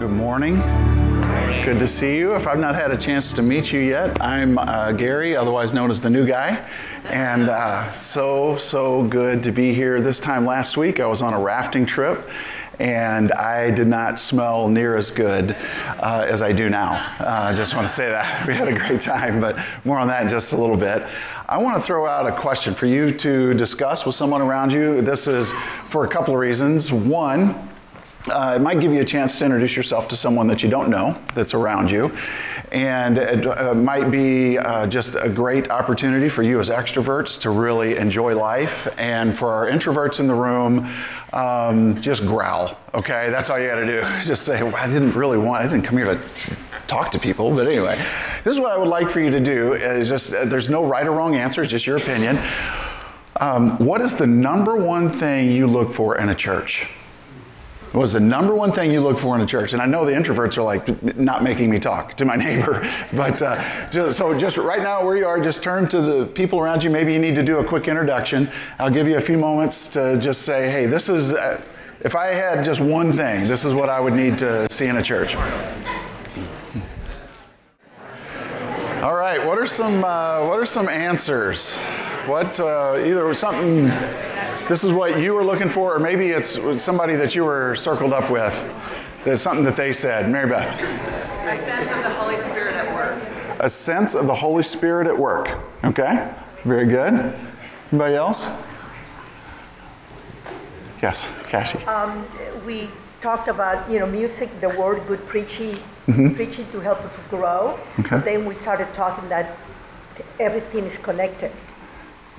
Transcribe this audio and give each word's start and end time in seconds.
Good 0.00 0.12
morning. 0.12 0.56
Good 1.62 1.78
to 1.78 1.86
see 1.86 2.16
you. 2.16 2.34
If 2.34 2.46
I've 2.46 2.58
not 2.58 2.74
had 2.74 2.90
a 2.90 2.96
chance 2.96 3.34
to 3.34 3.42
meet 3.42 3.70
you 3.70 3.80
yet, 3.80 4.18
I'm 4.22 4.56
uh, 4.56 4.92
Gary, 4.92 5.36
otherwise 5.36 5.74
known 5.74 5.90
as 5.90 6.00
the 6.00 6.08
new 6.08 6.26
guy. 6.26 6.66
And 7.04 7.50
uh, 7.50 7.90
so, 7.90 8.56
so 8.56 9.04
good 9.04 9.42
to 9.42 9.52
be 9.52 9.74
here. 9.74 10.00
This 10.00 10.18
time 10.18 10.46
last 10.46 10.78
week, 10.78 11.00
I 11.00 11.06
was 11.06 11.20
on 11.20 11.34
a 11.34 11.38
rafting 11.38 11.84
trip 11.84 12.30
and 12.78 13.30
I 13.32 13.70
did 13.72 13.88
not 13.88 14.18
smell 14.18 14.68
near 14.68 14.96
as 14.96 15.10
good 15.10 15.54
uh, 15.98 16.24
as 16.26 16.40
I 16.40 16.50
do 16.54 16.70
now. 16.70 16.92
I 17.18 17.50
uh, 17.50 17.54
just 17.54 17.76
want 17.76 17.86
to 17.86 17.92
say 17.92 18.08
that. 18.08 18.46
We 18.48 18.54
had 18.54 18.68
a 18.68 18.74
great 18.74 19.02
time, 19.02 19.38
but 19.38 19.58
more 19.84 19.98
on 19.98 20.08
that 20.08 20.22
in 20.22 20.30
just 20.30 20.54
a 20.54 20.56
little 20.56 20.78
bit. 20.78 21.06
I 21.46 21.58
want 21.58 21.76
to 21.76 21.82
throw 21.82 22.06
out 22.06 22.26
a 22.26 22.32
question 22.32 22.74
for 22.74 22.86
you 22.86 23.12
to 23.18 23.52
discuss 23.52 24.06
with 24.06 24.14
someone 24.14 24.40
around 24.40 24.72
you. 24.72 25.02
This 25.02 25.26
is 25.26 25.52
for 25.90 26.06
a 26.06 26.08
couple 26.08 26.32
of 26.32 26.40
reasons. 26.40 26.90
One, 26.90 27.69
uh, 28.28 28.54
it 28.56 28.60
might 28.60 28.80
give 28.80 28.92
you 28.92 29.00
a 29.00 29.04
chance 29.04 29.38
to 29.38 29.44
introduce 29.44 29.74
yourself 29.74 30.06
to 30.08 30.16
someone 30.16 30.46
that 30.46 30.62
you 30.62 30.68
don't 30.68 30.90
know 30.90 31.18
that's 31.34 31.54
around 31.54 31.90
you. 31.90 32.14
And 32.70 33.18
it 33.18 33.46
uh, 33.46 33.74
might 33.74 34.10
be 34.10 34.58
uh, 34.58 34.86
just 34.86 35.16
a 35.20 35.28
great 35.28 35.70
opportunity 35.70 36.28
for 36.28 36.42
you 36.42 36.60
as 36.60 36.68
extroverts 36.68 37.40
to 37.40 37.50
really 37.50 37.96
enjoy 37.96 38.36
life. 38.36 38.86
And 38.98 39.36
for 39.36 39.50
our 39.50 39.68
introverts 39.68 40.20
in 40.20 40.26
the 40.26 40.34
room, 40.34 40.88
um, 41.32 42.00
just 42.02 42.22
growl, 42.22 42.78
okay? 42.94 43.30
That's 43.30 43.48
all 43.48 43.58
you 43.58 43.68
gotta 43.68 43.86
do. 43.86 44.00
Just 44.22 44.44
say, 44.44 44.62
well, 44.62 44.74
I 44.74 44.86
didn't 44.88 45.12
really 45.12 45.38
want, 45.38 45.64
I 45.64 45.68
didn't 45.68 45.84
come 45.84 45.96
here 45.96 46.06
to 46.06 46.20
talk 46.88 47.10
to 47.12 47.18
people. 47.20 47.54
But 47.54 47.68
anyway, 47.68 48.04
this 48.42 48.52
is 48.52 48.60
what 48.60 48.72
I 48.72 48.76
would 48.76 48.88
like 48.88 49.08
for 49.08 49.20
you 49.20 49.30
to 49.30 49.40
do 49.40 49.74
is 49.74 50.08
just, 50.08 50.32
uh, 50.32 50.44
there's 50.44 50.68
no 50.68 50.84
right 50.84 51.06
or 51.06 51.12
wrong 51.12 51.36
answer, 51.36 51.62
it's 51.62 51.70
just 51.70 51.86
your 51.86 51.96
opinion. 51.96 52.40
Um, 53.40 53.78
what 53.78 54.00
is 54.00 54.16
the 54.16 54.26
number 54.26 54.76
one 54.76 55.10
thing 55.10 55.52
you 55.52 55.68
look 55.68 55.92
for 55.92 56.18
in 56.18 56.28
a 56.28 56.34
church? 56.34 56.88
Was 57.92 58.12
the 58.12 58.20
number 58.20 58.54
one 58.54 58.72
thing 58.72 58.92
you 58.92 59.00
look 59.00 59.18
for 59.18 59.34
in 59.34 59.40
a 59.40 59.46
church? 59.46 59.72
And 59.72 59.82
I 59.82 59.86
know 59.86 60.04
the 60.04 60.12
introverts 60.12 60.56
are 60.56 60.62
like 60.62 61.16
not 61.16 61.42
making 61.42 61.70
me 61.70 61.80
talk 61.80 62.14
to 62.14 62.24
my 62.24 62.36
neighbor, 62.46 62.88
but 63.14 63.42
uh, 63.42 63.90
just, 63.90 64.16
so 64.16 64.36
just 64.38 64.56
right 64.56 64.82
now 64.82 65.04
where 65.04 65.16
you 65.16 65.26
are, 65.26 65.40
just 65.40 65.62
turn 65.62 65.88
to 65.88 66.00
the 66.00 66.26
people 66.26 66.60
around 66.60 66.84
you. 66.84 66.90
Maybe 66.90 67.12
you 67.12 67.18
need 67.18 67.34
to 67.34 67.42
do 67.42 67.58
a 67.58 67.64
quick 67.64 67.88
introduction. 67.88 68.48
I'll 68.78 68.90
give 68.90 69.08
you 69.08 69.16
a 69.16 69.20
few 69.20 69.38
moments 69.38 69.88
to 69.88 70.18
just 70.18 70.42
say, 70.42 70.70
hey, 70.70 70.86
this 70.86 71.08
is, 71.08 71.32
uh, 71.32 71.60
if 72.02 72.14
I 72.14 72.28
had 72.28 72.64
just 72.64 72.80
one 72.80 73.12
thing, 73.12 73.48
this 73.48 73.64
is 73.64 73.74
what 73.74 73.88
I 73.88 73.98
would 73.98 74.14
need 74.14 74.38
to 74.38 74.72
see 74.72 74.86
in 74.86 74.96
a 74.96 75.02
church. 75.02 75.34
All 79.02 79.14
right, 79.14 79.44
what 79.44 79.58
are 79.58 79.66
some, 79.66 80.04
uh, 80.04 80.46
what 80.46 80.60
are 80.60 80.66
some 80.66 80.88
answers? 80.88 81.76
What, 82.26 82.60
uh, 82.60 83.02
either 83.04 83.32
something 83.34 83.90
this 84.70 84.84
is 84.84 84.92
what 84.92 85.18
you 85.18 85.34
were 85.34 85.42
looking 85.42 85.68
for, 85.68 85.96
or 85.96 85.98
maybe 85.98 86.28
it's 86.28 86.56
somebody 86.80 87.16
that 87.16 87.34
you 87.34 87.44
were 87.44 87.74
circled 87.74 88.12
up 88.12 88.30
with. 88.30 88.54
There's 89.24 89.42
something 89.42 89.64
that 89.64 89.76
they 89.76 89.92
said. 89.92 90.30
Mary 90.30 90.48
Beth. 90.48 90.78
A 91.48 91.54
sense 91.56 91.90
of 91.90 92.04
the 92.04 92.10
Holy 92.10 92.36
Spirit 92.36 92.76
at 92.76 92.86
work. 92.94 93.20
A 93.58 93.68
sense 93.68 94.14
of 94.14 94.28
the 94.28 94.34
Holy 94.34 94.62
Spirit 94.62 95.08
at 95.08 95.18
work. 95.18 95.58
Okay, 95.82 96.32
very 96.62 96.86
good. 96.86 97.34
Anybody 97.90 98.14
else? 98.14 98.48
Yes, 101.02 101.28
Cassie. 101.48 101.84
Um, 101.86 102.24
we 102.64 102.88
talked 103.20 103.48
about 103.48 103.90
you 103.90 103.98
know 103.98 104.06
music, 104.06 104.48
the 104.60 104.68
word, 104.68 105.04
good 105.08 105.26
preaching, 105.26 105.74
mm-hmm. 106.06 106.34
preaching 106.34 106.66
to 106.70 106.78
help 106.78 107.00
us 107.00 107.16
grow. 107.28 107.76
Okay. 107.98 108.10
But 108.10 108.24
then 108.24 108.44
we 108.44 108.54
started 108.54 108.94
talking 108.94 109.28
that 109.30 109.58
everything 110.38 110.84
is 110.84 110.96
connected. 110.96 111.50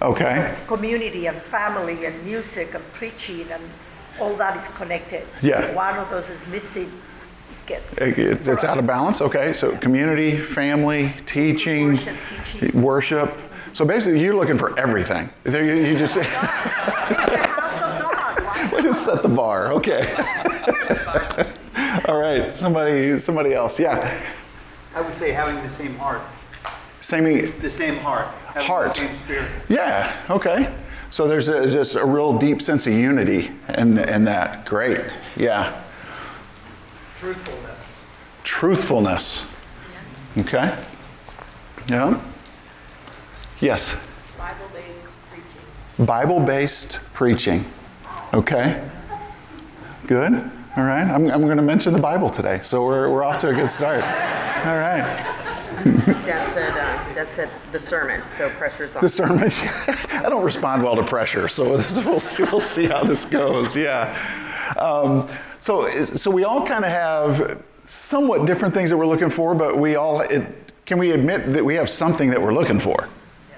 Okay. 0.02 0.56
Community 0.68 1.28
and 1.28 1.38
family 1.38 2.06
and 2.06 2.24
music 2.24 2.74
and 2.74 2.84
preaching 2.94 3.46
and 3.52 3.62
all 4.20 4.36
that 4.36 4.58
is 4.58 4.68
connected. 4.70 5.26
Yeah. 5.42 5.62
If 5.62 5.76
one 5.76 5.98
of 5.98 6.10
those 6.10 6.30
is 6.30 6.46
missing, 6.48 6.92
gets. 7.68 8.02
It, 8.02 8.48
it's 8.48 8.64
out 8.64 8.80
of 8.80 8.88
balance. 8.88 9.22
Okay. 9.22 9.54
So 9.54 9.76
community, 9.78 10.38
family, 10.38 11.14
teaching, 11.26 11.90
worship. 11.90 12.16
Teaching. 12.26 12.82
worship. 12.82 13.38
So 13.74 13.86
basically, 13.86 14.22
you're 14.22 14.36
looking 14.36 14.58
for 14.58 14.78
everything. 14.80 15.30
You, 15.46 15.62
you 15.62 15.98
just. 15.98 16.18
it's 16.18 16.26
the 16.28 16.36
house 16.36 17.82
of 17.82 18.02
God. 18.02 18.74
Way 18.74 18.82
to 18.82 18.94
set 19.06 19.22
the 19.22 19.30
bar. 19.30 19.72
Okay. 19.74 20.14
all 22.08 22.20
right. 22.20 22.50
Somebody. 22.50 23.20
Somebody 23.20 23.54
else. 23.54 23.80
Yeah. 23.80 24.20
I 24.96 25.02
would 25.02 25.14
say 25.14 25.32
having 25.32 25.62
the 25.64 25.70
same 25.70 25.96
heart. 25.98 26.22
Same. 27.00 27.60
The 27.60 27.70
same 27.70 27.98
heart 27.98 28.28
heart. 28.56 29.00
Yeah, 29.70 30.16
okay. 30.30 30.74
So 31.10 31.28
there's 31.28 31.50
a, 31.50 31.68
just 31.68 31.96
a 31.96 32.06
real 32.06 32.38
deep 32.38 32.62
sense 32.62 32.88
of 32.88 32.94
unity 32.94 33.52
in, 33.70 33.98
in 33.98 34.24
that. 34.26 34.66
Great. 34.66 35.02
Yeah. 35.36 35.82
Truthfulness. 37.18 38.02
Truthfulness. 38.44 39.46
Okay. 40.38 40.78
Yeah. 41.88 42.22
Yes. 43.60 43.96
Bible 44.38 44.56
based 44.74 45.14
preaching. 45.30 46.06
Bible 46.06 46.40
based 46.40 47.14
preaching. 47.14 47.66
Okay. 48.34 48.82
Good. 50.08 50.34
All 50.78 50.86
right. 50.86 51.04
I'm, 51.04 51.30
I'm 51.30 51.42
going 51.42 51.58
to 51.58 51.64
mention 51.64 51.92
the 51.92 52.00
Bible 52.00 52.30
today. 52.30 52.62
So 52.64 52.86
we're, 52.86 53.10
we're 53.10 53.24
off 53.24 53.38
to 53.40 53.50
a 53.50 53.54
good 53.54 53.70
start. 53.70 54.02
All 54.66 54.78
right. 54.78 55.04
Dad 56.24 56.48
said, 56.54 56.72
uh, 56.72 56.91
Dad 57.22 57.32
said 57.32 57.50
the 57.72 57.78
sermon, 57.78 58.28
so 58.28 58.50
pressure's 58.50 58.96
on. 58.96 59.04
The 59.04 59.10
sermon. 59.10 59.52
I 60.26 60.28
don't 60.28 60.44
respond 60.44 60.82
well 60.82 60.96
to 60.96 61.04
pressure, 61.04 61.48
so 61.48 61.70
we'll 61.70 62.20
see, 62.20 62.42
we'll 62.42 62.60
see 62.60 62.86
how 62.86 63.04
this 63.04 63.26
goes. 63.26 63.76
Yeah. 63.76 64.18
Um, 64.80 65.28
so, 65.60 65.88
so 66.04 66.32
we 66.32 66.46
all 66.46 66.66
kind 66.66 66.84
of 66.84 66.90
have 66.90 67.64
somewhat 67.86 68.48
different 68.48 68.74
things 68.74 68.90
that 68.90 68.98
we're 68.98 69.06
looking 69.06 69.30
for, 69.30 69.54
but 69.54 69.78
we 69.78 69.98
all, 69.98 70.22
it, 70.22 70.48
can 70.88 70.98
we 70.98 71.12
admit 71.12 71.54
that 71.54 71.64
we 71.64 71.76
have 71.76 71.92
something 71.92 72.32
that 72.32 72.42
we're 72.42 72.56
looking 72.56 72.80
for? 72.80 73.08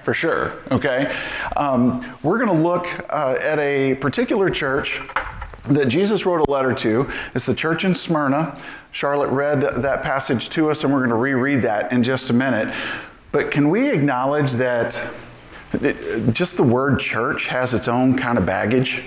For 0.02 0.12
sure, 0.12 0.52
okay? 0.70 1.10
Um, 1.56 2.06
we're 2.22 2.44
going 2.44 2.54
to 2.54 2.62
look 2.62 2.86
uh, 3.08 3.38
at 3.40 3.58
a 3.60 3.94
particular 3.94 4.50
church 4.50 5.00
that 5.70 5.88
Jesus 5.88 6.26
wrote 6.26 6.46
a 6.46 6.50
letter 6.50 6.74
to. 6.74 7.10
It's 7.34 7.46
the 7.46 7.54
church 7.54 7.86
in 7.86 7.94
Smyrna. 7.94 8.60
Charlotte 8.92 9.30
read 9.30 9.62
that 9.62 10.02
passage 10.02 10.50
to 10.50 10.70
us, 10.70 10.84
and 10.84 10.92
we're 10.92 10.98
going 11.00 11.08
to 11.08 11.16
reread 11.16 11.62
that 11.62 11.90
in 11.92 12.02
just 12.02 12.28
a 12.28 12.34
minute. 12.34 12.68
But 13.34 13.50
can 13.50 13.68
we 13.68 13.90
acknowledge 13.90 14.52
that 14.52 14.92
just 16.30 16.56
the 16.56 16.62
word 16.62 17.00
church 17.00 17.46
has 17.46 17.74
its 17.74 17.88
own 17.88 18.16
kind 18.16 18.38
of 18.38 18.46
baggage? 18.46 19.02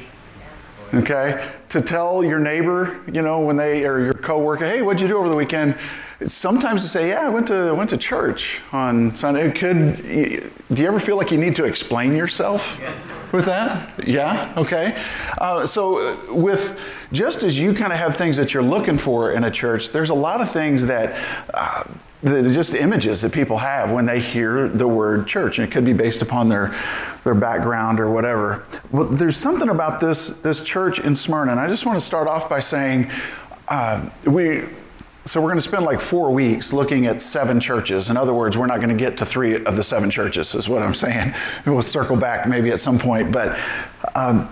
Okay? 0.93 1.49
To 1.69 1.79
tell 1.79 2.25
your 2.25 2.37
neighbor, 2.37 2.99
you 3.09 3.21
know, 3.21 3.39
when 3.39 3.55
they, 3.55 3.85
or 3.85 4.01
your 4.01 4.13
coworker, 4.13 4.65
hey, 4.65 4.81
what'd 4.81 4.99
you 4.99 5.07
do 5.07 5.17
over 5.17 5.29
the 5.29 5.35
weekend? 5.35 5.77
Sometimes 6.25 6.83
to 6.83 6.89
say, 6.89 7.07
yeah, 7.07 7.25
I 7.25 7.29
went 7.29 7.47
to, 7.47 7.73
went 7.73 7.89
to 7.91 7.97
church 7.97 8.59
on 8.73 9.15
Sunday. 9.15 9.47
It 9.47 9.55
could, 9.55 9.95
do 10.75 10.81
you 10.81 10.87
ever 10.89 10.99
feel 10.99 11.15
like 11.15 11.31
you 11.31 11.37
need 11.37 11.55
to 11.55 11.63
explain 11.63 12.13
yourself? 12.13 12.77
with 13.31 13.45
that? 13.45 14.07
Yeah? 14.07 14.53
Okay. 14.57 15.01
Uh, 15.37 15.65
so, 15.65 15.99
uh, 15.99 16.33
with 16.33 16.79
just 17.11 17.43
as 17.43 17.59
you 17.59 17.73
kind 17.73 17.91
of 17.91 17.99
have 17.99 18.15
things 18.15 18.37
that 18.37 18.53
you're 18.53 18.63
looking 18.63 18.97
for 18.97 19.31
in 19.31 19.43
a 19.43 19.51
church, 19.51 19.91
there's 19.91 20.09
a 20.09 20.13
lot 20.13 20.41
of 20.41 20.51
things 20.51 20.85
that. 20.85 21.17
Uh, 21.53 21.85
just 22.23 22.73
images 22.73 23.21
that 23.21 23.31
people 23.31 23.57
have 23.57 23.91
when 23.91 24.05
they 24.05 24.19
hear 24.19 24.67
the 24.67 24.87
word 24.87 25.27
church, 25.27 25.59
and 25.59 25.67
it 25.67 25.71
could 25.71 25.85
be 25.85 25.93
based 25.93 26.21
upon 26.21 26.49
their 26.49 26.75
their 27.23 27.35
background 27.35 27.99
or 27.99 28.09
whatever. 28.09 28.65
Well, 28.91 29.05
there's 29.05 29.37
something 29.37 29.69
about 29.69 29.99
this 29.99 30.29
this 30.29 30.63
church 30.63 30.99
in 30.99 31.13
Smyrna, 31.13 31.51
and 31.51 31.59
I 31.59 31.67
just 31.67 31.85
want 31.85 31.99
to 31.99 32.05
start 32.05 32.27
off 32.27 32.49
by 32.49 32.59
saying 32.59 33.11
uh, 33.67 34.09
we 34.25 34.63
so 35.27 35.41
we're 35.41 35.49
going 35.49 35.57
to 35.57 35.61
spend 35.61 35.83
like 35.85 35.99
four 35.99 36.31
weeks 36.31 36.71
looking 36.71 37.05
at 37.05 37.21
seven 37.21 37.59
churches. 37.59 38.09
In 38.09 38.15
other 38.15 38.33
words, 38.33 38.57
we're 38.57 38.65
not 38.65 38.77
going 38.77 38.89
to 38.89 38.95
get 38.95 39.17
to 39.17 39.25
three 39.25 39.55
of 39.55 39.75
the 39.75 39.83
seven 39.83 40.09
churches, 40.09 40.55
is 40.55 40.69
what 40.69 40.81
I'm 40.81 40.95
saying. 40.95 41.33
We'll 41.65 41.81
circle 41.81 42.15
back 42.15 42.47
maybe 42.47 42.71
at 42.71 42.79
some 42.79 42.97
point. 42.97 43.31
But 43.31 43.59
um, 44.15 44.47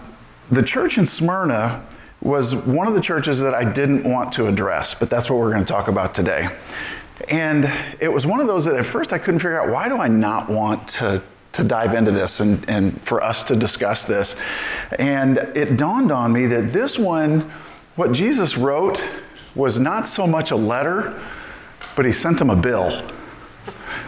the 0.52 0.62
church 0.62 0.98
in 0.98 1.06
Smyrna 1.06 1.86
was 2.22 2.54
one 2.56 2.88
of 2.88 2.94
the 2.94 3.02
churches 3.02 3.40
that 3.40 3.54
I 3.54 3.64
didn't 3.64 4.04
want 4.04 4.34
to 4.34 4.48
address, 4.48 4.94
but 4.94 5.10
that's 5.10 5.30
what 5.30 5.40
we're 5.40 5.52
going 5.52 5.64
to 5.64 5.72
talk 5.72 5.88
about 5.88 6.14
today. 6.14 6.50
And 7.30 7.72
it 8.00 8.12
was 8.12 8.26
one 8.26 8.40
of 8.40 8.48
those 8.48 8.66
that 8.66 8.76
at 8.76 8.86
first 8.86 9.14
I 9.14 9.18
couldn't 9.18 9.40
figure 9.40 9.60
out 9.60 9.70
why 9.70 9.88
do 9.90 9.98
I 9.98 10.08
not 10.08 10.50
want 10.50 10.88
to 10.90 11.24
to 11.56 11.64
dive 11.64 11.94
into 11.94 12.12
this 12.12 12.42
and, 12.42 12.68
and 12.70 13.02
for 13.02 13.24
us 13.24 13.42
to 13.42 13.56
discuss 13.56 14.04
this. 14.04 14.36
And 15.00 15.38
it 15.38 15.78
dawned 15.78 16.12
on 16.12 16.34
me 16.34 16.48
that 16.48 16.74
this 16.74 17.00
one, 17.00 17.50
what 17.96 18.12
Jesus 18.12 18.58
wrote 18.58 19.02
was 19.56 19.80
not 19.80 20.06
so 20.06 20.28
much 20.28 20.52
a 20.52 20.56
letter, 20.58 21.18
but 21.96 22.06
he 22.06 22.12
sent 22.12 22.40
them 22.40 22.50
a 22.50 22.58
bill. 22.58 23.10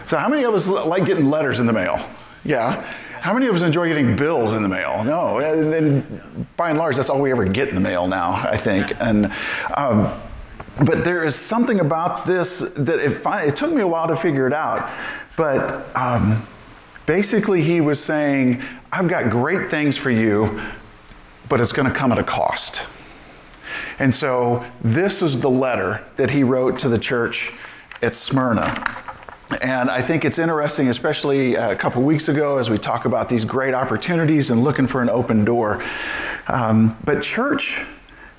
So, 0.06 0.18
how 0.18 0.28
many 0.28 0.44
of 0.44 0.52
us 0.52 0.68
like 0.68 1.06
getting 1.06 1.30
letters 1.30 1.58
in 1.58 1.66
the 1.66 1.72
mail? 1.72 1.98
Yeah. 2.44 2.82
How 3.20 3.32
many 3.32 3.46
of 3.46 3.54
us 3.54 3.62
enjoy 3.62 3.88
getting 3.88 4.14
bills 4.14 4.52
in 4.52 4.62
the 4.62 4.68
mail? 4.68 5.02
No. 5.02 5.38
And, 5.38 6.46
by 6.56 6.70
and 6.70 6.78
large, 6.78 6.96
that's 6.96 7.08
all 7.08 7.20
we 7.20 7.30
ever 7.30 7.46
get 7.46 7.68
in 7.68 7.74
the 7.74 7.80
mail 7.80 8.06
now, 8.06 8.32
I 8.32 8.58
think. 8.58 8.92
And, 9.00 9.32
um, 9.74 10.12
but 10.84 11.04
there 11.04 11.24
is 11.24 11.34
something 11.34 11.80
about 11.80 12.26
this 12.26 12.60
that 12.60 13.00
it, 13.00 13.22
it, 13.48 13.56
took 13.56 13.72
me 13.72 13.82
a 13.82 13.86
while 13.86 14.08
to 14.08 14.16
figure 14.16 14.46
it 14.46 14.52
out. 14.52 14.88
But 15.36 15.86
um, 15.96 16.46
basically, 17.06 17.62
he 17.62 17.80
was 17.80 18.02
saying, 18.02 18.62
I've 18.92 19.08
got 19.08 19.30
great 19.30 19.70
things 19.70 19.96
for 19.96 20.10
you, 20.10 20.60
but 21.48 21.60
it's 21.60 21.72
going 21.72 21.88
to 21.88 21.94
come 21.94 22.12
at 22.12 22.18
a 22.18 22.24
cost. 22.24 22.82
And 23.98 24.14
so 24.14 24.64
this 24.80 25.22
is 25.22 25.40
the 25.40 25.50
letter 25.50 26.04
that 26.16 26.30
he 26.30 26.44
wrote 26.44 26.78
to 26.80 26.88
the 26.88 26.98
church 26.98 27.52
at 28.00 28.14
Smyrna. 28.14 29.04
And 29.60 29.90
I 29.90 30.02
think 30.02 30.24
it's 30.24 30.38
interesting, 30.38 30.88
especially 30.88 31.54
a 31.54 31.74
couple 31.74 32.02
weeks 32.02 32.28
ago, 32.28 32.58
as 32.58 32.70
we 32.70 32.78
talk 32.78 33.06
about 33.06 33.28
these 33.28 33.44
great 33.44 33.74
opportunities 33.74 34.50
and 34.50 34.62
looking 34.62 34.86
for 34.86 35.00
an 35.00 35.10
open 35.10 35.44
door. 35.44 35.82
Um, 36.46 36.96
but 37.04 37.22
church 37.22 37.84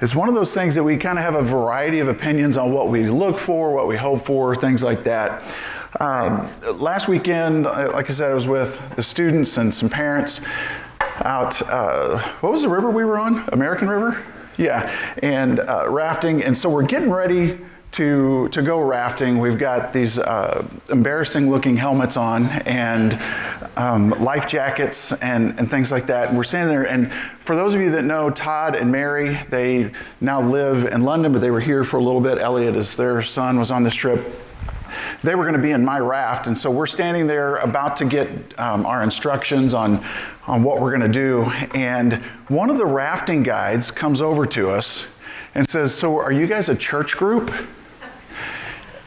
is 0.01 0.15
one 0.15 0.29
of 0.29 0.35
those 0.35 0.53
things 0.53 0.75
that 0.75 0.83
we 0.83 0.97
kind 0.97 1.17
of 1.17 1.23
have 1.23 1.35
a 1.35 1.43
variety 1.43 1.99
of 1.99 2.07
opinions 2.07 2.57
on 2.57 2.71
what 2.71 2.89
we 2.89 3.09
look 3.09 3.37
for, 3.37 3.73
what 3.73 3.87
we 3.87 3.97
hope 3.97 4.25
for, 4.25 4.55
things 4.55 4.83
like 4.83 5.03
that. 5.03 5.43
Um, 5.99 6.47
last 6.77 7.07
weekend, 7.07 7.67
uh, 7.67 7.91
like 7.93 8.09
I 8.09 8.13
said, 8.13 8.31
I 8.31 8.33
was 8.33 8.47
with 8.47 8.95
the 8.95 9.03
students 9.03 9.57
and 9.57 9.73
some 9.73 9.89
parents 9.89 10.41
out. 11.17 11.61
Uh, 11.63 12.19
what 12.39 12.51
was 12.51 12.61
the 12.61 12.69
river 12.69 12.89
we 12.89 13.03
were 13.03 13.17
on? 13.17 13.47
American 13.51 13.89
River? 13.89 14.25
Yeah, 14.57 14.93
and 15.23 15.59
uh, 15.59 15.85
rafting. 15.89 16.43
And 16.43 16.57
so 16.57 16.69
we're 16.69 16.83
getting 16.83 17.09
ready 17.09 17.59
to, 17.91 18.47
to 18.49 18.61
go 18.61 18.79
rafting. 18.79 19.39
We've 19.39 19.57
got 19.57 19.93
these 19.93 20.17
uh, 20.19 20.65
embarrassing 20.89 21.49
looking 21.49 21.77
helmets 21.77 22.17
on 22.17 22.45
and 22.45 23.19
um, 23.75 24.09
life 24.11 24.47
jackets 24.47 25.11
and, 25.13 25.57
and 25.59 25.69
things 25.69 25.91
like 25.91 26.07
that. 26.07 26.29
And 26.29 26.37
we're 26.37 26.43
standing 26.43 26.69
there. 26.69 26.87
And 26.87 27.11
for 27.11 27.55
those 27.55 27.73
of 27.73 27.81
you 27.81 27.91
that 27.91 28.03
know 28.03 28.29
Todd 28.29 28.75
and 28.75 28.91
Mary, 28.91 29.39
they 29.49 29.91
now 30.21 30.41
live 30.41 30.85
in 30.85 31.01
London, 31.01 31.33
but 31.33 31.39
they 31.39 31.51
were 31.51 31.59
here 31.59 31.83
for 31.83 31.97
a 31.97 32.03
little 32.03 32.21
bit. 32.21 32.37
Elliot, 32.37 32.75
as 32.75 32.95
their 32.95 33.23
son, 33.23 33.57
was 33.57 33.71
on 33.71 33.83
this 33.83 33.95
trip 33.95 34.23
they 35.23 35.35
were 35.35 35.43
going 35.43 35.55
to 35.55 35.61
be 35.61 35.71
in 35.71 35.83
my 35.83 35.99
raft. 35.99 36.47
And 36.47 36.57
so 36.57 36.71
we're 36.71 36.87
standing 36.87 37.27
there 37.27 37.57
about 37.57 37.97
to 37.97 38.05
get 38.05 38.29
um, 38.59 38.85
our 38.85 39.03
instructions 39.03 39.73
on, 39.73 40.03
on 40.47 40.63
what 40.63 40.81
we're 40.81 40.95
going 40.95 41.11
to 41.11 41.19
do. 41.19 41.43
And 41.73 42.15
one 42.47 42.69
of 42.69 42.77
the 42.77 42.85
rafting 42.85 43.43
guides 43.43 43.91
comes 43.91 44.21
over 44.21 44.45
to 44.47 44.69
us 44.69 45.05
and 45.55 45.69
says, 45.69 45.93
So, 45.93 46.17
are 46.17 46.31
you 46.31 46.47
guys 46.47 46.69
a 46.69 46.75
church 46.75 47.17
group? 47.17 47.51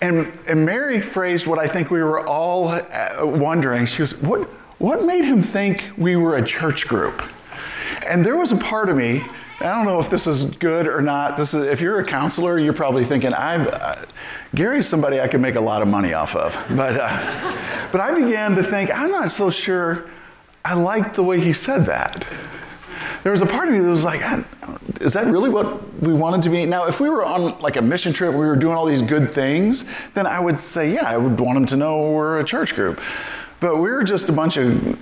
And, 0.03 0.37
and 0.49 0.67
Mary 0.67 1.01
phrased 1.01 1.47
what 1.47 1.61
I 1.61 1.69
think 1.69 1.91
we 1.91 2.03
were 2.03 2.27
all 2.27 2.69
uh, 2.69 3.21
wondering. 3.21 3.87
She 3.87 4.03
was, 4.03 4.21
what, 4.21 4.43
what 4.79 5.05
made 5.05 5.25
him 5.25 5.41
think 5.41 5.91
we 5.97 6.17
were 6.17 6.37
a 6.37 6.45
church 6.45 6.89
group? 6.89 7.23
And 8.05 8.27
there 8.27 8.37
was 8.37 8.51
a 8.51 8.57
part 8.57 8.89
of 8.89 8.97
me, 8.97 9.23
I 9.61 9.67
don't 9.67 9.85
know 9.85 10.01
if 10.01 10.11
this 10.11 10.27
is 10.27 10.45
good 10.45 10.89
or 10.89 11.01
not. 11.01 11.37
This 11.37 11.55
is, 11.55 11.67
if 11.67 11.81
you're 11.81 12.01
a 12.01 12.05
counselor, 12.05 12.59
you're 12.59 12.73
probably 12.73 13.05
thinking, 13.05 13.33
I'm, 13.33 13.69
uh, 13.73 14.05
Gary's 14.57 14.89
somebody 14.89 15.21
I 15.21 15.29
could 15.29 15.41
make 15.41 15.55
a 15.55 15.61
lot 15.61 15.83
of 15.83 15.89
money 15.89 16.15
off 16.15 16.35
of. 16.35 16.53
But, 16.77 16.99
uh, 16.99 17.57
but 17.93 18.01
I 18.01 18.13
began 18.13 18.57
to 18.57 18.65
think, 18.65 18.91
I'm 18.91 19.13
not 19.13 19.31
so 19.31 19.51
sure 19.51 20.11
I 20.65 20.75
liked 20.75 21.15
the 21.15 21.23
way 21.23 21.39
he 21.39 21.53
said 21.53 21.87
that. 21.87 22.27
There 23.23 23.33
was 23.33 23.41
a 23.41 23.47
part 23.47 23.69
of 23.69 23.75
me 23.75 23.81
that 23.81 23.89
was 23.89 24.05
like, 24.05 24.23
is 25.01 25.13
that 25.13 25.27
really 25.27 25.51
what 25.51 26.01
we 26.01 26.13
wanted 26.13 26.43
to 26.43 26.51
be? 26.51 26.67
Now, 26.67 26.87
if 26.87 27.01
we 27.01 27.09
were 27.09 27.25
on 27.25 27.59
like 27.61 27.77
a 27.77 27.83
mission 27.83 28.13
trip, 28.13 28.33
we 28.33 28.41
were 28.41 28.57
doing 28.57 28.77
all 28.77 28.87
these 28.87 29.03
good 29.03 29.33
things, 29.33 29.85
then 30.15 30.27
I 30.27 30.41
would 30.41 30.59
say, 30.59 30.93
yeah, 30.93 31.05
I 31.05 31.17
would 31.17 31.39
want 31.41 31.55
them 31.55 31.67
to 31.67 31.77
know 31.77 32.13
we're 32.13 32.41
a 32.41 32.45
church 32.45 32.75
group. 32.75 33.01
But 33.61 33.77
we 33.77 33.91
were 33.91 34.03
just 34.03 34.29
a 34.29 34.33
bunch 34.33 34.57
of 34.57 34.99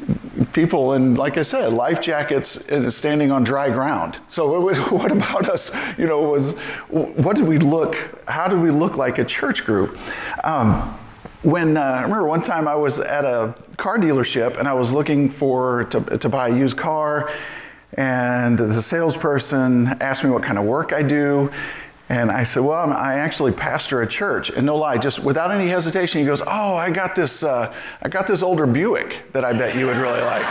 people, 0.53 0.93
and 0.93 1.17
like 1.17 1.39
I 1.39 1.43
said, 1.43 1.73
life 1.73 2.01
jackets 2.01 2.63
standing 2.95 3.31
on 3.31 3.43
dry 3.43 3.71
ground. 3.71 4.19
So, 4.29 4.61
what 4.91 5.11
about 5.11 5.49
us? 5.49 5.71
You 5.97 6.07
know, 6.07 6.21
was 6.21 6.59
what 6.89 7.37
did 7.37 7.49
we 7.49 7.57
look? 7.57 7.97
How 8.29 8.49
did 8.49 8.61
we 8.61 8.71
look 8.71 8.99
like 8.99 9.19
a 9.19 9.25
church 9.25 9.65
group? 9.65 9.99
Um, 10.45 10.95
when 11.43 11.79
uh, 11.79 11.81
I 11.81 12.03
remember 12.03 12.27
one 12.27 12.43
time 12.43 12.69
I 12.69 12.75
was 12.75 13.01
at 13.01 13.25
a 13.25 13.55
car 13.79 13.97
dealership 13.97 14.59
and 14.59 14.69
I 14.69 14.75
was 14.75 14.93
looking 14.93 15.31
for 15.31 15.85
to, 15.85 16.19
to 16.19 16.29
buy 16.29 16.49
a 16.49 16.55
used 16.55 16.77
car, 16.77 17.33
and 17.95 18.59
the 18.59 18.81
salesperson 18.81 19.89
asked 20.01 20.23
me 20.25 20.31
what 20.31 20.43
kind 20.43 20.59
of 20.59 20.65
work 20.65 20.93
I 20.93 21.03
do. 21.03 21.51
And 22.09 22.31
I 22.31 22.43
said, 22.43 22.65
Well, 22.65 22.93
I 22.93 23.15
actually 23.15 23.53
pastor 23.53 24.03
a 24.03 24.07
church. 24.07 24.51
And 24.51 24.67
no 24.67 24.77
lie, 24.77 24.99
just 24.99 25.21
without 25.21 25.53
any 25.53 25.69
hesitation, 25.69 26.21
he 26.21 26.27
goes, 26.27 26.41
Oh, 26.41 26.75
I 26.75 26.91
got 26.91 27.15
this, 27.15 27.45
uh, 27.45 27.73
I 28.03 28.09
got 28.09 28.27
this 28.27 28.43
older 28.43 28.67
Buick 28.67 29.33
that 29.33 29.45
I 29.45 29.53
bet 29.53 29.77
you 29.77 29.87
would 29.87 29.97
really 29.97 30.21
like. 30.21 30.45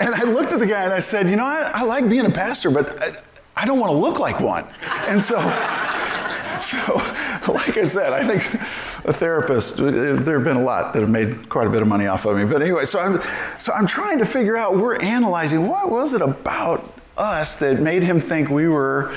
and 0.00 0.14
I 0.14 0.22
looked 0.22 0.52
at 0.52 0.60
the 0.60 0.66
guy 0.66 0.84
and 0.84 0.92
I 0.92 1.00
said, 1.00 1.28
You 1.28 1.34
know, 1.36 1.44
I, 1.44 1.70
I 1.74 1.82
like 1.82 2.08
being 2.08 2.26
a 2.26 2.30
pastor, 2.30 2.70
but 2.70 3.02
I, 3.02 3.16
I 3.56 3.66
don't 3.66 3.80
want 3.80 3.90
to 3.90 3.96
look 3.96 4.20
like 4.20 4.38
one. 4.38 4.64
And 5.08 5.22
so, 5.22 5.38
so, 6.62 7.00
like 7.48 7.76
I 7.76 7.84
said, 7.84 8.12
I 8.12 8.26
think 8.26 8.62
a 9.04 9.12
therapist, 9.12 9.76
there 9.76 10.14
have 10.14 10.44
been 10.44 10.56
a 10.56 10.62
lot 10.62 10.92
that 10.94 11.00
have 11.00 11.10
made 11.10 11.48
quite 11.48 11.66
a 11.66 11.70
bit 11.70 11.82
of 11.82 11.88
money 11.88 12.06
off 12.06 12.24
of 12.24 12.36
me. 12.36 12.44
But 12.44 12.62
anyway, 12.62 12.86
so 12.86 12.98
I'm, 12.98 13.20
so 13.58 13.72
I'm 13.72 13.86
trying 13.86 14.18
to 14.18 14.26
figure 14.26 14.56
out, 14.56 14.76
we're 14.78 14.96
analyzing 14.96 15.68
what 15.68 15.90
was 15.90 16.14
it 16.14 16.22
about 16.22 16.94
us 17.18 17.56
that 17.56 17.80
made 17.80 18.02
him 18.02 18.20
think 18.20 18.48
we 18.48 18.68
were 18.68 19.14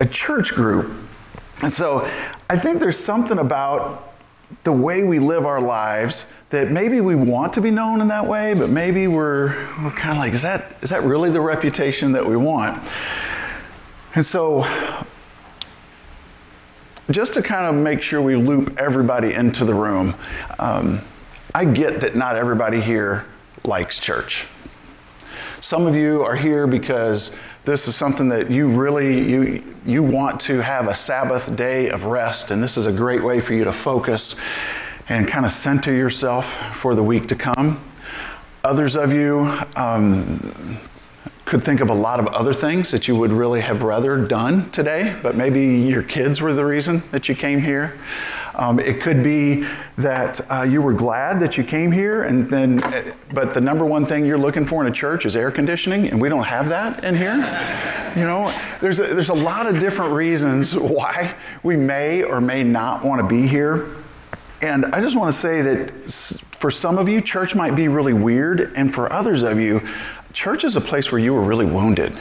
a 0.00 0.06
church 0.06 0.52
group. 0.54 0.92
And 1.62 1.72
so 1.72 2.08
I 2.50 2.58
think 2.58 2.80
there's 2.80 2.98
something 2.98 3.38
about 3.38 4.14
the 4.64 4.72
way 4.72 5.02
we 5.02 5.18
live 5.18 5.46
our 5.46 5.60
lives 5.60 6.26
that 6.50 6.70
maybe 6.70 7.00
we 7.00 7.14
want 7.14 7.52
to 7.54 7.60
be 7.60 7.70
known 7.70 8.00
in 8.00 8.08
that 8.08 8.26
way, 8.26 8.54
but 8.54 8.68
maybe 8.68 9.08
we're, 9.08 9.48
we're 9.82 9.90
kind 9.90 10.12
of 10.12 10.18
like, 10.18 10.32
is 10.34 10.42
that, 10.42 10.76
is 10.82 10.90
that 10.90 11.02
really 11.02 11.30
the 11.30 11.40
reputation 11.40 12.12
that 12.12 12.24
we 12.24 12.36
want? 12.36 12.86
And 14.14 14.24
so, 14.24 14.64
just 17.10 17.34
to 17.34 17.42
kind 17.42 17.66
of 17.66 17.74
make 17.74 18.02
sure 18.02 18.20
we 18.20 18.36
loop 18.36 18.76
everybody 18.78 19.32
into 19.32 19.64
the 19.64 19.74
room, 19.74 20.14
um, 20.58 21.00
I 21.54 21.64
get 21.64 22.00
that 22.00 22.16
not 22.16 22.36
everybody 22.36 22.80
here 22.80 23.24
likes 23.64 23.98
church. 23.98 24.46
Some 25.60 25.86
of 25.86 25.94
you 25.94 26.22
are 26.22 26.36
here 26.36 26.66
because 26.66 27.32
this 27.64 27.88
is 27.88 27.96
something 27.96 28.28
that 28.28 28.50
you 28.50 28.68
really 28.68 29.28
you 29.28 29.74
you 29.84 30.02
want 30.02 30.40
to 30.42 30.60
have 30.60 30.88
a 30.88 30.94
Sabbath 30.94 31.54
day 31.56 31.90
of 31.90 32.04
rest, 32.04 32.50
and 32.50 32.62
this 32.62 32.76
is 32.76 32.86
a 32.86 32.92
great 32.92 33.22
way 33.22 33.40
for 33.40 33.54
you 33.54 33.64
to 33.64 33.72
focus 33.72 34.36
and 35.08 35.28
kind 35.28 35.46
of 35.46 35.52
center 35.52 35.92
yourself 35.92 36.54
for 36.76 36.94
the 36.94 37.02
week 37.02 37.28
to 37.28 37.34
come. 37.34 37.80
Others 38.64 38.96
of 38.96 39.12
you 39.12 39.58
um, 39.76 40.78
could 41.46 41.62
think 41.62 41.80
of 41.80 41.88
a 41.88 41.94
lot 41.94 42.18
of 42.18 42.26
other 42.26 42.52
things 42.52 42.90
that 42.90 43.06
you 43.06 43.14
would 43.14 43.30
really 43.30 43.60
have 43.60 43.82
rather 43.82 44.18
done 44.18 44.68
today, 44.72 45.16
but 45.22 45.36
maybe 45.36 45.62
your 45.62 46.02
kids 46.02 46.42
were 46.42 46.52
the 46.52 46.64
reason 46.64 47.00
that 47.12 47.28
you 47.28 47.36
came 47.36 47.60
here. 47.60 47.96
Um, 48.56 48.80
it 48.80 49.00
could 49.00 49.22
be 49.22 49.64
that 49.96 50.40
uh, 50.50 50.62
you 50.62 50.82
were 50.82 50.92
glad 50.92 51.38
that 51.40 51.56
you 51.56 51.62
came 51.62 51.92
here, 51.92 52.24
and 52.24 52.50
then, 52.50 52.78
but 53.32 53.54
the 53.54 53.60
number 53.60 53.84
one 53.84 54.04
thing 54.04 54.26
you're 54.26 54.38
looking 54.38 54.66
for 54.66 54.84
in 54.84 54.90
a 54.90 54.94
church 54.94 55.24
is 55.24 55.36
air 55.36 55.52
conditioning, 55.52 56.08
and 56.08 56.20
we 56.20 56.28
don't 56.28 56.44
have 56.44 56.68
that 56.70 57.04
in 57.04 57.14
here. 57.14 57.36
You 58.16 58.24
know, 58.24 58.52
there's 58.80 58.98
a, 58.98 59.14
there's 59.14 59.28
a 59.28 59.34
lot 59.34 59.66
of 59.66 59.78
different 59.78 60.14
reasons 60.14 60.74
why 60.74 61.32
we 61.62 61.76
may 61.76 62.24
or 62.24 62.40
may 62.40 62.64
not 62.64 63.04
want 63.04 63.20
to 63.20 63.26
be 63.28 63.46
here. 63.46 63.86
And 64.62 64.86
I 64.86 65.00
just 65.00 65.16
want 65.16 65.32
to 65.32 65.40
say 65.40 65.62
that 65.62 65.92
for 66.58 66.70
some 66.72 66.98
of 66.98 67.08
you, 67.08 67.20
church 67.20 67.54
might 67.54 67.76
be 67.76 67.86
really 67.86 68.14
weird, 68.14 68.72
and 68.74 68.92
for 68.92 69.12
others 69.12 69.42
of 69.42 69.60
you, 69.60 69.86
church 70.36 70.64
is 70.64 70.76
a 70.76 70.80
place 70.82 71.10
where 71.10 71.18
you 71.18 71.32
were 71.32 71.40
really 71.40 71.64
wounded. 71.64 72.12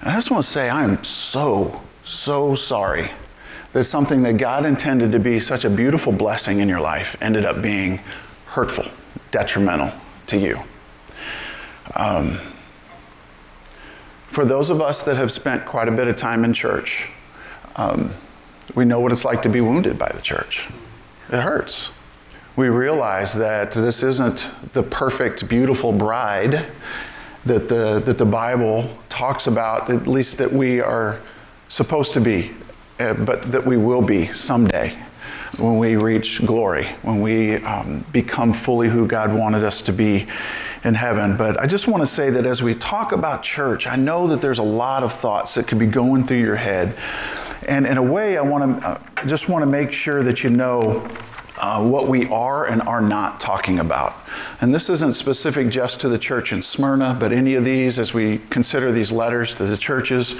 And 0.00 0.10
I 0.10 0.14
just 0.14 0.30
want 0.30 0.42
to 0.42 0.50
say, 0.50 0.68
I 0.68 0.82
am 0.82 1.02
so, 1.04 1.80
so 2.02 2.56
sorry 2.56 3.10
that 3.72 3.84
something 3.84 4.24
that 4.24 4.38
God 4.38 4.66
intended 4.66 5.12
to 5.12 5.20
be 5.20 5.38
such 5.38 5.64
a 5.64 5.70
beautiful 5.70 6.12
blessing 6.12 6.58
in 6.58 6.68
your 6.68 6.80
life 6.80 7.16
ended 7.20 7.44
up 7.44 7.62
being 7.62 8.00
hurtful, 8.46 8.86
detrimental 9.30 9.92
to 10.26 10.36
you. 10.36 10.60
Um, 11.94 12.40
for 14.32 14.44
those 14.44 14.68
of 14.68 14.80
us 14.80 15.04
that 15.04 15.16
have 15.16 15.30
spent 15.30 15.64
quite 15.64 15.86
a 15.86 15.92
bit 15.92 16.08
of 16.08 16.16
time 16.16 16.44
in 16.44 16.52
church, 16.52 17.06
um, 17.76 18.12
we 18.74 18.84
know 18.84 18.98
what 18.98 19.12
it's 19.12 19.24
like 19.24 19.42
to 19.42 19.48
be 19.48 19.60
wounded 19.60 19.96
by 19.96 20.10
the 20.12 20.20
church. 20.20 20.68
It 21.30 21.40
hurts. 21.40 21.90
We 22.56 22.68
realize 22.68 23.34
that 23.34 23.72
this 23.72 24.02
isn't 24.02 24.46
the 24.72 24.82
perfect, 24.82 25.48
beautiful 25.48 25.92
bride 25.92 26.66
that 27.44 27.68
the, 27.68 28.00
that 28.00 28.16
the 28.16 28.24
Bible 28.24 28.88
talks 29.08 29.46
about, 29.46 29.90
at 29.90 30.06
least 30.06 30.38
that 30.38 30.52
we 30.52 30.80
are 30.80 31.20
supposed 31.68 32.12
to 32.14 32.20
be 32.20 32.52
uh, 33.00 33.12
but 33.12 33.50
that 33.50 33.66
we 33.66 33.76
will 33.76 34.02
be 34.02 34.32
someday 34.34 34.96
when 35.56 35.78
we 35.78 35.96
reach 35.96 36.44
glory, 36.46 36.86
when 37.02 37.20
we 37.20 37.56
um, 37.56 38.04
become 38.12 38.52
fully 38.52 38.88
who 38.88 39.06
God 39.06 39.32
wanted 39.34 39.64
us 39.64 39.82
to 39.82 39.92
be 39.92 40.26
in 40.84 40.94
heaven. 40.94 41.36
But 41.36 41.58
I 41.58 41.66
just 41.66 41.88
want 41.88 42.04
to 42.04 42.06
say 42.06 42.30
that 42.30 42.46
as 42.46 42.62
we 42.62 42.74
talk 42.76 43.10
about 43.10 43.42
church, 43.42 43.88
I 43.88 43.96
know 43.96 44.28
that 44.28 44.40
there's 44.40 44.60
a 44.60 44.64
lot 44.64 45.02
of 45.02 45.12
thoughts 45.12 45.54
that 45.54 45.66
could 45.66 45.78
be 45.78 45.86
going 45.86 46.24
through 46.24 46.38
your 46.38 46.54
head. 46.54 46.94
And 47.66 47.84
in 47.84 47.98
a 47.98 48.02
way, 48.02 48.36
I 48.36 48.42
want 48.42 48.80
to 48.80 48.88
uh, 48.88 49.26
just 49.26 49.48
want 49.48 49.62
to 49.62 49.66
make 49.66 49.90
sure 49.90 50.22
that 50.22 50.44
you 50.44 50.50
know 50.50 51.08
uh, 51.64 51.82
what 51.82 52.08
we 52.08 52.28
are 52.28 52.66
and 52.66 52.82
are 52.82 53.00
not 53.00 53.40
talking 53.40 53.78
about. 53.78 54.14
And 54.60 54.74
this 54.74 54.90
isn't 54.90 55.14
specific 55.14 55.70
just 55.70 55.98
to 56.02 56.10
the 56.10 56.18
church 56.18 56.52
in 56.52 56.60
Smyrna, 56.60 57.16
but 57.18 57.32
any 57.32 57.54
of 57.54 57.64
these 57.64 57.98
as 57.98 58.12
we 58.12 58.42
consider 58.50 58.92
these 58.92 59.10
letters 59.10 59.54
to 59.54 59.64
the 59.64 59.78
churches. 59.78 60.34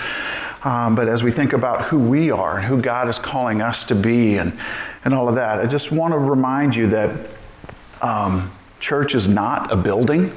Um, 0.64 0.94
but 0.94 1.08
as 1.08 1.24
we 1.24 1.30
think 1.30 1.54
about 1.54 1.86
who 1.86 1.98
we 1.98 2.30
are 2.30 2.58
and 2.58 2.66
who 2.66 2.78
God 2.78 3.08
is 3.08 3.18
calling 3.18 3.62
us 3.62 3.84
to 3.84 3.94
be 3.94 4.36
and, 4.36 4.58
and 5.02 5.14
all 5.14 5.26
of 5.26 5.36
that, 5.36 5.60
I 5.60 5.66
just 5.66 5.90
want 5.90 6.12
to 6.12 6.18
remind 6.18 6.76
you 6.76 6.88
that 6.88 7.30
um, 8.02 8.52
church 8.78 9.14
is 9.14 9.26
not 9.26 9.72
a 9.72 9.76
building. 9.76 10.30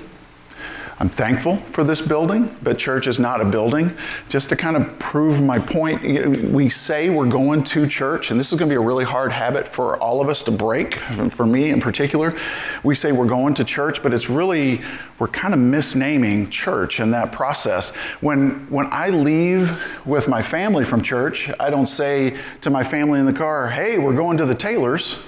I'm 1.00 1.10
thankful 1.10 1.58
for 1.58 1.84
this 1.84 2.02
building, 2.02 2.58
but 2.64 2.80
church 2.80 3.06
is 3.06 3.20
not 3.20 3.40
a 3.40 3.46
building. 3.46 3.96
Just 4.30 4.50
to 4.50 4.56
kind 4.56 4.76
of 4.76 4.98
prove 4.98 5.44
my 5.44 5.60
point, 5.60 6.52
we 6.52 6.70
say 6.70 7.12
we're 7.12 7.30
going 7.30 7.64
to 7.66 7.86
church, 7.88 8.32
and 8.32 8.40
this 8.40 8.52
is 8.52 8.58
going 8.58 8.68
to 8.68 8.74
be 8.74 8.78
a 8.78 8.82
really 8.84 9.06
hard 9.06 9.32
habit 9.32 9.68
for 9.68 9.98
all 9.98 10.22
of 10.22 10.28
us 10.28 10.42
to 10.44 10.52
break, 10.52 10.96
for 11.30 11.46
me 11.46 11.70
in 11.70 11.80
particular. 11.80 12.36
We 12.84 12.96
say 12.96 13.12
we're 13.12 13.28
going 13.28 13.54
to 13.56 13.64
church, 13.64 14.02
but 14.02 14.12
it's 14.12 14.28
really, 14.28 14.82
we're 15.20 15.28
kind 15.28 15.54
of 15.54 15.60
misnaming 15.60 16.50
church 16.50 17.00
in 17.00 17.12
that 17.12 17.32
process. 17.32 17.90
When, 18.22 18.68
when 18.72 18.88
I 18.92 19.10
leave 19.10 19.80
with 20.04 20.28
my 20.28 20.42
family 20.42 20.84
from 20.84 21.04
church, 21.04 21.52
I 21.60 21.70
don't 21.70 21.86
say 21.86 22.36
to 22.62 22.72
my 22.72 22.84
family 22.84 23.20
in 23.20 23.28
the 23.28 23.34
car, 23.34 23.70
hey, 23.70 24.00
we're 24.00 24.16
going 24.16 24.38
to 24.38 24.46
the 24.46 24.56
Taylors. 24.56 25.18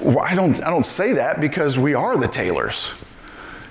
Well, 0.00 0.20
I 0.20 0.36
don't, 0.36 0.62
I 0.62 0.70
don't 0.70 0.86
say 0.86 1.14
that 1.14 1.40
because 1.40 1.76
we 1.76 1.92
are 1.92 2.16
the 2.16 2.28
Taylors. 2.28 2.92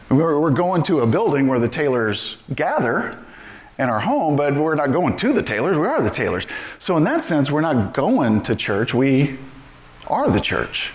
We're, 0.09 0.51
going 0.51 0.83
to 0.83 1.01
a 1.01 1.07
building 1.07 1.47
where 1.47 1.59
the 1.59 1.67
Taylors 1.67 2.37
gather 2.55 3.21
in 3.77 3.89
our 3.89 3.99
home, 3.99 4.35
but 4.35 4.55
we're 4.55 4.75
not 4.75 4.93
going 4.93 5.17
to 5.17 5.33
the 5.33 5.43
Taylors. 5.43 5.77
We 5.77 5.85
are 5.85 6.01
the 6.01 6.09
Taylors. 6.09 6.45
So, 6.79 6.95
in 6.95 7.03
that 7.03 7.23
sense, 7.23 7.51
we're 7.51 7.61
not 7.61 7.93
going 7.93 8.41
to 8.43 8.55
church. 8.55 8.93
We 8.93 9.37
are 10.07 10.29
the 10.29 10.39
church. 10.39 10.91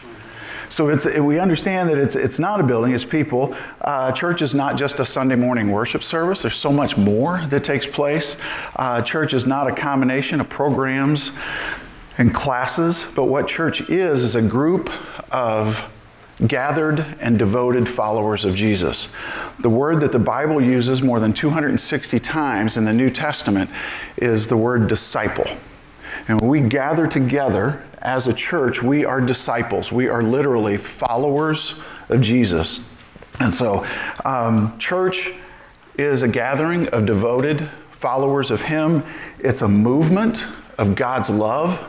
So 0.73 0.89
it's, 0.89 1.05
we 1.05 1.39
understand 1.39 1.91
that 1.91 1.99
it's, 1.99 2.17
it's 2.17 2.39
not 2.39 2.59
a 2.59 2.63
building, 2.63 2.95
it's 2.95 3.05
people. 3.05 3.55
Uh, 3.83 4.11
church 4.11 4.41
is 4.41 4.55
not 4.55 4.75
just 4.79 5.01
a 5.01 5.05
Sunday 5.05 5.37
morning 5.37 5.71
worship 5.71 6.03
service, 6.03 6.41
there's 6.41 6.57
so 6.57 6.73
much 6.73 6.97
more 6.97 7.45
that 7.51 7.63
takes 7.63 7.87
place. 7.87 8.37
Uh, 8.77 9.03
church 9.03 9.35
is 9.35 9.45
not 9.45 9.69
a 9.69 9.75
combination 9.75 10.41
of 10.41 10.49
programs 10.49 11.33
and 12.17 12.35
classes, 12.35 13.07
but 13.15 13.25
what 13.25 13.47
church 13.47 13.83
is, 13.91 14.23
is 14.23 14.35
a 14.35 14.41
group 14.41 14.91
of 15.31 15.92
gathered 16.47 17.01
and 17.21 17.39
devoted 17.39 17.89
followers 17.89 18.45
of 18.45 18.55
Jesus. 18.55 19.09
The 19.61 19.71
word 19.71 20.01
that 20.01 20.13
the 20.13 20.19
Bible 20.19 20.61
uses 20.61 21.03
more 21.03 21.21
than 21.21 21.33
260 21.33 22.19
times 22.21 22.77
in 22.77 22.85
the 22.85 22.93
New 22.93 23.11
Testament 23.11 23.71
is 24.17 24.49
the 24.49 24.57
word 24.57 24.89
disciple. 24.89 25.47
And 26.29 26.41
when 26.41 26.51
we 26.51 26.61
gather 26.61 27.07
together 27.07 27.85
as 27.99 28.27
a 28.27 28.33
church, 28.33 28.83
we 28.83 29.05
are 29.05 29.21
disciples. 29.21 29.93
We 29.93 30.09
are 30.09 30.23
literally 30.23 30.77
followers 30.77 31.75
of 32.09 32.21
Jesus. 32.21 32.81
And 33.41 33.55
so, 33.55 33.87
um, 34.25 34.79
church 34.79 35.33
is 35.97 36.23
a 36.23 36.29
gathering 36.29 36.89
of 36.89 37.07
devoted 37.07 37.71
followers 37.93 38.51
of 38.51 38.63
Him, 38.63 39.05
it's 39.39 39.63
a 39.63 39.69
movement 39.69 40.45
of 40.77 40.97
God's 40.97 41.31
love 41.31 41.89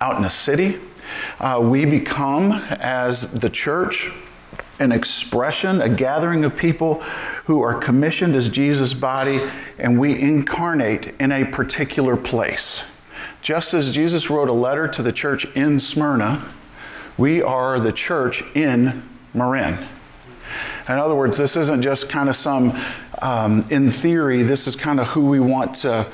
out 0.00 0.18
in 0.18 0.24
a 0.24 0.30
city. 0.30 0.80
Uh, 1.42 1.58
we 1.60 1.84
become, 1.84 2.52
as 2.52 3.32
the 3.32 3.50
church, 3.50 4.12
an 4.78 4.92
expression, 4.92 5.80
a 5.80 5.88
gathering 5.88 6.44
of 6.44 6.56
people 6.56 7.00
who 7.46 7.60
are 7.60 7.74
commissioned 7.74 8.36
as 8.36 8.48
Jesus' 8.48 8.94
body, 8.94 9.40
and 9.76 9.98
we 9.98 10.16
incarnate 10.16 11.12
in 11.18 11.32
a 11.32 11.44
particular 11.44 12.16
place. 12.16 12.84
Just 13.42 13.74
as 13.74 13.92
Jesus 13.92 14.30
wrote 14.30 14.48
a 14.48 14.52
letter 14.52 14.86
to 14.86 15.02
the 15.02 15.12
church 15.12 15.44
in 15.56 15.80
Smyrna, 15.80 16.46
we 17.18 17.42
are 17.42 17.80
the 17.80 17.92
church 17.92 18.44
in 18.54 19.02
Marin. 19.34 19.84
In 20.88 20.98
other 20.98 21.16
words, 21.16 21.36
this 21.36 21.56
isn't 21.56 21.82
just 21.82 22.08
kind 22.08 22.28
of 22.28 22.36
some, 22.36 22.78
um, 23.20 23.64
in 23.68 23.90
theory, 23.90 24.42
this 24.42 24.68
is 24.68 24.76
kind 24.76 25.00
of 25.00 25.08
who 25.08 25.26
we 25.26 25.40
want 25.40 25.74
to 25.76 26.06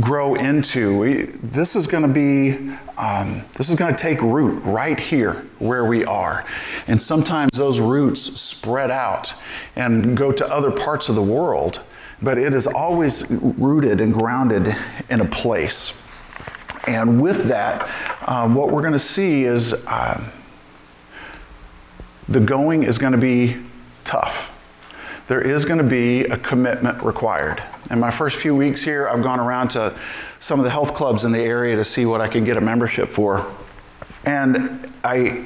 grow 0.00 0.34
into. 0.34 1.26
This 1.42 1.76
is 1.76 1.86
going 1.86 2.02
to 2.02 2.08
be, 2.08 2.76
um, 2.98 3.42
this 3.56 3.70
is 3.70 3.76
going 3.76 3.94
to 3.94 4.00
take 4.00 4.20
root 4.20 4.62
right 4.64 4.98
here 4.98 5.46
where 5.58 5.84
we 5.84 6.04
are. 6.04 6.44
And 6.86 7.00
sometimes 7.00 7.50
those 7.54 7.80
roots 7.80 8.40
spread 8.40 8.90
out 8.90 9.34
and 9.74 10.16
go 10.16 10.32
to 10.32 10.46
other 10.46 10.70
parts 10.70 11.08
of 11.08 11.14
the 11.14 11.22
world, 11.22 11.80
but 12.20 12.38
it 12.38 12.52
is 12.52 12.66
always 12.66 13.28
rooted 13.30 14.00
and 14.00 14.12
grounded 14.12 14.76
in 15.08 15.20
a 15.20 15.26
place. 15.26 15.92
And 16.86 17.20
with 17.20 17.44
that, 17.48 17.90
um, 18.28 18.54
what 18.54 18.70
we're 18.70 18.82
going 18.82 18.92
to 18.92 18.98
see 18.98 19.44
is 19.44 19.72
uh, 19.72 20.22
the 22.28 22.40
going 22.40 22.82
is 22.82 22.98
going 22.98 23.12
to 23.12 23.18
be 23.18 23.56
tough 24.04 24.52
there 25.26 25.40
is 25.40 25.64
going 25.64 25.78
to 25.78 25.84
be 25.84 26.22
a 26.24 26.38
commitment 26.38 27.02
required. 27.02 27.62
In 27.90 28.00
my 28.00 28.10
first 28.10 28.36
few 28.36 28.54
weeks 28.54 28.82
here, 28.82 29.08
I've 29.08 29.22
gone 29.22 29.38
around 29.38 29.68
to 29.70 29.96
some 30.40 30.58
of 30.58 30.64
the 30.64 30.70
health 30.70 30.94
clubs 30.94 31.24
in 31.24 31.32
the 31.32 31.40
area 31.40 31.76
to 31.76 31.84
see 31.84 32.04
what 32.04 32.20
I 32.20 32.28
can 32.28 32.44
get 32.44 32.56
a 32.56 32.60
membership 32.60 33.08
for. 33.08 33.46
And 34.24 34.92
I, 35.04 35.44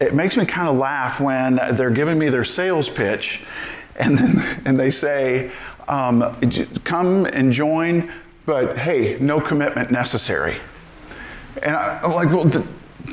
it 0.00 0.14
makes 0.14 0.36
me 0.36 0.46
kind 0.46 0.68
of 0.68 0.76
laugh 0.76 1.18
when 1.20 1.56
they're 1.72 1.90
giving 1.90 2.18
me 2.18 2.28
their 2.28 2.44
sales 2.44 2.88
pitch 2.88 3.40
and, 3.96 4.16
then, 4.16 4.62
and 4.64 4.78
they 4.78 4.90
say, 4.90 5.50
um, 5.88 6.40
come 6.84 7.26
and 7.26 7.52
join, 7.52 8.12
but 8.46 8.78
hey, 8.78 9.18
no 9.20 9.40
commitment 9.40 9.90
necessary. 9.90 10.56
And 11.62 11.74
I, 11.74 12.00
am 12.04 12.12
like, 12.12 12.28
well, 12.28 12.64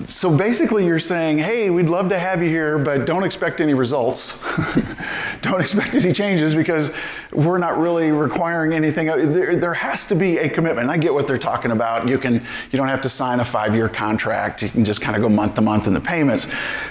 so 0.05 0.35
basically, 0.35 0.85
you're 0.85 0.99
saying, 0.99 1.37
hey, 1.37 1.69
we'd 1.69 1.89
love 1.89 2.09
to 2.09 2.19
have 2.19 2.41
you 2.41 2.49
here, 2.49 2.77
but 2.77 3.05
don't 3.05 3.23
expect 3.23 3.61
any 3.61 3.73
results. 3.73 4.37
don't 5.41 5.61
expect 5.61 5.95
any 5.95 6.13
changes 6.13 6.53
because 6.53 6.91
we're 7.31 7.57
not 7.57 7.77
really 7.77 8.11
requiring 8.11 8.73
anything. 8.73 9.07
There, 9.07 9.55
there, 9.55 9.73
has 9.73 10.07
to 10.07 10.15
be 10.15 10.37
a 10.37 10.49
commitment. 10.49 10.89
I 10.89 10.97
get 10.97 11.13
what 11.13 11.27
they're 11.27 11.37
talking 11.37 11.71
about. 11.71 12.07
You, 12.07 12.17
can, 12.17 12.33
you 12.33 12.77
don't 12.77 12.87
have 12.87 13.01
to 13.01 13.09
sign 13.09 13.39
a 13.39 13.45
five 13.45 13.75
year 13.75 13.89
contract, 13.89 14.63
you 14.63 14.69
can 14.69 14.85
just 14.85 15.01
kind 15.01 15.15
of 15.15 15.21
go 15.21 15.29
month 15.29 15.55
to 15.55 15.61
month 15.61 15.87
in 15.87 15.93
the 15.93 16.01
payments. 16.01 16.47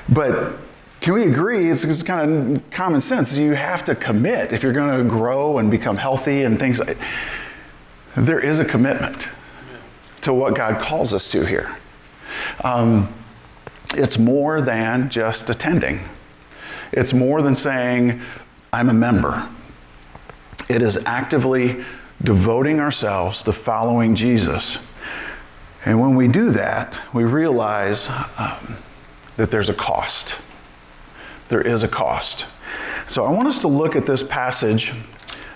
But 0.08 0.54
can 1.00 1.14
we 1.14 1.24
agree? 1.24 1.70
It's, 1.70 1.84
it's 1.84 2.02
kind 2.02 2.56
of 2.56 2.70
common 2.70 3.00
sense. 3.00 3.36
You 3.36 3.52
have 3.52 3.84
to 3.84 3.94
commit 3.94 4.52
if 4.52 4.62
you're 4.62 4.72
going 4.72 4.98
to 4.98 5.08
grow 5.08 5.58
and 5.58 5.70
become 5.70 5.96
healthy 5.96 6.42
and 6.42 6.58
things 6.58 6.80
There 8.16 8.40
is 8.40 8.58
a 8.58 8.64
commitment 8.64 9.28
to 10.22 10.32
what 10.32 10.54
God 10.54 10.80
calls 10.82 11.14
us 11.14 11.30
to 11.30 11.44
here. 11.44 11.76
Um, 12.64 13.12
it's 13.94 14.18
more 14.18 14.60
than 14.60 15.10
just 15.10 15.48
attending, 15.50 16.00
it's 16.92 17.12
more 17.12 17.42
than 17.42 17.54
saying, 17.54 18.20
I'm 18.72 18.88
a 18.88 18.94
member. 18.94 19.48
It 20.68 20.82
is 20.82 20.98
actively 21.06 21.84
devoting 22.22 22.80
ourselves 22.80 23.42
to 23.44 23.52
following 23.52 24.14
Jesus. 24.14 24.78
And 25.84 26.00
when 26.00 26.16
we 26.16 26.28
do 26.28 26.50
that, 26.50 27.00
we 27.14 27.24
realize 27.24 28.08
um, 28.36 28.76
that 29.36 29.50
there's 29.50 29.68
a 29.68 29.74
cost. 29.74 30.38
There 31.48 31.62
is 31.62 31.82
a 31.82 31.88
cost. 31.88 32.44
So 33.06 33.24
I 33.24 33.30
want 33.30 33.48
us 33.48 33.58
to 33.60 33.68
look 33.68 33.96
at 33.96 34.04
this 34.04 34.22
passage 34.22 34.92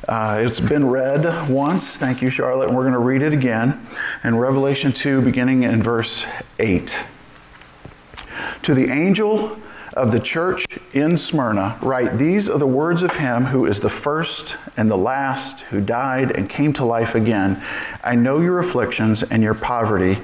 uh, 0.09 0.41
it's 0.41 0.59
been 0.59 0.91
read 0.91 1.49
once. 1.49 1.97
Thank 1.97 2.23
you, 2.23 2.29
Charlotte. 2.29 2.67
And 2.67 2.77
we're 2.77 2.83
going 2.83 2.93
to 2.93 2.99
read 2.99 3.23
it 3.23 3.33
again 3.33 3.87
in 4.25 4.37
Revelation 4.37 4.93
2, 4.93 5.23
beginning 5.23 5.63
in 5.63 5.81
verse 5.81 6.25
8. 6.63 7.05
To 8.63 8.75
the 8.75 8.91
angel 8.91 9.59
of 9.95 10.13
the 10.13 10.21
church 10.21 10.65
in 10.95 11.19
Smyrna, 11.19 11.79
write 11.83 12.17
These 12.17 12.49
are 12.49 12.59
the 12.59 12.67
words 12.67 13.03
of 13.03 13.15
him 13.15 13.45
who 13.45 13.67
is 13.67 13.81
the 13.81 13.91
first 13.91 14.57
and 14.77 14.91
the 14.91 14.97
last, 14.97 15.61
who 15.63 15.81
died 15.81 16.37
and 16.37 16.49
came 16.49 16.73
to 16.75 16.85
life 16.85 17.15
again. 17.15 17.63
I 18.03 18.15
know 18.15 18.41
your 18.41 18.59
afflictions 18.59 19.23
and 19.23 19.43
your 19.43 19.55
poverty, 19.55 20.19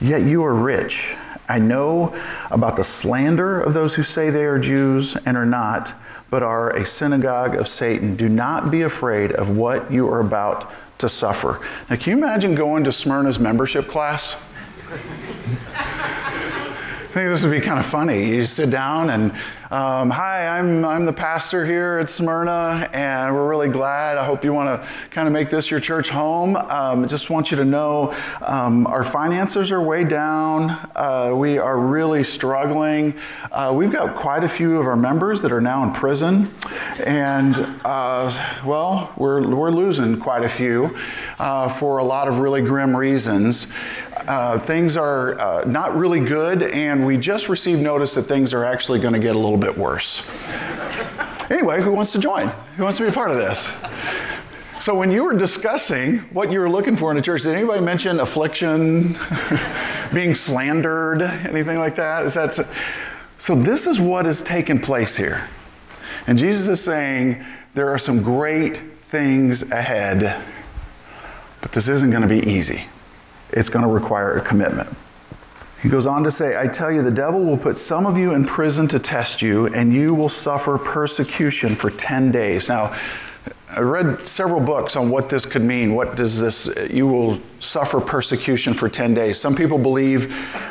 yet 0.00 0.22
you 0.22 0.42
are 0.44 0.54
rich. 0.54 1.14
I 1.48 1.58
know 1.58 2.16
about 2.50 2.76
the 2.76 2.84
slander 2.84 3.60
of 3.60 3.74
those 3.74 3.94
who 3.94 4.02
say 4.02 4.30
they 4.30 4.44
are 4.44 4.58
Jews 4.58 5.16
and 5.26 5.36
are 5.36 5.46
not 5.46 5.94
but 6.32 6.42
are 6.42 6.70
a 6.70 6.86
synagogue 6.86 7.54
of 7.56 7.68
Satan. 7.68 8.16
Do 8.16 8.26
not 8.26 8.70
be 8.70 8.82
afraid 8.82 9.32
of 9.32 9.50
what 9.50 9.92
you 9.92 10.08
are 10.08 10.20
about 10.20 10.72
to 10.96 11.06
suffer. 11.06 11.60
Now, 11.90 11.96
can 11.96 12.16
you 12.16 12.24
imagine 12.24 12.54
going 12.54 12.84
to 12.84 12.92
Smyrna's 12.92 13.38
membership 13.38 13.86
class? 13.86 14.34
I 14.92 14.96
think 17.14 17.28
this 17.28 17.42
would 17.42 17.50
be 17.50 17.60
kind 17.60 17.78
of 17.78 17.84
funny. 17.86 18.34
You 18.34 18.46
sit 18.46 18.70
down 18.70 19.10
and, 19.10 19.32
um, 19.72 20.10
hi, 20.10 20.58
I'm, 20.58 20.84
I'm 20.84 21.06
the 21.06 21.14
pastor 21.14 21.64
here 21.64 21.96
at 21.96 22.10
Smyrna, 22.10 22.90
and 22.92 23.34
we're 23.34 23.48
really 23.48 23.70
glad. 23.70 24.18
I 24.18 24.24
hope 24.26 24.44
you 24.44 24.52
want 24.52 24.68
to 24.68 24.86
kind 25.08 25.26
of 25.26 25.32
make 25.32 25.48
this 25.48 25.70
your 25.70 25.80
church 25.80 26.10
home. 26.10 26.56
Um, 26.56 27.08
just 27.08 27.30
want 27.30 27.50
you 27.50 27.56
to 27.56 27.64
know 27.64 28.14
um, 28.42 28.86
our 28.86 29.02
finances 29.02 29.72
are 29.72 29.80
way 29.80 30.04
down. 30.04 30.72
Uh, 30.94 31.32
we 31.34 31.56
are 31.56 31.78
really 31.78 32.22
struggling. 32.22 33.14
Uh, 33.50 33.72
we've 33.74 33.90
got 33.90 34.14
quite 34.14 34.44
a 34.44 34.48
few 34.48 34.76
of 34.76 34.86
our 34.86 34.94
members 34.94 35.40
that 35.40 35.52
are 35.52 35.62
now 35.62 35.82
in 35.84 35.92
prison, 35.94 36.54
and 36.98 37.56
uh, 37.86 38.60
well, 38.66 39.10
we're, 39.16 39.40
we're 39.56 39.70
losing 39.70 40.20
quite 40.20 40.44
a 40.44 40.50
few 40.50 40.94
uh, 41.38 41.70
for 41.70 41.96
a 41.96 42.04
lot 42.04 42.28
of 42.28 42.40
really 42.40 42.60
grim 42.60 42.94
reasons. 42.94 43.68
Uh, 44.28 44.58
things 44.58 44.96
are 44.96 45.38
uh, 45.40 45.64
not 45.64 45.96
really 45.96 46.20
good, 46.20 46.62
and 46.62 47.04
we 47.04 47.16
just 47.16 47.48
received 47.48 47.80
notice 47.80 48.14
that 48.14 48.24
things 48.24 48.52
are 48.52 48.64
actually 48.64 49.00
going 49.00 49.14
to 49.14 49.18
get 49.18 49.34
a 49.34 49.38
little 49.38 49.61
bit 49.62 49.76
worse. 49.76 50.22
anyway, 51.50 51.80
who 51.80 51.92
wants 51.92 52.12
to 52.12 52.18
join? 52.18 52.48
Who 52.76 52.82
wants 52.82 52.98
to 52.98 53.04
be 53.04 53.08
a 53.08 53.12
part 53.12 53.30
of 53.30 53.36
this? 53.36 53.68
So, 54.80 54.94
when 54.94 55.12
you 55.12 55.22
were 55.22 55.34
discussing 55.34 56.18
what 56.32 56.50
you 56.50 56.58
were 56.58 56.68
looking 56.68 56.96
for 56.96 57.12
in 57.12 57.16
a 57.16 57.22
church, 57.22 57.42
did 57.42 57.54
anybody 57.54 57.80
mention 57.80 58.18
affliction, 58.18 59.16
being 60.12 60.34
slandered, 60.34 61.22
anything 61.22 61.78
like 61.78 61.94
that? 61.96 62.24
Is 62.24 62.34
that 62.34 62.66
so? 63.38 63.54
This 63.54 63.86
is 63.86 64.00
what 64.00 64.26
is 64.26 64.42
taking 64.42 64.80
place 64.80 65.16
here. 65.16 65.48
And 66.26 66.36
Jesus 66.36 66.68
is 66.68 66.82
saying, 66.82 67.44
there 67.74 67.90
are 67.90 67.98
some 67.98 68.22
great 68.22 68.78
things 68.78 69.70
ahead, 69.70 70.42
but 71.60 71.72
this 71.72 71.88
isn't 71.88 72.10
going 72.10 72.22
to 72.22 72.28
be 72.28 72.40
easy. 72.40 72.86
It's 73.50 73.68
going 73.68 73.84
to 73.84 73.90
require 73.90 74.36
a 74.36 74.40
commitment. 74.40 74.88
He 75.82 75.88
goes 75.88 76.06
on 76.06 76.22
to 76.22 76.30
say, 76.30 76.56
I 76.56 76.68
tell 76.68 76.92
you, 76.92 77.02
the 77.02 77.10
devil 77.10 77.44
will 77.44 77.58
put 77.58 77.76
some 77.76 78.06
of 78.06 78.16
you 78.16 78.34
in 78.34 78.44
prison 78.44 78.86
to 78.88 79.00
test 79.00 79.42
you, 79.42 79.66
and 79.66 79.92
you 79.92 80.14
will 80.14 80.28
suffer 80.28 80.78
persecution 80.78 81.74
for 81.74 81.90
10 81.90 82.30
days. 82.30 82.68
Now, 82.68 82.96
I 83.68 83.80
read 83.80 84.28
several 84.28 84.60
books 84.60 84.94
on 84.94 85.10
what 85.10 85.28
this 85.28 85.44
could 85.44 85.62
mean. 85.62 85.94
What 85.94 86.14
does 86.14 86.38
this, 86.38 86.68
you 86.88 87.06
will 87.06 87.40
suffer 87.58 88.00
persecution 88.00 88.74
for 88.74 88.88
10 88.88 89.14
days. 89.14 89.40
Some 89.40 89.56
people 89.56 89.78
believe 89.78 90.28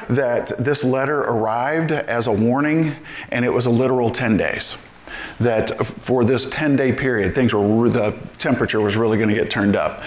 that 0.07 0.51
this 0.57 0.83
letter 0.83 1.21
arrived 1.21 1.91
as 1.91 2.27
a 2.27 2.31
warning 2.31 2.95
and 3.29 3.43
it 3.43 3.49
was 3.49 3.65
a 3.65 3.71
literal 3.71 4.11
10 4.11 4.37
days. 4.37 4.75
That 5.39 5.83
for 5.83 6.23
this 6.23 6.45
10 6.45 6.75
day 6.75 6.93
period, 6.93 7.33
things 7.33 7.53
were, 7.53 7.89
the 7.89 8.15
temperature 8.37 8.79
was 8.79 8.95
really 8.95 9.17
going 9.17 9.29
to 9.29 9.35
get 9.35 9.49
turned 9.49 9.75
up. 9.75 10.03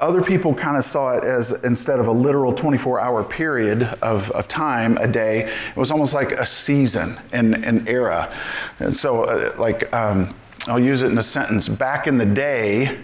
Other 0.00 0.22
people 0.22 0.54
kind 0.54 0.76
of 0.76 0.84
saw 0.84 1.14
it 1.16 1.24
as 1.24 1.52
instead 1.64 1.98
of 1.98 2.06
a 2.06 2.12
literal 2.12 2.52
24 2.52 3.00
hour 3.00 3.24
period 3.24 3.82
of, 4.00 4.30
of 4.30 4.46
time 4.46 4.96
a 4.98 5.08
day, 5.08 5.46
it 5.46 5.76
was 5.76 5.90
almost 5.90 6.14
like 6.14 6.32
a 6.32 6.46
season, 6.46 7.18
an, 7.32 7.64
an 7.64 7.86
era. 7.88 8.32
And 8.78 8.94
so, 8.94 9.24
uh, 9.24 9.54
like, 9.58 9.92
um, 9.92 10.34
I'll 10.66 10.78
use 10.78 11.02
it 11.02 11.10
in 11.10 11.18
a 11.18 11.22
sentence. 11.22 11.68
Back 11.68 12.06
in 12.06 12.16
the 12.16 12.26
day, 12.26 12.98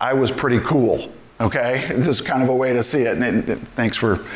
I 0.00 0.12
was 0.12 0.30
pretty 0.30 0.60
cool. 0.60 1.10
Okay, 1.38 1.86
this 1.94 2.08
is 2.08 2.20
kind 2.20 2.42
of 2.42 2.48
a 2.48 2.54
way 2.54 2.72
to 2.72 2.82
see 2.82 3.02
it. 3.02 3.16
And 3.16 3.48
it, 3.48 3.58
thanks 3.58 3.96
for 3.96 4.26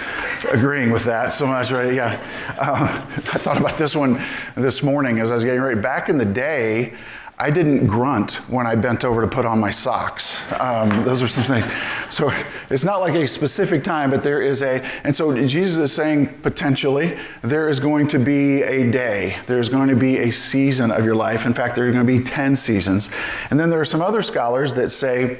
agreeing 0.50 0.92
with 0.92 1.04
that 1.04 1.32
so 1.32 1.46
much. 1.46 1.70
Right? 1.70 1.92
Yeah, 1.92 2.22
uh, 2.58 3.06
I 3.32 3.38
thought 3.38 3.58
about 3.58 3.76
this 3.76 3.94
one 3.94 4.22
this 4.54 4.82
morning 4.82 5.18
as 5.18 5.30
I 5.30 5.34
was 5.34 5.44
getting 5.44 5.60
ready. 5.60 5.80
Back 5.80 6.08
in 6.08 6.16
the 6.16 6.24
day, 6.24 6.94
I 7.40 7.48
didn't 7.48 7.86
grunt 7.86 8.34
when 8.50 8.66
I 8.66 8.74
bent 8.74 9.02
over 9.02 9.22
to 9.22 9.26
put 9.26 9.46
on 9.46 9.58
my 9.58 9.70
socks. 9.70 10.38
Um, 10.60 11.04
those 11.04 11.22
are 11.22 11.28
some 11.28 11.44
things. 11.44 11.64
So 12.10 12.30
it's 12.68 12.84
not 12.84 13.00
like 13.00 13.14
a 13.14 13.26
specific 13.26 13.82
time, 13.82 14.10
but 14.10 14.22
there 14.22 14.42
is 14.42 14.60
a, 14.60 14.82
and 15.04 15.16
so 15.16 15.34
Jesus 15.46 15.78
is 15.78 15.90
saying 15.90 16.26
potentially 16.42 17.16
there 17.40 17.70
is 17.70 17.80
going 17.80 18.08
to 18.08 18.18
be 18.18 18.62
a 18.62 18.90
day, 18.90 19.38
there's 19.46 19.70
going 19.70 19.88
to 19.88 19.96
be 19.96 20.18
a 20.18 20.30
season 20.30 20.90
of 20.90 21.02
your 21.02 21.14
life. 21.14 21.46
In 21.46 21.54
fact, 21.54 21.76
there 21.76 21.88
are 21.88 21.92
going 21.92 22.06
to 22.06 22.18
be 22.18 22.22
10 22.22 22.56
seasons. 22.56 23.08
And 23.50 23.58
then 23.58 23.70
there 23.70 23.80
are 23.80 23.86
some 23.86 24.02
other 24.02 24.22
scholars 24.22 24.74
that 24.74 24.90
say 24.90 25.38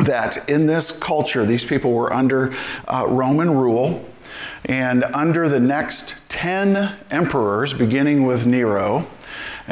that 0.00 0.46
in 0.50 0.66
this 0.66 0.92
culture, 0.92 1.46
these 1.46 1.64
people 1.64 1.92
were 1.94 2.12
under 2.12 2.54
uh, 2.88 3.06
Roman 3.08 3.54
rule. 3.54 4.06
And 4.66 5.02
under 5.02 5.48
the 5.48 5.60
next 5.60 6.14
10 6.28 6.94
emperors, 7.10 7.72
beginning 7.72 8.24
with 8.24 8.44
Nero, 8.44 9.06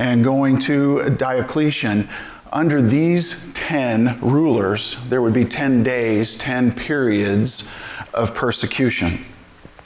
and 0.01 0.25
going 0.25 0.59
to 0.59 1.11
Diocletian, 1.11 2.09
under 2.51 2.81
these 2.81 3.39
10 3.53 4.19
rulers, 4.23 4.97
there 5.11 5.21
would 5.21 5.35
be 5.35 5.45
10 5.45 5.83
days, 5.83 6.37
10 6.37 6.75
periods 6.75 7.71
of 8.15 8.35
persecution. 8.35 9.23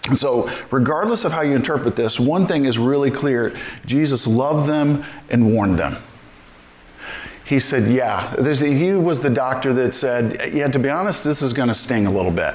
And 0.04 0.16
so, 0.16 0.49
regardless 0.71 1.25
of 1.25 1.33
how 1.33 1.40
you 1.40 1.56
interpret 1.56 1.97
this, 1.97 2.21
one 2.21 2.47
thing 2.47 2.64
is 2.64 2.78
really 2.78 3.11
clear 3.11 3.56
Jesus 3.87 4.25
loved 4.25 4.68
them 4.68 5.04
and 5.30 5.52
warned 5.52 5.80
them. 5.80 5.97
He 7.44 7.59
said, 7.59 7.90
Yeah, 7.90 8.37
this, 8.38 8.61
he 8.61 8.92
was 8.92 9.21
the 9.21 9.30
doctor 9.30 9.75
that 9.75 9.97
said, 9.97 10.54
Yeah, 10.54 10.68
to 10.68 10.78
be 10.78 10.90
honest, 10.90 11.25
this 11.25 11.42
is 11.42 11.52
going 11.52 11.68
to 11.68 11.75
sting 11.75 12.06
a 12.06 12.12
little 12.12 12.30
bit. 12.30 12.54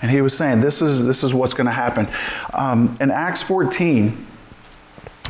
And 0.00 0.10
he 0.10 0.22
was 0.22 0.34
saying, 0.34 0.62
This 0.62 0.80
is, 0.80 1.04
this 1.04 1.22
is 1.22 1.34
what's 1.34 1.52
going 1.52 1.66
to 1.66 1.72
happen. 1.72 2.08
Um, 2.54 2.96
in 2.98 3.10
Acts 3.10 3.42
14, 3.42 4.26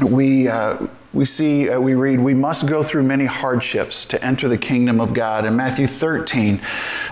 we, 0.01 0.49
uh, 0.49 0.87
we 1.13 1.25
see, 1.25 1.71
uh, 1.71 1.81
we 1.81 1.95
read, 1.95 2.21
we 2.21 2.35
must 2.35 2.67
go 2.67 2.83
through 2.83 3.03
many 3.03 3.25
hardships 3.25 4.05
to 4.05 4.23
enter 4.23 4.47
the 4.47 4.59
kingdom 4.59 5.01
of 5.01 5.15
God. 5.15 5.47
In 5.47 5.57
Matthew 5.57 5.87
13, 5.87 6.61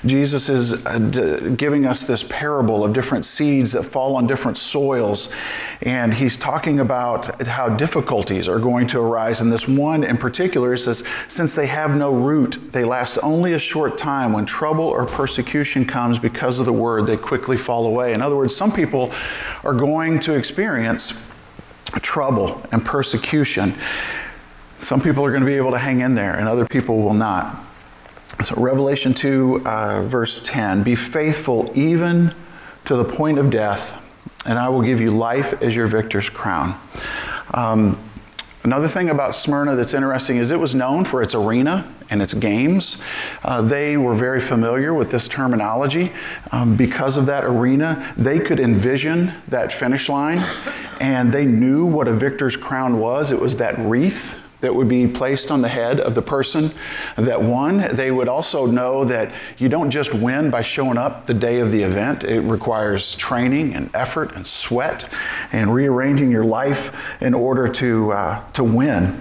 Jesus 0.05 0.49
is 0.49 0.85
uh, 0.85 0.99
d- 0.99 1.50
giving 1.57 1.87
us 1.87 2.05
this 2.05 2.23
parable 2.23 2.85
of 2.85 2.93
different 2.93 3.25
seeds 3.25 3.73
that 3.73 3.85
fall 3.85 4.14
on 4.14 4.26
different 4.26 4.59
soils. 4.59 5.31
And 5.81 6.12
he's 6.14 6.37
talking 6.37 6.79
about 6.79 7.40
how 7.46 7.70
difficulties 7.70 8.46
are 8.49 8.61
going 8.61 8.87
to 8.88 9.01
arise. 9.01 9.40
And 9.40 9.51
this 9.51 9.66
one 9.66 10.05
in 10.05 10.18
particular 10.18 10.72
he 10.72 10.79
says, 10.79 11.03
since 11.27 11.55
they 11.55 11.66
have 11.66 11.96
no 11.96 12.12
root, 12.12 12.72
they 12.72 12.85
last 12.85 13.18
only 13.22 13.55
a 13.55 13.59
short 13.59 13.96
time. 13.96 14.33
When 14.33 14.44
trouble 14.44 14.85
or 14.85 15.07
persecution 15.07 15.87
comes 15.87 16.18
because 16.18 16.59
of 16.59 16.66
the 16.66 16.72
word, 16.72 17.07
they 17.07 17.16
quickly 17.16 17.57
fall 17.57 17.87
away. 17.87 18.12
In 18.12 18.20
other 18.20 18.37
words, 18.37 18.55
some 18.55 18.72
people 18.72 19.12
are 19.64 19.75
going 19.75 20.20
to 20.20 20.35
experience 20.35 21.14
trouble 22.02 22.62
and 22.72 22.85
persecution. 22.85 23.74
Some 24.78 25.00
people 25.00 25.24
are 25.24 25.30
going 25.30 25.42
to 25.42 25.46
be 25.46 25.54
able 25.54 25.72
to 25.72 25.78
hang 25.78 26.00
in 26.00 26.14
there, 26.14 26.35
and 26.35 26.48
other 26.48 26.66
people 26.66 27.02
will 27.02 27.14
not. 27.14 27.64
So, 28.44 28.54
Revelation 28.56 29.14
2, 29.14 29.62
uh, 29.64 30.02
verse 30.04 30.40
10 30.44 30.82
Be 30.82 30.94
faithful 30.94 31.70
even 31.74 32.35
to 32.85 32.96
the 32.96 33.04
point 33.04 33.38
of 33.38 33.50
death, 33.50 34.00
and 34.44 34.59
I 34.59 34.68
will 34.68 34.82
give 34.82 35.00
you 35.00 35.11
life 35.11 35.62
as 35.62 35.74
your 35.74 35.87
victor's 35.87 36.28
crown. 36.28 36.78
Um, 37.54 37.98
Another 38.66 38.88
thing 38.88 39.11
about 39.11 39.37
Smyrna 39.37 39.76
that's 39.76 39.94
interesting 39.94 40.38
is 40.38 40.50
it 40.50 40.59
was 40.59 40.74
known 40.74 41.05
for 41.05 41.22
its 41.22 41.37
arena 41.37 41.87
and 42.11 42.20
its 42.20 42.35
games. 42.35 42.96
Uh, 43.44 43.62
they 43.62 43.96
were 43.96 44.16
very 44.16 44.40
familiar 44.40 44.92
with 44.92 45.12
this 45.12 45.29
terminology. 45.29 46.11
Um, 46.50 46.76
because 46.76 47.16
of 47.16 47.26
that 47.26 47.44
arena, 47.44 48.12
they 48.16 48.40
could 48.40 48.59
envision 48.59 49.33
that 49.46 49.70
finish 49.70 50.09
line 50.09 50.44
and 50.98 51.33
they 51.33 51.44
knew 51.44 51.87
what 51.87 52.09
a 52.09 52.12
victor's 52.12 52.57
crown 52.57 52.98
was. 52.98 53.31
It 53.31 53.40
was 53.40 53.57
that 53.59 53.79
wreath 53.79 54.35
that 54.61 54.75
would 54.75 54.88
be 54.88 55.07
placed 55.07 55.51
on 55.51 55.62
the 55.62 55.69
head 55.69 56.01
of 56.01 56.14
the 56.14 56.23
person 56.23 56.73
that 57.16 57.40
won. 57.40 57.95
They 57.95 58.11
would 58.11 58.29
also 58.29 58.66
know 58.66 59.05
that 59.05 59.33
you 59.59 59.69
don't 59.69 59.90
just 59.90 60.14
win 60.14 60.51
by 60.51 60.62
showing 60.62 60.99
up 60.99 61.27
the 61.27 61.35
day 61.35 61.61
of 61.61 61.71
the 61.71 61.83
event, 61.83 62.25
it 62.25 62.40
requires 62.40 63.14
training 63.14 63.75
and 63.75 63.90
effort 63.95 64.35
and 64.35 64.47
sweat 64.47 65.09
and 65.53 65.73
rearranging 65.73 66.31
your 66.31 66.45
life 66.45 66.92
in 67.21 67.35
order 67.35 67.69
to, 67.69 68.12
uh, 68.12 68.51
to 68.53 68.64
win. 68.64 69.21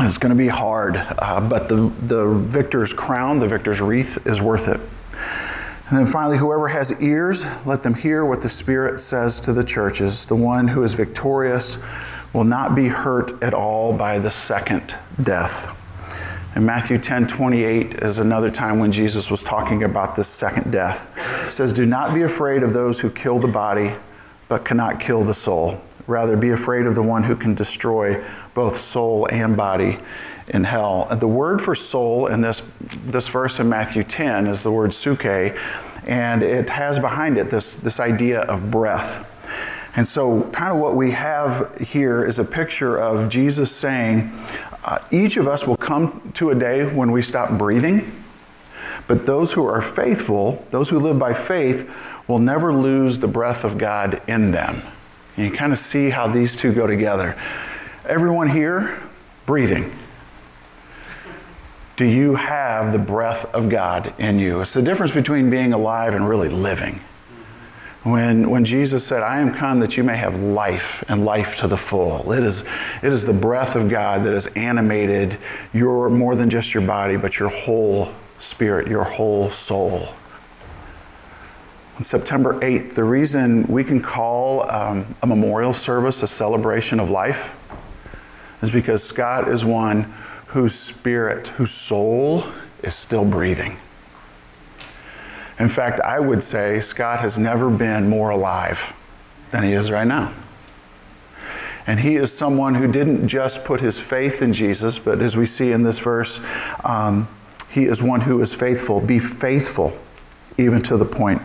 It's 0.00 0.18
going 0.18 0.30
to 0.30 0.36
be 0.36 0.48
hard, 0.48 0.96
uh, 0.96 1.40
but 1.40 1.68
the, 1.68 1.90
the 2.06 2.26
victor's 2.34 2.92
crown, 2.92 3.38
the 3.38 3.48
victor's 3.48 3.80
wreath, 3.80 4.26
is 4.26 4.42
worth 4.42 4.68
it. 4.68 4.80
And 5.88 5.98
then 5.98 6.06
finally, 6.06 6.36
whoever 6.36 6.66
has 6.66 7.00
ears, 7.00 7.46
let 7.64 7.82
them 7.82 7.94
hear 7.94 8.24
what 8.24 8.42
the 8.42 8.48
Spirit 8.48 8.98
says 8.98 9.38
to 9.40 9.52
the 9.52 9.62
churches. 9.62 10.26
The 10.26 10.34
one 10.34 10.66
who 10.66 10.82
is 10.82 10.94
victorious 10.94 11.78
will 12.32 12.44
not 12.44 12.74
be 12.74 12.88
hurt 12.88 13.42
at 13.42 13.54
all 13.54 13.92
by 13.92 14.18
the 14.18 14.30
second 14.30 14.96
death. 15.22 15.72
And 16.54 16.64
Matthew 16.64 16.96
10 16.96 17.26
28 17.26 17.96
is 17.96 18.18
another 18.18 18.50
time 18.50 18.78
when 18.78 18.90
Jesus 18.90 19.30
was 19.30 19.42
talking 19.42 19.82
about 19.82 20.16
this 20.16 20.28
second 20.28 20.70
death. 20.70 21.10
It 21.46 21.52
says, 21.52 21.72
Do 21.72 21.84
not 21.84 22.14
be 22.14 22.22
afraid 22.22 22.62
of 22.62 22.72
those 22.72 23.00
who 23.00 23.10
kill 23.10 23.38
the 23.38 23.48
body, 23.48 23.92
but 24.48 24.64
cannot 24.64 24.98
kill 24.98 25.22
the 25.22 25.34
soul. 25.34 25.82
Rather, 26.06 26.36
be 26.36 26.50
afraid 26.50 26.86
of 26.86 26.94
the 26.94 27.02
one 27.02 27.24
who 27.24 27.36
can 27.36 27.54
destroy 27.54 28.24
both 28.54 28.80
soul 28.80 29.28
and 29.30 29.56
body 29.56 29.98
in 30.48 30.64
hell. 30.64 31.06
The 31.14 31.28
word 31.28 31.60
for 31.60 31.74
soul 31.74 32.28
in 32.28 32.40
this, 32.40 32.62
this 33.04 33.28
verse 33.28 33.58
in 33.58 33.68
Matthew 33.68 34.04
10 34.04 34.46
is 34.46 34.62
the 34.62 34.70
word 34.70 34.90
psuche, 34.90 35.58
and 36.06 36.42
it 36.42 36.70
has 36.70 36.98
behind 36.98 37.36
it 37.36 37.50
this, 37.50 37.76
this 37.76 38.00
idea 38.00 38.42
of 38.42 38.70
breath. 38.70 39.30
And 39.96 40.06
so, 40.06 40.42
kind 40.50 40.72
of 40.72 40.78
what 40.78 40.94
we 40.94 41.10
have 41.12 41.74
here 41.80 42.24
is 42.24 42.38
a 42.38 42.44
picture 42.44 42.98
of 42.98 43.30
Jesus 43.30 43.74
saying, 43.74 44.30
uh, 44.84 44.98
each 45.10 45.38
of 45.38 45.48
us 45.48 45.66
will 45.66 45.76
come 45.76 46.30
to 46.34 46.50
a 46.50 46.54
day 46.54 46.84
when 46.84 47.10
we 47.10 47.22
stop 47.22 47.58
breathing, 47.58 48.12
but 49.08 49.24
those 49.24 49.54
who 49.54 49.64
are 49.66 49.80
faithful, 49.80 50.64
those 50.70 50.90
who 50.90 50.98
live 50.98 51.18
by 51.18 51.32
faith, 51.32 51.90
will 52.28 52.38
never 52.38 52.74
lose 52.74 53.18
the 53.18 53.26
breath 53.26 53.64
of 53.64 53.78
God 53.78 54.20
in 54.28 54.50
them. 54.50 54.82
And 55.36 55.50
you 55.50 55.56
kind 55.56 55.72
of 55.72 55.78
see 55.78 56.10
how 56.10 56.28
these 56.28 56.56
two 56.56 56.74
go 56.74 56.86
together. 56.86 57.34
Everyone 58.04 58.48
here, 58.48 59.00
breathing. 59.46 59.92
Do 61.96 62.04
you 62.04 62.34
have 62.34 62.92
the 62.92 62.98
breath 62.98 63.46
of 63.54 63.70
God 63.70 64.14
in 64.18 64.38
you? 64.38 64.60
It's 64.60 64.74
the 64.74 64.82
difference 64.82 65.12
between 65.12 65.48
being 65.48 65.72
alive 65.72 66.14
and 66.14 66.28
really 66.28 66.50
living. 66.50 67.00
When, 68.06 68.50
when 68.50 68.64
Jesus 68.64 69.04
said, 69.04 69.24
I 69.24 69.40
am 69.40 69.52
come 69.52 69.80
that 69.80 69.96
you 69.96 70.04
may 70.04 70.16
have 70.16 70.40
life 70.40 71.02
and 71.08 71.24
life 71.24 71.56
to 71.56 71.66
the 71.66 71.76
full, 71.76 72.30
it 72.30 72.44
is, 72.44 72.62
it 73.02 73.12
is 73.12 73.24
the 73.24 73.32
breath 73.32 73.74
of 73.74 73.88
God 73.88 74.22
that 74.22 74.32
has 74.32 74.46
animated 74.54 75.36
your 75.72 76.08
more 76.08 76.36
than 76.36 76.48
just 76.48 76.72
your 76.72 76.86
body, 76.86 77.16
but 77.16 77.40
your 77.40 77.48
whole 77.48 78.12
spirit, 78.38 78.86
your 78.86 79.02
whole 79.02 79.50
soul. 79.50 80.06
On 81.96 82.04
September 82.04 82.60
8th, 82.60 82.94
the 82.94 83.02
reason 83.02 83.66
we 83.66 83.82
can 83.82 84.00
call 84.00 84.70
um, 84.70 85.16
a 85.22 85.26
memorial 85.26 85.74
service 85.74 86.22
a 86.22 86.28
celebration 86.28 87.00
of 87.00 87.10
life 87.10 87.56
is 88.62 88.70
because 88.70 89.02
Scott 89.02 89.48
is 89.48 89.64
one 89.64 90.04
whose 90.46 90.76
spirit, 90.76 91.48
whose 91.48 91.72
soul 91.72 92.44
is 92.84 92.94
still 92.94 93.24
breathing. 93.24 93.78
In 95.58 95.68
fact, 95.68 96.00
I 96.00 96.20
would 96.20 96.42
say 96.42 96.80
Scott 96.80 97.20
has 97.20 97.38
never 97.38 97.70
been 97.70 98.08
more 98.08 98.30
alive 98.30 98.94
than 99.50 99.62
he 99.62 99.72
is 99.72 99.90
right 99.90 100.06
now. 100.06 100.32
And 101.86 102.00
he 102.00 102.16
is 102.16 102.32
someone 102.32 102.74
who 102.74 102.90
didn't 102.90 103.28
just 103.28 103.64
put 103.64 103.80
his 103.80 104.00
faith 104.00 104.42
in 104.42 104.52
Jesus, 104.52 104.98
but 104.98 105.22
as 105.22 105.36
we 105.36 105.46
see 105.46 105.72
in 105.72 105.82
this 105.82 105.98
verse, 105.98 106.40
um, 106.84 107.28
he 107.70 107.84
is 107.84 108.02
one 108.02 108.22
who 108.22 108.40
is 108.40 108.52
faithful. 108.52 109.00
Be 109.00 109.18
faithful 109.18 109.96
even 110.58 110.82
to 110.82 110.96
the 110.96 111.04
point 111.04 111.40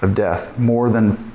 of 0.00 0.14
death, 0.14 0.58
more 0.58 0.88
than 0.88 1.32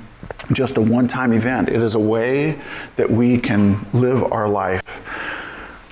just 0.52 0.76
a 0.76 0.80
one 0.80 1.06
time 1.06 1.32
event. 1.32 1.68
It 1.68 1.80
is 1.80 1.94
a 1.94 2.00
way 2.00 2.58
that 2.96 3.10
we 3.10 3.38
can 3.38 3.86
live 3.92 4.24
our 4.32 4.48
life. 4.48 4.82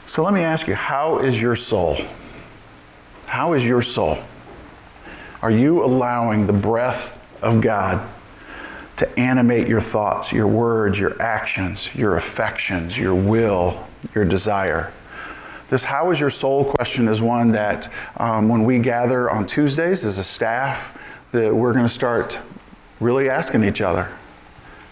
So 0.07 0.23
let 0.23 0.35
me 0.35 0.41
ask 0.41 0.67
you 0.67 0.75
how 0.75 1.19
is 1.19 1.41
your 1.41 1.57
soul? 1.57 1.97
How 3.27 3.53
is 3.53 3.65
your 3.65 3.83
soul? 3.83 4.19
Are 5.47 5.51
you 5.53 5.85
allowing 5.85 6.49
the 6.49 6.53
breath 6.53 7.17
of 7.41 7.61
God 7.61 8.05
to 8.97 9.09
animate 9.17 9.69
your 9.69 9.81
thoughts, 9.81 10.33
your 10.33 10.49
words, 10.49 10.99
your 10.99 11.23
actions, 11.23 11.95
your 11.95 12.17
affections, 12.17 12.99
your 12.99 13.15
will, 13.15 13.87
your 14.13 14.25
desire? 14.25 14.93
This 15.69 15.85
how 15.85 16.11
is 16.11 16.19
your 16.19 16.31
soul 16.31 16.65
question 16.65 17.07
is 17.07 17.23
one 17.23 17.53
that 17.53 17.89
um, 18.17 18.49
when 18.49 18.65
we 18.65 18.81
gather 18.81 19.31
on 19.31 19.47
Tuesdays 19.47 20.05
as 20.05 20.19
a 20.19 20.25
staff, 20.25 21.01
that 21.31 21.55
we're 21.55 21.73
going 21.73 21.85
to 21.85 21.95
start 21.95 22.41
really 22.99 23.31
asking 23.31 23.63
each 23.63 23.81
other 23.81 24.11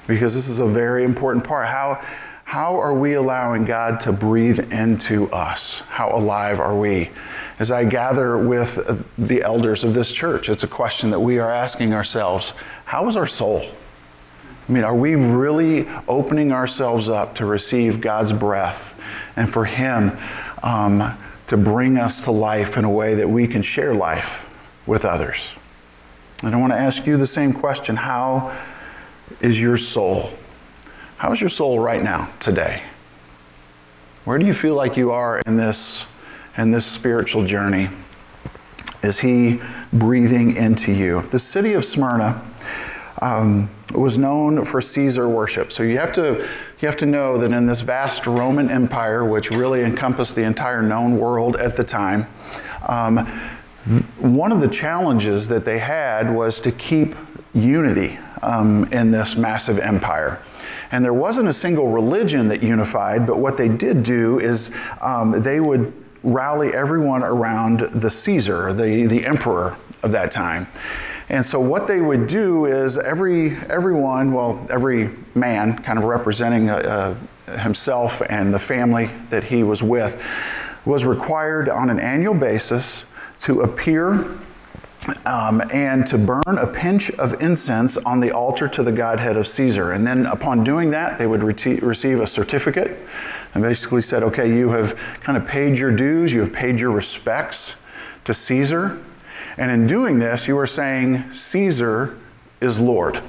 because 0.06 0.36
this 0.36 0.48
is 0.48 0.60
a 0.60 0.66
very 0.66 1.02
important 1.02 1.44
part. 1.44 1.66
How, 1.66 2.00
how 2.44 2.78
are 2.78 2.94
we 2.94 3.14
allowing 3.14 3.64
God 3.64 3.98
to 4.02 4.12
breathe 4.12 4.72
into 4.72 5.28
us? 5.32 5.80
How 5.88 6.10
alive 6.10 6.60
are 6.60 6.76
we? 6.76 7.10
As 7.58 7.70
I 7.70 7.84
gather 7.84 8.36
with 8.36 9.06
the 9.16 9.42
elders 9.42 9.84
of 9.84 9.94
this 9.94 10.10
church, 10.10 10.48
it's 10.48 10.64
a 10.64 10.68
question 10.68 11.10
that 11.10 11.20
we 11.20 11.38
are 11.38 11.50
asking 11.50 11.94
ourselves 11.94 12.52
How 12.86 13.06
is 13.08 13.16
our 13.16 13.26
soul? 13.26 13.64
I 14.68 14.72
mean, 14.72 14.82
are 14.82 14.94
we 14.94 15.14
really 15.14 15.86
opening 16.08 16.50
ourselves 16.50 17.08
up 17.08 17.34
to 17.36 17.46
receive 17.46 18.00
God's 18.00 18.32
breath 18.32 18.98
and 19.36 19.52
for 19.52 19.66
Him 19.66 20.16
um, 20.62 21.16
to 21.46 21.56
bring 21.56 21.98
us 21.98 22.24
to 22.24 22.30
life 22.30 22.76
in 22.76 22.84
a 22.84 22.90
way 22.90 23.14
that 23.14 23.28
we 23.28 23.46
can 23.46 23.62
share 23.62 23.94
life 23.94 24.48
with 24.86 25.04
others? 25.04 25.52
And 26.42 26.54
I 26.54 26.58
want 26.58 26.72
to 26.72 26.78
ask 26.78 27.06
you 27.06 27.16
the 27.16 27.26
same 27.26 27.52
question 27.52 27.96
How 27.96 28.56
is 29.40 29.60
your 29.60 29.76
soul? 29.76 30.30
How 31.18 31.32
is 31.32 31.40
your 31.40 31.50
soul 31.50 31.78
right 31.78 32.02
now, 32.02 32.30
today? 32.40 32.82
Where 34.24 34.38
do 34.38 34.46
you 34.46 34.54
feel 34.54 34.74
like 34.74 34.96
you 34.96 35.12
are 35.12 35.40
in 35.46 35.56
this, 35.56 36.06
in 36.56 36.70
this 36.70 36.86
spiritual 36.86 37.44
journey? 37.44 37.88
Is 39.02 39.20
He 39.20 39.60
breathing 39.92 40.56
into 40.56 40.92
you? 40.92 41.22
The 41.22 41.38
city 41.38 41.74
of 41.74 41.84
Smyrna 41.84 42.42
um, 43.20 43.70
was 43.94 44.18
known 44.18 44.64
for 44.64 44.80
Caesar 44.80 45.28
worship. 45.28 45.72
So 45.72 45.82
you 45.82 45.98
have, 45.98 46.12
to, 46.14 46.46
you 46.80 46.88
have 46.88 46.96
to 46.98 47.06
know 47.06 47.38
that 47.38 47.52
in 47.52 47.66
this 47.66 47.80
vast 47.80 48.26
Roman 48.26 48.70
Empire, 48.70 49.24
which 49.24 49.50
really 49.50 49.82
encompassed 49.82 50.34
the 50.34 50.44
entire 50.44 50.82
known 50.82 51.18
world 51.18 51.56
at 51.56 51.76
the 51.76 51.84
time, 51.84 52.26
um, 52.88 53.26
one 54.18 54.50
of 54.52 54.60
the 54.60 54.68
challenges 54.68 55.48
that 55.48 55.64
they 55.64 55.78
had 55.78 56.34
was 56.34 56.60
to 56.60 56.72
keep 56.72 57.14
unity 57.54 58.18
um, 58.42 58.84
in 58.92 59.10
this 59.10 59.36
massive 59.36 59.78
empire. 59.78 60.40
And 60.90 61.04
there 61.04 61.14
wasn't 61.14 61.48
a 61.48 61.52
single 61.52 61.88
religion 61.88 62.48
that 62.48 62.62
unified, 62.62 63.26
but 63.26 63.38
what 63.38 63.56
they 63.56 63.68
did 63.68 64.02
do 64.02 64.38
is 64.38 64.70
um, 65.00 65.42
they 65.42 65.60
would 65.60 65.92
rally 66.24 66.72
everyone 66.74 67.22
around 67.22 67.80
the 67.80 68.10
Caesar, 68.10 68.72
the, 68.72 69.06
the 69.06 69.24
emperor 69.24 69.76
of 70.02 70.10
that 70.12 70.32
time. 70.32 70.66
And 71.28 71.44
so 71.44 71.60
what 71.60 71.86
they 71.86 72.00
would 72.00 72.26
do 72.26 72.66
is 72.66 72.98
every 72.98 73.56
everyone, 73.68 74.32
well, 74.32 74.66
every 74.68 75.10
man, 75.34 75.78
kind 75.82 75.98
of 75.98 76.04
representing 76.04 76.68
uh, 76.68 77.16
uh, 77.46 77.58
himself 77.58 78.20
and 78.28 78.52
the 78.52 78.58
family 78.58 79.10
that 79.30 79.44
he 79.44 79.62
was 79.62 79.82
with, 79.82 80.22
was 80.84 81.04
required 81.04 81.68
on 81.68 81.88
an 81.88 81.98
annual 81.98 82.34
basis 82.34 83.04
to 83.40 83.62
appear 83.62 84.36
um, 85.26 85.62
and 85.72 86.06
to 86.06 86.18
burn 86.18 86.58
a 86.58 86.66
pinch 86.66 87.10
of 87.12 87.42
incense 87.42 87.96
on 87.98 88.20
the 88.20 88.30
altar 88.30 88.68
to 88.68 88.82
the 88.82 88.92
Godhead 88.92 89.36
of 89.36 89.46
Caesar. 89.46 89.92
And 89.92 90.06
then 90.06 90.26
upon 90.26 90.64
doing 90.64 90.90
that, 90.90 91.18
they 91.18 91.26
would 91.26 91.42
re- 91.42 91.78
receive 91.80 92.20
a 92.20 92.26
certificate 92.26 92.98
and 93.54 93.62
basically 93.62 94.02
said, 94.02 94.22
okay, 94.22 94.54
you 94.54 94.70
have 94.70 94.96
kind 95.20 95.38
of 95.38 95.46
paid 95.46 95.78
your 95.78 95.90
dues, 95.90 96.32
you 96.32 96.40
have 96.40 96.52
paid 96.52 96.78
your 96.80 96.90
respects 96.90 97.76
to 98.24 98.34
Caesar. 98.34 99.00
And 99.56 99.70
in 99.70 99.86
doing 99.86 100.18
this, 100.18 100.48
you 100.48 100.58
are 100.58 100.66
saying, 100.66 101.32
Caesar 101.32 102.18
is 102.60 102.80
Lord. 102.80 103.22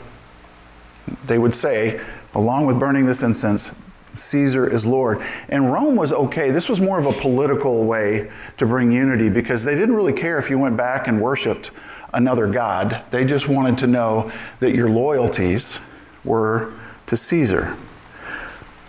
They 1.27 1.37
would 1.37 1.53
say, 1.53 2.01
along 2.33 2.65
with 2.65 2.79
burning 2.79 3.05
this 3.05 3.21
incense, 3.21 3.71
Caesar 4.13 4.67
is 4.67 4.85
Lord. 4.85 5.21
And 5.49 5.71
Rome 5.71 5.95
was 5.95 6.11
okay. 6.11 6.49
This 6.49 6.69
was 6.69 6.81
more 6.81 6.97
of 6.97 7.05
a 7.05 7.13
political 7.13 7.85
way 7.85 8.31
to 8.57 8.65
bring 8.65 8.91
unity 8.91 9.29
because 9.29 9.63
they 9.63 9.75
didn't 9.75 9.95
really 9.95 10.13
care 10.13 10.39
if 10.39 10.49
you 10.49 10.57
went 10.57 10.77
back 10.77 11.07
and 11.07 11.21
worshiped 11.21 11.71
another 12.13 12.47
god. 12.47 13.03
They 13.11 13.25
just 13.25 13.47
wanted 13.47 13.77
to 13.79 13.87
know 13.87 14.31
that 14.59 14.73
your 14.73 14.89
loyalties 14.89 15.79
were 16.23 16.73
to 17.07 17.17
Caesar. 17.17 17.75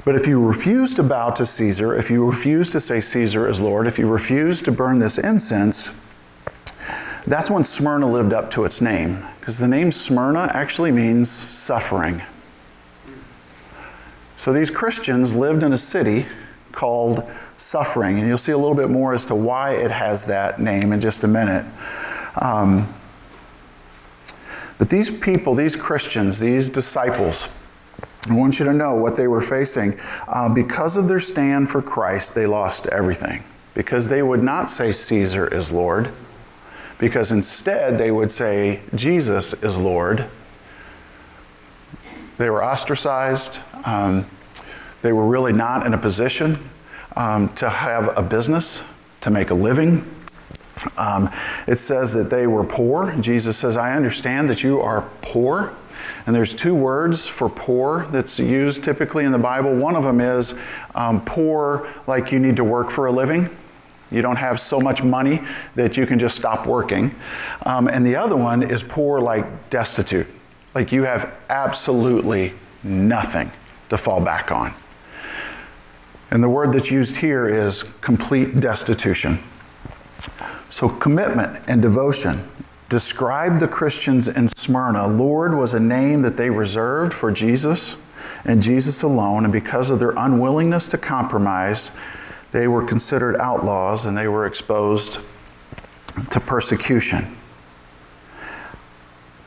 But 0.07 0.14
if 0.14 0.29
you 0.29 0.40
refuse 0.40 0.95
to 0.95 1.03
bow 1.03 1.31
to 1.31 1.45
Caesar, 1.45 1.97
if 1.97 2.12
you 2.12 2.25
refuse 2.25 2.71
to 2.71 2.81
say 2.81 3.01
Caesar 3.01 3.49
is 3.49 3.61
Lord, 3.61 3.88
if 3.88 3.99
you 3.99 4.07
refuse 4.07 4.62
to 4.62 4.71
burn 4.71 5.01
this 5.01 5.19
incense, 5.19 5.92
that's 7.27 7.51
when 7.51 7.64
Smyrna 7.64 8.09
lived 8.09 8.33
up 8.33 8.49
to 8.53 8.64
its 8.64 8.81
name. 8.81 9.27
Because 9.40 9.59
the 9.59 9.66
name 9.66 9.90
Smyrna 9.90 10.49
actually 10.55 10.92
means 10.92 11.29
suffering. 11.29 12.23
So 14.37 14.53
these 14.53 14.71
Christians 14.71 15.35
lived 15.35 15.64
in 15.64 15.73
a 15.73 15.79
city 15.79 16.27
called 16.71 17.29
Suffering, 17.57 18.21
and 18.21 18.29
you'll 18.29 18.38
see 18.38 18.53
a 18.53 18.59
little 18.59 18.77
bit 18.77 18.90
more 18.90 19.12
as 19.12 19.25
to 19.25 19.35
why 19.35 19.73
it 19.73 19.90
has 19.90 20.27
that 20.27 20.61
name 20.61 20.92
in 20.92 21.01
just 21.01 21.25
a 21.25 21.29
minute. 21.29 21.66
Um, 22.40 22.95
but 24.79 24.88
these 24.88 25.11
people, 25.11 25.57
these 25.57 25.75
Christians, 25.75 26.38
these 26.38 26.69
disciples, 26.69 27.49
I 28.28 28.34
want 28.34 28.58
you 28.58 28.64
to 28.64 28.72
know 28.72 28.94
what 28.94 29.16
they 29.16 29.28
were 29.28 29.40
facing. 29.40 29.98
Uh, 30.26 30.48
because 30.48 30.96
of 30.96 31.08
their 31.08 31.20
stand 31.20 31.70
for 31.70 31.80
Christ, 31.80 32.34
they 32.34 32.46
lost 32.46 32.86
everything. 32.88 33.44
Because 33.74 34.08
they 34.08 34.22
would 34.22 34.42
not 34.42 34.68
say 34.68 34.92
Caesar 34.92 35.46
is 35.46 35.70
Lord, 35.70 36.10
because 36.98 37.30
instead 37.30 37.98
they 37.98 38.10
would 38.10 38.32
say 38.32 38.80
Jesus 38.94 39.52
is 39.62 39.78
Lord. 39.78 40.26
They 42.38 42.50
were 42.50 42.64
ostracized. 42.64 43.60
Um, 43.84 44.26
they 45.02 45.12
were 45.12 45.26
really 45.26 45.52
not 45.52 45.86
in 45.86 45.94
a 45.94 45.98
position 45.98 46.58
um, 47.16 47.52
to 47.54 47.68
have 47.68 48.16
a 48.16 48.22
business, 48.22 48.82
to 49.22 49.30
make 49.30 49.50
a 49.50 49.54
living. 49.54 50.04
Um, 50.96 51.30
it 51.66 51.76
says 51.76 52.12
that 52.14 52.30
they 52.30 52.46
were 52.46 52.64
poor. 52.64 53.14
Jesus 53.20 53.56
says, 53.56 53.76
I 53.76 53.94
understand 53.94 54.48
that 54.50 54.62
you 54.62 54.80
are 54.80 55.08
poor. 55.22 55.74
And 56.26 56.34
there's 56.34 56.54
two 56.54 56.74
words 56.74 57.28
for 57.28 57.48
poor 57.48 58.06
that's 58.10 58.38
used 58.40 58.82
typically 58.82 59.24
in 59.24 59.30
the 59.30 59.38
Bible. 59.38 59.74
One 59.74 59.94
of 59.94 60.02
them 60.02 60.20
is 60.20 60.58
um, 60.94 61.24
poor, 61.24 61.88
like 62.08 62.32
you 62.32 62.40
need 62.40 62.56
to 62.56 62.64
work 62.64 62.90
for 62.90 63.06
a 63.06 63.12
living. 63.12 63.48
You 64.10 64.22
don't 64.22 64.36
have 64.36 64.60
so 64.60 64.80
much 64.80 65.02
money 65.02 65.40
that 65.76 65.96
you 65.96 66.04
can 66.06 66.18
just 66.18 66.36
stop 66.36 66.66
working. 66.66 67.14
Um, 67.64 67.88
and 67.88 68.04
the 68.04 68.16
other 68.16 68.36
one 68.36 68.62
is 68.62 68.82
poor, 68.82 69.20
like 69.20 69.70
destitute. 69.70 70.26
Like 70.74 70.92
you 70.92 71.04
have 71.04 71.32
absolutely 71.48 72.54
nothing 72.82 73.50
to 73.88 73.96
fall 73.96 74.20
back 74.20 74.50
on. 74.50 74.74
And 76.30 76.42
the 76.42 76.48
word 76.48 76.72
that's 76.72 76.90
used 76.90 77.16
here 77.18 77.46
is 77.48 77.84
complete 78.00 78.58
destitution. 78.58 79.38
So, 80.70 80.88
commitment 80.88 81.62
and 81.68 81.80
devotion 81.80 82.48
describe 82.88 83.59
the 83.59 83.68
Christians 83.68 84.29
in 84.29 84.49
Smyrna. 84.49 85.09
Lord 85.09 85.55
was 85.55 85.75
a 85.75 85.81
name 85.81 86.22
that 86.22 86.37
they 86.37 86.51
reserved 86.51 87.12
for 87.12 87.31
Jesus 87.33 87.96
and 88.44 88.62
Jesus 88.62 89.03
alone, 89.03 89.44
and 89.44 89.53
because 89.53 89.90
of 89.90 89.99
their 89.99 90.12
unwillingness 90.16 90.88
to 90.88 90.99
compromise, 90.99 91.90
they 92.53 92.68
were 92.68 92.85
considered 92.85 93.37
outlaws 93.38 94.05
and 94.05 94.16
they 94.16 94.29
were 94.29 94.46
exposed 94.46 95.18
to 96.31 96.40
persecution. 96.40 97.37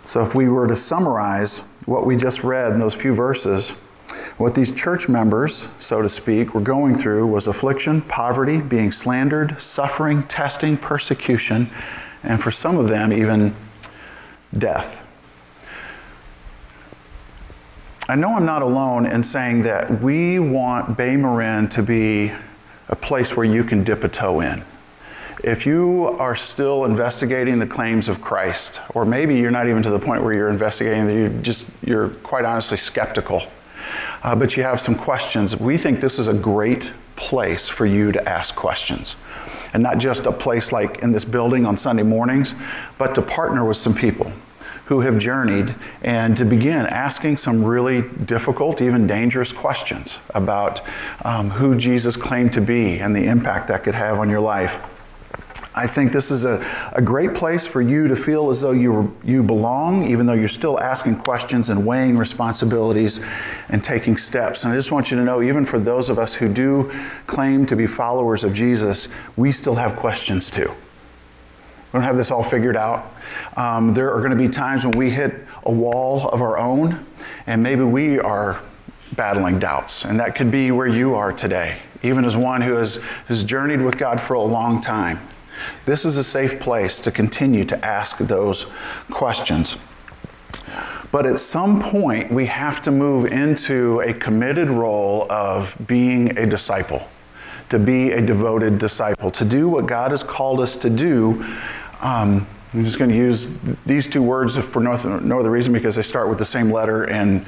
So, 0.04 0.22
if 0.22 0.36
we 0.36 0.50
were 0.50 0.68
to 0.68 0.76
summarize 0.76 1.60
what 1.86 2.06
we 2.06 2.16
just 2.16 2.44
read 2.44 2.74
in 2.74 2.80
those 2.80 2.96
few 2.96 3.14
verses, 3.14 3.72
what 4.38 4.56
these 4.56 4.72
church 4.72 5.08
members, 5.08 5.70
so 5.80 6.02
to 6.02 6.10
speak, 6.10 6.54
were 6.54 6.62
going 6.62 6.96
through 6.96 7.28
was 7.28 7.48
affliction, 7.48 8.02
poverty, 8.02 8.60
being 8.60 8.92
slandered, 8.92 9.62
suffering, 9.62 10.24
testing, 10.24 10.78
persecution, 10.78 11.70
and 12.24 12.42
for 12.42 12.52
some 12.52 12.78
of 12.78 12.90
them, 12.90 13.12
even 13.14 13.56
death. 14.58 15.06
I 18.08 18.16
know 18.16 18.36
I'm 18.36 18.46
not 18.46 18.62
alone 18.62 19.06
in 19.06 19.22
saying 19.22 19.64
that 19.64 20.02
we 20.02 20.40
want 20.40 20.98
Bay 20.98 21.16
Marin 21.16 21.70
to 21.70 21.84
be 21.84 22.32
a 22.88 22.96
place 22.96 23.38
where 23.38 23.46
you 23.46 23.64
can 23.64 23.84
dip 23.84 24.04
a 24.04 24.10
toe 24.10 24.42
in 24.42 24.64
if 25.44 25.66
you 25.66 26.08
are 26.20 26.36
still 26.36 26.86
investigating 26.86 27.60
the 27.60 27.68
claims 27.68 28.10
of 28.10 28.22
Christ, 28.22 28.82
or 28.94 29.06
maybe 29.06 29.38
you're 29.38 29.52
not 29.52 29.68
even 29.68 29.82
to 29.84 29.90
the 29.90 30.00
point 30.00 30.22
where 30.24 30.34
you're 30.34 30.50
investigating, 30.50 31.08
that 31.08 31.14
you 31.14 31.30
just 31.42 31.68
you're 31.82 32.10
quite 32.10 32.46
honestly 32.46 32.78
skeptical, 32.78 33.44
uh, 34.24 34.36
but 34.36 34.58
you 34.58 34.64
have 34.64 34.82
some 34.82 34.96
questions, 34.96 35.56
we 35.56 35.78
think 35.78 36.02
this 36.02 36.20
is 36.20 36.28
a 36.28 36.34
great 36.34 36.92
place 37.16 37.70
for 37.70 37.86
you 37.86 38.12
to 38.12 38.30
ask 38.30 38.56
questions. 38.56 39.16
And 39.74 39.84
not 39.84 39.98
just 39.98 40.26
a 40.26 40.32
place 40.32 40.72
like 40.72 41.00
in 41.00 41.12
this 41.12 41.26
building 41.26 41.66
on 41.66 41.78
Sunday 41.78 42.04
mornings, 42.04 42.56
but 42.98 43.16
to 43.16 43.22
partner 43.22 43.66
with 43.66 43.78
some 43.78 43.94
people 43.94 44.32
who 44.90 45.02
have 45.02 45.20
journeyed 45.20 45.76
and 46.02 46.36
to 46.36 46.44
begin 46.44 46.88
asking 46.88 47.38
some 47.38 47.64
really 47.64 48.02
difficult, 48.26 48.82
even 48.82 49.06
dangerous 49.06 49.52
questions 49.52 50.20
about 50.34 50.82
um, 51.24 51.52
who 51.52 51.78
Jesus 51.78 52.18
claimed 52.18 52.54
to 52.54 52.62
be 52.62 53.00
and 53.00 53.16
the 53.16 53.26
impact 53.26 53.68
that 53.68 53.84
could 53.84 53.94
have 53.94 54.18
on 54.18 54.32
your 54.32 54.42
life. 54.42 54.82
I 55.80 55.88
think 55.88 56.12
this 56.12 56.30
is 56.30 56.44
a, 56.44 56.62
a 56.92 57.02
great 57.02 57.34
place 57.34 57.66
for 57.66 57.82
you 57.82 58.10
to 58.10 58.16
feel 58.18 58.50
as 58.50 58.60
though 58.60 58.74
you, 58.74 59.16
you 59.24 59.42
belong, 59.42 60.04
even 60.04 60.26
though 60.26 60.34
you're 60.34 60.50
still 60.50 60.78
asking 60.78 61.16
questions 61.16 61.70
and 61.70 61.86
weighing 61.86 62.18
responsibilities 62.18 63.22
and 63.70 63.82
taking 63.82 64.18
steps. 64.18 64.66
And 64.66 64.74
I 64.74 64.76
just 64.76 64.92
want 64.92 65.10
you 65.10 65.16
to 65.16 65.24
know, 65.24 65.42
even 65.42 65.64
for 65.64 65.80
those 65.80 66.10
of 66.10 66.20
us 66.20 66.34
who 66.34 66.54
do 66.54 66.92
claim 67.28 67.66
to 67.68 67.78
be 67.78 67.88
followers 67.88 68.44
of 68.44 68.54
Jesus, 68.54 69.08
we 69.38 69.54
still 69.54 69.76
have 69.76 69.96
questions 69.96 70.52
too. 70.52 70.68
We 70.68 71.94
don't 71.94 72.04
have 72.04 72.18
this 72.18 72.30
all 72.30 72.44
figured 72.44 72.76
out. 72.76 73.14
Um, 73.56 73.94
there 73.94 74.14
are 74.14 74.20
going 74.20 74.32
to 74.32 74.38
be 74.38 74.50
times 74.50 74.86
when 74.86 74.98
we 74.98 75.10
hit 75.10 75.34
a 75.64 75.72
wall 75.72 76.28
of 76.28 76.42
our 76.42 76.58
own, 76.58 77.06
and 77.48 77.64
maybe 77.64 77.84
we 77.84 78.20
are 78.20 78.60
battling 79.16 79.60
doubts. 79.60 80.04
And 80.04 80.20
that 80.20 80.36
could 80.36 80.52
be 80.52 80.72
where 80.72 80.88
you 80.88 81.16
are 81.16 81.32
today, 81.32 81.80
even 82.04 82.26
as 82.26 82.36
one 82.36 82.60
who 82.60 82.74
has, 82.74 82.98
has 83.30 83.46
journeyed 83.46 83.80
with 83.80 83.98
God 83.98 84.20
for 84.20 84.34
a 84.34 84.42
long 84.42 84.82
time. 84.82 85.22
This 85.86 86.06
is 86.06 86.18
a 86.18 86.24
safe 86.24 86.60
place 86.60 87.00
to 87.02 87.12
continue 87.12 87.64
to 87.66 87.86
ask 87.86 88.18
those 88.18 88.66
questions. 89.12 89.78
But 91.12 91.26
at 91.26 91.40
some 91.40 91.82
point, 91.82 92.32
we 92.32 92.46
have 92.46 92.82
to 92.84 92.92
move 92.92 93.26
into 93.26 94.00
a 94.02 94.14
committed 94.14 94.70
role 94.70 95.26
of 95.32 95.76
being 95.88 96.38
a 96.38 96.46
disciple, 96.46 97.08
to 97.70 97.80
be 97.80 98.12
a 98.12 98.22
devoted 98.22 98.78
disciple, 98.78 99.32
to 99.32 99.46
do 99.46 99.68
what 99.68 99.88
God 99.88 100.12
has 100.12 100.22
called 100.22 100.60
us 100.60 100.76
to 100.78 100.90
do. 100.90 101.44
Um, 102.02 102.46
I'm 102.72 102.86
just 102.86 103.00
going 103.00 103.10
to 103.10 103.18
use 103.18 103.58
these 103.88 104.06
two 104.06 104.22
words 104.22 104.56
for 104.56 104.80
no, 104.80 104.96
no, 105.20 105.40
other 105.40 105.50
reason 105.50 105.74
because 105.74 105.96
they 105.96 106.04
start 106.04 106.30
with 106.30 106.38
the 106.38 106.46
same 106.46 106.72
letter, 106.72 107.06
and 107.06 107.44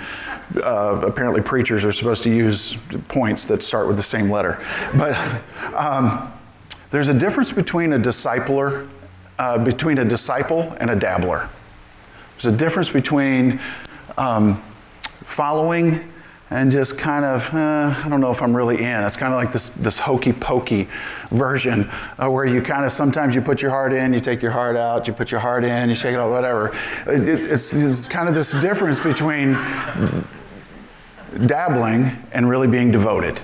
uh, 0.56 1.00
apparently 1.06 1.42
preachers 1.42 1.86
are 1.86 1.92
supposed 1.92 2.24
to 2.24 2.32
use 2.32 2.76
points 3.08 3.46
that 3.46 3.62
start 3.62 3.88
with 3.88 3.98
the 3.98 4.04
same 4.04 4.32
letter. 4.32 4.66
But 4.96 5.16
um, 5.76 6.34
there's 6.92 7.08
a 7.08 7.14
difference 7.14 7.52
between 7.52 7.94
a 7.94 8.00
discipler, 8.00 8.88
uh, 9.40 9.58
between 9.58 9.98
a 9.98 10.06
disciple 10.06 10.76
and 10.80 10.90
a 10.90 10.96
dabbler. 10.96 11.50
There's 12.34 12.54
a 12.54 12.58
difference 12.58 12.90
between 12.90 13.60
um, 14.18 14.62
following 15.24 16.12
and 16.50 16.70
just 16.70 16.98
kind 16.98 17.24
of, 17.24 17.52
uh, 17.54 17.96
I 17.98 18.10
don't 18.10 18.20
know 18.20 18.32
if 18.32 18.42
I'm 18.42 18.56
really 18.56 18.84
in. 18.84 19.04
It's 19.04 19.16
kind 19.16 19.34
of 19.34 19.38
like 19.38 19.54
this, 19.54 19.70
this 19.70 19.98
hokey 19.98 20.34
pokey 20.34 20.90
version 21.30 21.90
uh, 22.22 22.30
where 22.30 22.44
you 22.44 22.62
kind 22.62 22.84
of 22.84 22.92
sometimes 22.92 23.34
you 23.34 23.42
put 23.42 23.62
your 23.62 23.72
heart 23.72 23.94
in, 23.94 24.14
you 24.14 24.20
take 24.20 24.42
your 24.42 24.52
heart 24.52 24.76
out, 24.76 25.08
you 25.08 25.14
put 25.14 25.32
your 25.32 25.40
heart 25.40 25.64
in, 25.64 25.88
you 25.88 25.96
shake 25.96 26.14
it 26.14 26.20
out, 26.20 26.30
whatever. 26.30 26.76
It, 27.08 27.30
it's, 27.30 27.74
it's 27.74 28.06
kind 28.06 28.28
of 28.28 28.36
this 28.36 28.52
difference 28.52 29.00
between 29.00 29.54
dabbling 31.48 32.12
and 32.34 32.50
really 32.50 32.68
being 32.68 32.92
devoted. 32.92 33.40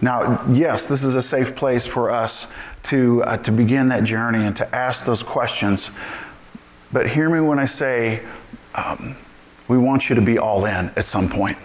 Now, 0.00 0.44
yes, 0.50 0.88
this 0.88 1.04
is 1.04 1.14
a 1.14 1.22
safe 1.22 1.56
place 1.56 1.86
for 1.86 2.10
us 2.10 2.46
to, 2.84 3.22
uh, 3.24 3.38
to 3.38 3.52
begin 3.52 3.88
that 3.88 4.04
journey 4.04 4.44
and 4.44 4.54
to 4.56 4.74
ask 4.74 5.06
those 5.06 5.22
questions. 5.22 5.90
But 6.92 7.08
hear 7.08 7.30
me 7.30 7.40
when 7.40 7.58
I 7.58 7.64
say 7.64 8.22
um, 8.74 9.16
we 9.68 9.78
want 9.78 10.08
you 10.08 10.14
to 10.16 10.22
be 10.22 10.38
all 10.38 10.66
in 10.66 10.90
at 10.96 11.06
some 11.06 11.28
point 11.28 11.58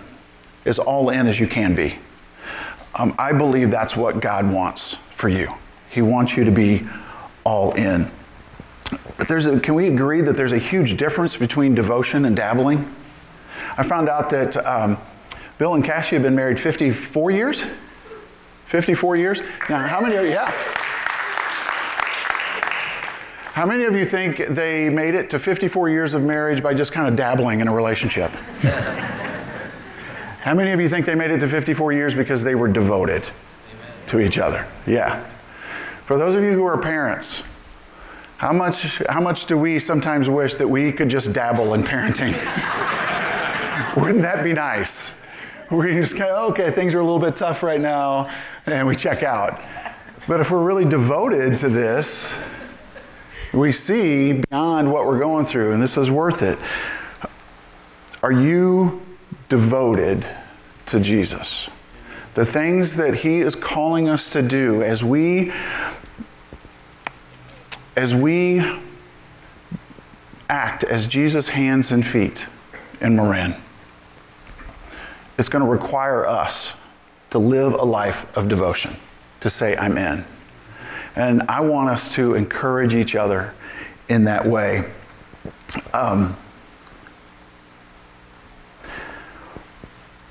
as 0.66 0.80
all 0.80 1.10
in 1.10 1.28
as 1.28 1.40
you 1.40 1.48
can 1.48 1.76
be. 1.76 1.96
Um, 2.96 3.16
I 3.18 3.34
believe 3.34 3.72
that's 3.72 3.96
what 3.96 4.20
God 4.20 4.52
wants 4.52 4.96
for 5.14 5.30
you. 5.30 5.50
He 5.90 6.02
wants 6.02 6.38
you 6.38 6.44
to 6.44 6.52
be 6.52 6.88
all 7.44 7.74
in. 7.74 8.10
But 9.18 9.28
there's 9.28 9.46
a, 9.46 9.60
can 9.60 9.76
we 9.76 9.88
agree 9.88 10.22
that 10.22 10.36
there's 10.36 10.52
a 10.52 10.58
huge 10.58 10.98
difference 10.98 11.38
between 11.38 11.76
devotion 11.76 12.26
and 12.26 12.36
dabbling? 12.36 12.94
I 13.78 13.84
found 13.84 14.10
out 14.10 14.30
that 14.32 14.58
um, 14.66 14.98
Bill 15.58 15.74
and 15.74 15.84
Cassie 15.84 16.16
have 16.16 16.24
been 16.24 16.36
married 16.36 16.60
54 16.60 17.32
years. 17.32 17.64
54 18.72 19.18
years? 19.18 19.44
Now, 19.70 19.86
how 19.86 20.00
many 20.00 20.16
of 20.16 20.24
you, 20.24 20.32
yeah. 20.32 20.50
How 23.52 23.66
many 23.66 23.84
of 23.84 23.94
you 23.94 24.06
think 24.06 24.38
they 24.48 24.90
made 24.90 25.14
it 25.14 25.30
to 25.32 25.40
54 25.40 25.90
years 25.90 26.14
of 26.14 26.24
marriage 26.24 26.64
by 26.64 26.74
just 26.74 26.94
kind 26.94 27.06
of 27.06 27.18
dabbling 27.18 27.60
in 27.60 27.68
a 27.68 27.76
relationship? 27.76 28.32
How 30.40 30.54
many 30.54 30.72
of 30.72 30.80
you 30.80 30.88
think 30.88 31.06
they 31.06 31.16
made 31.16 31.32
it 31.32 31.42
to 31.42 31.50
54 31.50 31.92
years 31.92 32.16
because 32.16 32.46
they 32.46 32.56
were 32.56 32.70
devoted 32.70 33.30
Amen. 33.30 33.92
to 34.08 34.22
each 34.22 34.38
other? 34.38 34.66
Yeah. 34.88 35.22
For 36.06 36.18
those 36.18 36.36
of 36.36 36.42
you 36.42 36.54
who 36.54 36.64
are 36.64 36.78
parents, 36.78 37.44
how 38.38 38.54
much, 38.54 39.00
how 39.10 39.20
much 39.20 39.48
do 39.48 39.58
we 39.58 39.80
sometimes 39.80 40.30
wish 40.30 40.56
that 40.56 40.68
we 40.68 40.94
could 40.94 41.10
just 41.10 41.34
dabble 41.34 41.74
in 41.74 41.84
parenting? 41.84 42.32
Wouldn't 44.02 44.22
that 44.22 44.46
be 44.46 44.54
nice? 44.54 45.16
We 45.72 45.94
just 45.94 46.18
kind 46.18 46.32
of, 46.32 46.52
okay, 46.52 46.70
things 46.70 46.94
are 46.94 47.00
a 47.00 47.04
little 47.04 47.20
bit 47.20 47.36
tough 47.36 47.64
right 47.64 47.80
now, 47.80 48.30
and 48.66 48.86
we 48.86 48.96
check 48.96 49.24
out. 49.24 49.66
But 50.28 50.42
if 50.42 50.52
we're 50.52 50.64
really 50.64 50.86
devoted 50.86 51.58
to 51.60 51.70
this, 51.70 52.36
we 53.54 53.72
see 53.72 54.34
beyond 54.34 54.92
what 54.92 55.06
we're 55.06 55.20
going 55.20 55.46
through, 55.46 55.72
and 55.72 55.82
this 55.82 55.98
is 55.98 56.12
worth 56.12 56.42
it. 56.42 56.60
Are 58.22 58.32
you 58.32 59.02
devoted 59.52 60.26
to 60.86 60.98
Jesus. 60.98 61.70
The 62.36 62.46
things 62.46 62.96
that 62.96 63.16
he 63.16 63.42
is 63.42 63.54
calling 63.54 64.08
us 64.08 64.30
to 64.30 64.42
do 64.42 64.82
as 64.82 65.04
we 65.04 65.52
as 67.98 68.16
we 68.16 68.62
act 70.50 70.86
as 70.86 71.06
Jesus' 71.06 71.50
hands 71.50 71.92
and 71.92 72.08
feet 72.08 72.48
in 73.02 73.18
Marin. 73.18 73.56
It's 75.42 75.50
going 75.50 75.66
to 75.66 75.72
require 75.72 76.24
us 76.28 76.76
to 77.32 77.40
live 77.40 77.74
a 77.74 77.84
life 77.84 78.28
of 78.38 78.48
devotion, 78.48 78.96
to 79.40 79.50
say, 79.50 79.76
I'm 79.76 79.98
in. 79.98 80.24
And 81.16 81.42
I 81.50 81.62
want 81.62 81.90
us 81.90 82.14
to 82.14 82.36
encourage 82.36 82.94
each 82.94 83.16
other 83.16 83.52
in 84.08 84.26
that 84.26 84.46
way. 84.46 84.92
Um, 85.96 86.38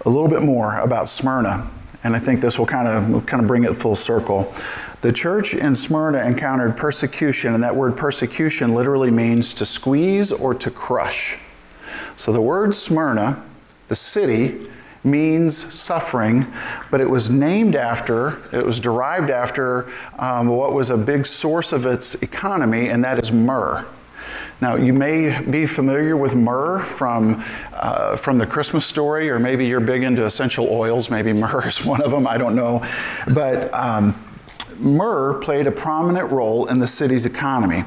a 0.07 0.09
little 0.09 0.29
bit 0.29 0.43
more 0.43 0.79
about 0.79 1.09
Smyrna, 1.09 1.69
and 2.05 2.15
I 2.15 2.21
think 2.21 2.41
this 2.41 2.57
will 2.57 2.67
kind 2.67 2.87
of 2.87 3.27
kind 3.27 3.43
of 3.43 3.49
bring 3.49 3.65
it 3.65 3.75
full 3.75 3.97
circle. 3.97 4.55
The 5.01 5.13
church 5.13 5.55
in 5.55 5.75
Smyrna 5.75 6.25
encountered 6.25 6.77
persecution, 6.77 7.53
and 7.55 7.65
that 7.65 7.75
word 7.75 7.97
persecution 7.97 8.77
literally 8.77 9.11
means 9.11 9.55
to 9.55 9.67
squeeze 9.67 10.31
or 10.31 10.55
to 10.55 10.71
crush. 10.71 11.37
So 12.15 12.33
the 12.33 12.41
word 12.41 12.77
Smyrna, 12.77 13.43
the 13.89 13.97
city, 13.97 14.69
means 15.03 15.73
suffering, 15.73 16.47
but 16.91 17.01
it 17.01 17.09
was 17.09 17.31
named 17.31 17.75
after, 17.75 18.39
it 18.53 18.65
was 18.65 18.81
derived 18.81 19.31
after 19.31 19.91
um, 20.19 20.49
what 20.49 20.73
was 20.73 20.91
a 20.91 20.97
big 20.97 21.27
source 21.27 21.73
of 21.73 21.87
its 21.87 22.15
economy, 22.17 22.89
and 22.89 23.03
that 23.05 23.19
is 23.19 23.33
myrrh. 23.33 23.87
Now, 24.61 24.77
you 24.77 24.93
may 24.93 25.41
be 25.43 25.65
familiar 25.65 26.19
with 26.19 26.35
myrrh 26.35 26.81
from, 26.81 27.43
uh, 27.73 28.17
from 28.17 28.37
the 28.37 28.47
Christmas 28.47 28.85
story, 28.85 29.31
or 29.31 29.39
maybe 29.39 29.67
you're 29.67 29.81
big 29.81 30.03
into 30.03 30.27
essential 30.27 30.69
oils. 30.71 31.09
Maybe 31.09 31.33
myrrh 31.33 31.67
is 31.69 31.83
one 31.85 32.03
of 32.03 32.11
them, 32.11 32.27
I 32.27 32.37
don't 32.37 32.55
know. 32.55 32.87
But 33.33 33.73
um, 33.73 34.15
myrrh 34.79 35.35
played 35.41 35.67
a 35.67 35.73
prominent 35.73 36.31
role 36.31 36.67
in 36.67 36.79
the 36.79 36.89
city's 36.89 37.25
economy. 37.25 37.85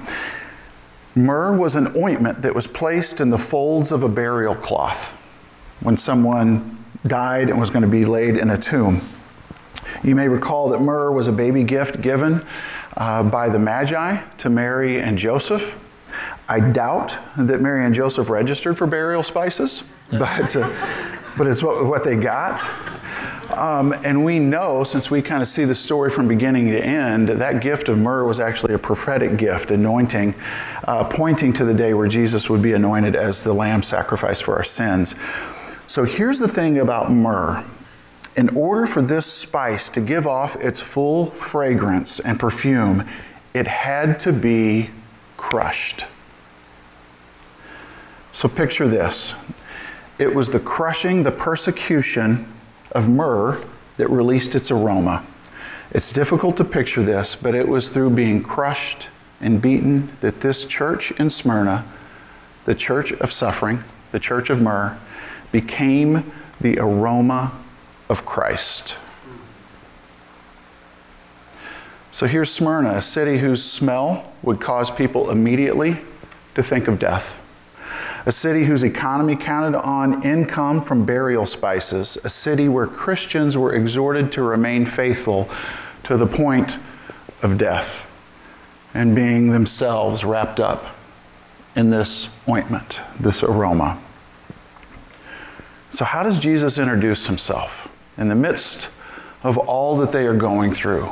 Myrrh 1.16 1.56
was 1.56 1.76
an 1.76 1.96
ointment 1.96 2.42
that 2.42 2.56
was 2.56 2.66
placed 2.66 3.22
in 3.22 3.30
the 3.30 3.38
folds 3.38 3.92
of 3.92 4.02
a 4.02 4.10
burial 4.10 4.56
cloth 4.56 5.12
when 5.82 5.96
someone 5.96 6.83
died 7.06 7.50
and 7.50 7.60
was 7.60 7.70
going 7.70 7.84
to 7.84 7.90
be 7.90 8.06
laid 8.06 8.38
in 8.38 8.50
a 8.50 8.58
tomb. 8.58 9.08
You 10.04 10.16
may 10.16 10.28
recall 10.28 10.70
that 10.70 10.82
myrrh 10.82 11.12
was 11.12 11.28
a 11.28 11.32
baby 11.32 11.64
gift 11.64 12.02
given 12.02 12.46
uh, 12.98 13.24
by 13.24 13.50
the 13.50 13.60
Magi 13.60 14.22
to 14.38 14.50
Mary 14.50 15.00
and 15.00 15.18
Joseph. 15.18 15.80
I 16.48 16.60
doubt 16.60 17.18
that 17.38 17.62
Mary 17.62 17.86
and 17.86 17.96
Joseph 17.96 18.30
registered 18.30 18.78
for 18.78 18.86
burial 18.86 19.24
spices, 19.24 19.84
but, 20.12 20.56
uh, 20.56 20.70
but 21.38 21.48
it's 21.48 21.64
what, 21.64 21.86
what 21.86 22.04
they 22.04 22.16
got. 22.16 22.62
Um, 23.52 23.94
and 24.04 24.26
we 24.26 24.40
know, 24.40 24.84
since 24.84 25.12
we 25.12 25.22
kind 25.22 25.42
of 25.42 25.48
see 25.48 25.64
the 25.64 25.76
story 25.76 26.10
from 26.10 26.28
beginning 26.28 26.68
to 26.68 26.84
end, 26.84 27.30
that 27.30 27.62
gift 27.62 27.88
of 27.88 27.98
myrrh 27.98 28.26
was 28.26 28.40
actually 28.40 28.74
a 28.74 28.80
prophetic 28.80 29.38
gift, 29.38 29.72
anointing, 29.72 30.34
uh, 30.86 31.04
pointing 31.04 31.54
to 31.54 31.66
the 31.66 31.74
day 31.74 31.94
where 31.94 32.08
Jesus 32.08 32.50
would 32.50 32.62
be 32.62 32.74
anointed 32.74 33.16
as 33.16 33.44
the 33.44 33.54
lamb 33.54 33.84
sacrifice 33.84 34.42
for 34.42 34.56
our 34.56 34.64
sins. 34.64 35.16
So 35.88 36.06
here's 36.06 36.40
the 36.40 36.48
thing 36.48 36.80
about 36.80 37.12
myrrh. 37.12 37.64
In 38.36 38.56
order 38.56 38.88
for 38.88 39.02
this 39.02 39.26
spice 39.26 39.90
to 39.90 40.02
give 40.02 40.26
off 40.26 40.56
its 40.56 40.80
full 40.80 41.32
fragrance 41.32 42.20
and 42.20 42.40
perfume, 42.40 43.08
it 43.54 43.68
had 43.68 44.20
to 44.22 44.34
be 44.34 44.90
crushed. 45.38 46.06
So 48.32 48.48
picture 48.48 48.88
this. 48.88 49.36
it 50.18 50.34
was 50.34 50.50
the 50.50 50.60
crushing, 50.60 51.24
the 51.24 51.32
persecution 51.32 52.48
of 52.92 53.08
myrrh 53.08 53.60
that 53.98 54.10
released 54.10 54.56
its 54.56 54.72
aroma. 54.72 55.24
It's 55.92 56.12
difficult 56.12 56.58
to 56.58 56.64
picture 56.64 57.04
this, 57.04 57.36
but 57.36 57.54
it 57.54 57.68
was 57.68 57.90
through 57.90 58.12
being 58.12 58.42
crushed 58.42 59.10
and 59.42 59.62
beaten 59.62 60.10
that 60.22 60.42
this 60.42 60.66
church 60.66 61.12
in 61.12 61.30
Smyrna, 61.30 61.86
the 62.66 62.74
church 62.74 63.12
of 63.14 63.32
suffering, 63.32 63.84
the 64.12 64.20
church 64.20 64.50
of 64.50 64.62
myrrh, 64.62 64.98
became 65.54 66.34
the 66.60 66.78
aroma 66.80 67.54
of 68.10 68.26
Christ. 68.26 68.98
So 72.12 72.28
here's 72.28 72.52
Smyrna, 72.52 72.96
a 72.96 73.02
city 73.02 73.38
whose 73.38 73.64
smell 73.64 74.34
would 74.44 74.60
cause 74.60 74.92
people 74.92 75.32
immediately 75.32 75.98
to 76.56 76.62
think 76.62 76.90
of 76.90 77.00
death. 77.00 77.40
A 78.26 78.32
city 78.32 78.66
whose 78.66 78.84
economy 78.84 79.36
counted 79.36 79.78
on 79.78 80.24
income 80.24 80.82
from 80.82 81.06
burial 81.06 81.46
spices. 81.46 82.18
A 82.24 82.30
city 82.30 82.70
where 82.70 82.88
Christians 82.88 83.58
were 83.58 83.74
exhorted 83.74 84.32
to 84.34 84.44
remain 84.44 84.86
faithful 84.86 85.50
to 86.04 86.18
the 86.18 86.28
point 86.28 86.78
of 87.42 87.58
death 87.58 88.10
and 88.94 89.16
being 89.16 89.50
themselves 89.50 90.24
wrapped 90.24 90.60
up 90.60 90.86
in 91.76 91.90
this 91.90 92.30
ointment, 92.48 93.02
this 93.20 93.44
aroma. 93.44 94.00
So, 95.94 96.06
how 96.06 96.24
does 96.24 96.40
Jesus 96.40 96.80
introduce 96.80 97.28
himself 97.28 97.88
in 98.18 98.28
the 98.28 98.34
midst 98.34 98.90
of 99.44 99.60
all 99.60 99.96
that 99.98 100.12
they 100.12 100.26
are 100.26 100.34
going 100.34 100.74
through? 100.74 101.12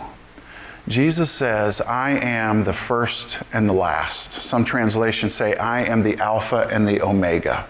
Jesus 0.88 1.30
says, 1.30 1.82
I 1.82 2.18
am 2.18 2.64
the 2.64 2.74
first 2.74 3.38
and 3.54 3.70
the 3.70 3.74
last. 3.74 4.32
Some 4.32 4.66
translations 4.66 5.36
say, 5.36 5.56
I 5.56 5.84
am 5.84 6.02
the 6.02 6.18
Alpha 6.18 6.68
and 6.72 6.88
the 6.88 7.00
Omega. 7.00 7.68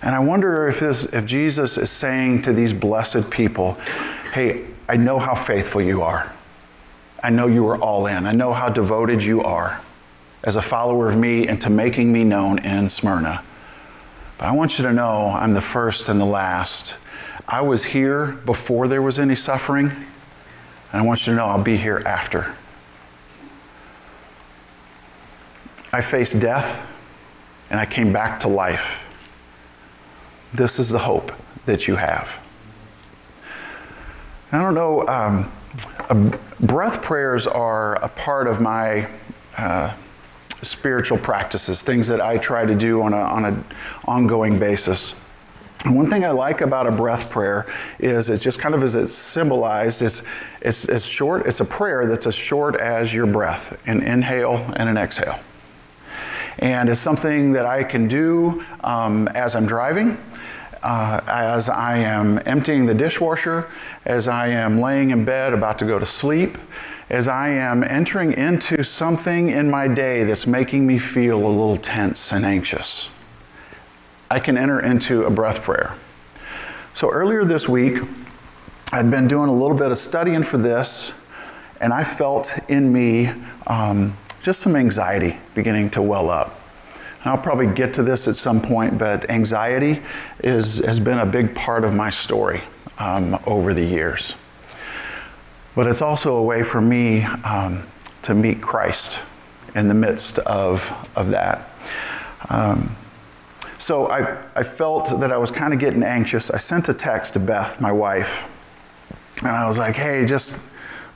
And 0.00 0.14
I 0.14 0.18
wonder 0.20 0.66
if, 0.66 0.80
this, 0.80 1.04
if 1.04 1.26
Jesus 1.26 1.76
is 1.76 1.90
saying 1.90 2.40
to 2.42 2.54
these 2.54 2.72
blessed 2.72 3.28
people, 3.28 3.74
Hey, 4.32 4.64
I 4.88 4.96
know 4.96 5.18
how 5.18 5.34
faithful 5.34 5.82
you 5.82 6.00
are. 6.00 6.32
I 7.22 7.28
know 7.28 7.48
you 7.48 7.68
are 7.68 7.76
all 7.76 8.06
in. 8.06 8.24
I 8.24 8.32
know 8.32 8.54
how 8.54 8.70
devoted 8.70 9.22
you 9.22 9.42
are 9.42 9.78
as 10.42 10.56
a 10.56 10.62
follower 10.62 11.10
of 11.10 11.18
me 11.18 11.46
and 11.46 11.60
to 11.60 11.68
making 11.68 12.10
me 12.10 12.24
known 12.24 12.60
in 12.60 12.88
Smyrna. 12.88 13.44
But 14.42 14.48
I 14.48 14.52
want 14.54 14.76
you 14.76 14.84
to 14.86 14.92
know 14.92 15.28
I'm 15.28 15.54
the 15.54 15.60
first 15.60 16.08
and 16.08 16.20
the 16.20 16.24
last. 16.24 16.96
I 17.46 17.60
was 17.60 17.84
here 17.84 18.32
before 18.44 18.88
there 18.88 19.00
was 19.00 19.20
any 19.20 19.36
suffering. 19.36 19.86
And 19.88 21.00
I 21.00 21.02
want 21.02 21.24
you 21.24 21.32
to 21.32 21.36
know 21.36 21.44
I'll 21.44 21.62
be 21.62 21.76
here 21.76 22.02
after. 22.04 22.52
I 25.92 26.00
faced 26.00 26.40
death 26.40 26.84
and 27.70 27.78
I 27.78 27.86
came 27.86 28.12
back 28.12 28.40
to 28.40 28.48
life. 28.48 29.04
This 30.52 30.80
is 30.80 30.88
the 30.88 30.98
hope 30.98 31.30
that 31.64 31.86
you 31.86 31.94
have. 31.94 32.28
I 34.50 34.60
don't 34.60 34.74
know, 34.74 35.06
um, 35.06 36.36
breath 36.58 37.00
prayers 37.00 37.46
are 37.46 37.94
a 38.02 38.08
part 38.08 38.48
of 38.48 38.60
my 38.60 39.08
uh, 39.56 39.94
spiritual 40.62 41.18
practices, 41.18 41.82
things 41.82 42.08
that 42.08 42.20
I 42.20 42.38
try 42.38 42.64
to 42.64 42.74
do 42.74 43.02
on 43.02 43.12
an 43.12 43.20
on 43.20 43.44
a 43.44 43.64
ongoing 44.06 44.58
basis. 44.58 45.14
And 45.84 45.96
one 45.96 46.08
thing 46.08 46.24
I 46.24 46.30
like 46.30 46.60
about 46.60 46.86
a 46.86 46.92
breath 46.92 47.28
prayer 47.28 47.66
is 47.98 48.30
it's 48.30 48.44
just 48.44 48.60
kind 48.60 48.74
of 48.74 48.84
as 48.84 48.94
it's 48.94 49.12
symbolized, 49.12 50.00
it's, 50.00 50.22
it's, 50.60 50.84
it's 50.84 51.04
short, 51.04 51.44
it's 51.44 51.58
a 51.58 51.64
prayer 51.64 52.06
that's 52.06 52.24
as 52.24 52.36
short 52.36 52.76
as 52.76 53.12
your 53.12 53.26
breath, 53.26 53.76
an 53.86 54.00
inhale 54.00 54.58
and 54.76 54.88
an 54.88 54.96
exhale. 54.96 55.40
And 56.60 56.88
it's 56.88 57.00
something 57.00 57.52
that 57.52 57.66
I 57.66 57.82
can 57.82 58.06
do 58.06 58.64
um, 58.84 59.26
as 59.28 59.56
I'm 59.56 59.66
driving, 59.66 60.18
uh, 60.84 61.20
as 61.26 61.68
I 61.68 61.98
am 61.98 62.40
emptying 62.46 62.86
the 62.86 62.94
dishwasher, 62.94 63.68
as 64.04 64.28
I 64.28 64.48
am 64.48 64.80
laying 64.80 65.10
in 65.10 65.24
bed 65.24 65.52
about 65.52 65.80
to 65.80 65.84
go 65.84 65.98
to 65.98 66.06
sleep, 66.06 66.58
as 67.12 67.28
I 67.28 67.50
am 67.50 67.84
entering 67.84 68.32
into 68.32 68.82
something 68.82 69.50
in 69.50 69.70
my 69.70 69.86
day 69.86 70.24
that's 70.24 70.46
making 70.46 70.86
me 70.86 70.96
feel 70.98 71.36
a 71.36 71.46
little 71.46 71.76
tense 71.76 72.32
and 72.32 72.42
anxious. 72.42 73.10
I 74.30 74.40
can 74.40 74.56
enter 74.56 74.80
into 74.80 75.24
a 75.24 75.30
breath 75.30 75.60
prayer. 75.60 75.94
So 76.94 77.10
earlier 77.10 77.44
this 77.44 77.68
week, 77.68 77.98
I'd 78.92 79.10
been 79.10 79.28
doing 79.28 79.50
a 79.50 79.52
little 79.52 79.76
bit 79.76 79.90
of 79.90 79.98
studying 79.98 80.42
for 80.42 80.56
this, 80.56 81.12
and 81.82 81.92
I 81.92 82.02
felt 82.02 82.58
in 82.70 82.90
me 82.90 83.30
um, 83.66 84.16
just 84.40 84.60
some 84.60 84.74
anxiety 84.74 85.36
beginning 85.54 85.90
to 85.90 86.00
well 86.00 86.30
up. 86.30 86.60
And 86.94 87.26
I'll 87.26 87.42
probably 87.42 87.66
get 87.66 87.92
to 87.94 88.02
this 88.02 88.26
at 88.26 88.36
some 88.36 88.62
point, 88.62 88.96
but 88.96 89.28
anxiety 89.30 90.00
is, 90.42 90.78
has 90.78 90.98
been 90.98 91.18
a 91.18 91.26
big 91.26 91.54
part 91.54 91.84
of 91.84 91.92
my 91.92 92.08
story 92.08 92.62
um, 92.98 93.38
over 93.46 93.74
the 93.74 93.84
years. 93.84 94.34
But 95.74 95.86
it's 95.86 96.02
also 96.02 96.36
a 96.36 96.42
way 96.42 96.62
for 96.62 96.80
me 96.80 97.22
um, 97.22 97.82
to 98.22 98.34
meet 98.34 98.60
Christ 98.60 99.20
in 99.74 99.88
the 99.88 99.94
midst 99.94 100.38
of, 100.40 101.10
of 101.16 101.30
that. 101.30 101.70
Um, 102.50 102.94
so 103.78 104.08
I, 104.08 104.38
I 104.54 104.62
felt 104.62 105.18
that 105.20 105.32
I 105.32 105.38
was 105.38 105.50
kind 105.50 105.72
of 105.72 105.80
getting 105.80 106.02
anxious. 106.02 106.50
I 106.50 106.58
sent 106.58 106.88
a 106.88 106.94
text 106.94 107.32
to 107.32 107.40
Beth, 107.40 107.80
my 107.80 107.90
wife, 107.90 108.48
and 109.38 109.48
I 109.48 109.66
was 109.66 109.78
like, 109.78 109.96
hey, 109.96 110.24
just 110.24 110.60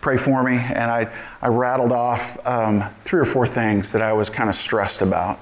pray 0.00 0.16
for 0.16 0.42
me. 0.42 0.56
And 0.56 0.90
I, 0.90 1.12
I 1.42 1.48
rattled 1.48 1.92
off 1.92 2.38
um, 2.46 2.82
three 3.00 3.20
or 3.20 3.24
four 3.24 3.46
things 3.46 3.92
that 3.92 4.02
I 4.02 4.12
was 4.12 4.30
kind 4.30 4.48
of 4.48 4.56
stressed 4.56 5.02
about. 5.02 5.38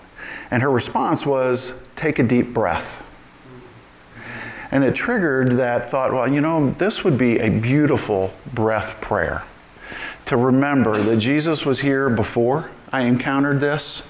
And 0.50 0.62
her 0.62 0.70
response 0.70 1.24
was, 1.24 1.80
take 1.96 2.18
a 2.18 2.22
deep 2.22 2.52
breath. 2.52 3.03
And 4.74 4.84
it 4.84 4.94
triggered 4.94 5.52
that 5.52 5.90
thought, 5.90 6.12
well, 6.12 6.30
you 6.30 6.42
know, 6.42 6.72
this 6.72 7.02
would 7.02 7.16
be 7.16 7.38
a 7.38 7.48
beautiful 7.48 8.34
breath 8.52 9.00
prayer 9.00 9.44
to 10.26 10.36
remember 10.36 11.00
that 11.02 11.16
Jesus 11.16 11.64
was 11.64 11.80
here 11.80 12.10
before 12.10 12.70
I 12.92 13.02
encountered 13.02 13.60
this, 13.60 14.02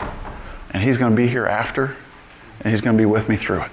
and 0.72 0.82
he's 0.82 0.98
going 0.98 1.12
to 1.12 1.16
be 1.16 1.28
here 1.28 1.46
after 1.46 1.96
and 2.64 2.72
He's 2.72 2.80
going 2.80 2.96
to 2.96 3.00
be 3.00 3.06
with 3.06 3.28
me 3.28 3.36
through 3.36 3.62
it. 3.62 3.70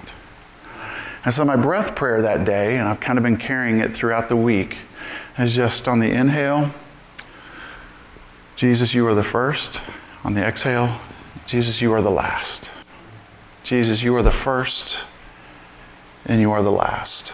And 1.24 1.32
so, 1.32 1.44
my 1.44 1.56
breath 1.56 1.94
prayer 1.94 2.20
that 2.22 2.44
day, 2.44 2.76
and 2.76 2.88
I've 2.88 3.00
kind 3.00 3.18
of 3.18 3.24
been 3.24 3.36
carrying 3.36 3.78
it 3.78 3.92
throughout 3.92 4.28
the 4.28 4.36
week, 4.36 4.76
is 5.38 5.54
just 5.54 5.88
on 5.88 6.00
the 6.00 6.10
inhale, 6.10 6.70
Jesus, 8.56 8.92
you 8.92 9.06
are 9.06 9.14
the 9.14 9.24
first. 9.24 9.80
On 10.24 10.34
the 10.34 10.44
exhale, 10.44 11.00
Jesus, 11.46 11.80
you 11.80 11.92
are 11.92 12.02
the 12.02 12.10
last. 12.10 12.70
Jesus, 13.64 14.02
you 14.02 14.14
are 14.14 14.22
the 14.22 14.30
first, 14.30 14.98
and 16.26 16.40
you 16.40 16.52
are 16.52 16.62
the 16.62 16.72
last. 16.72 17.32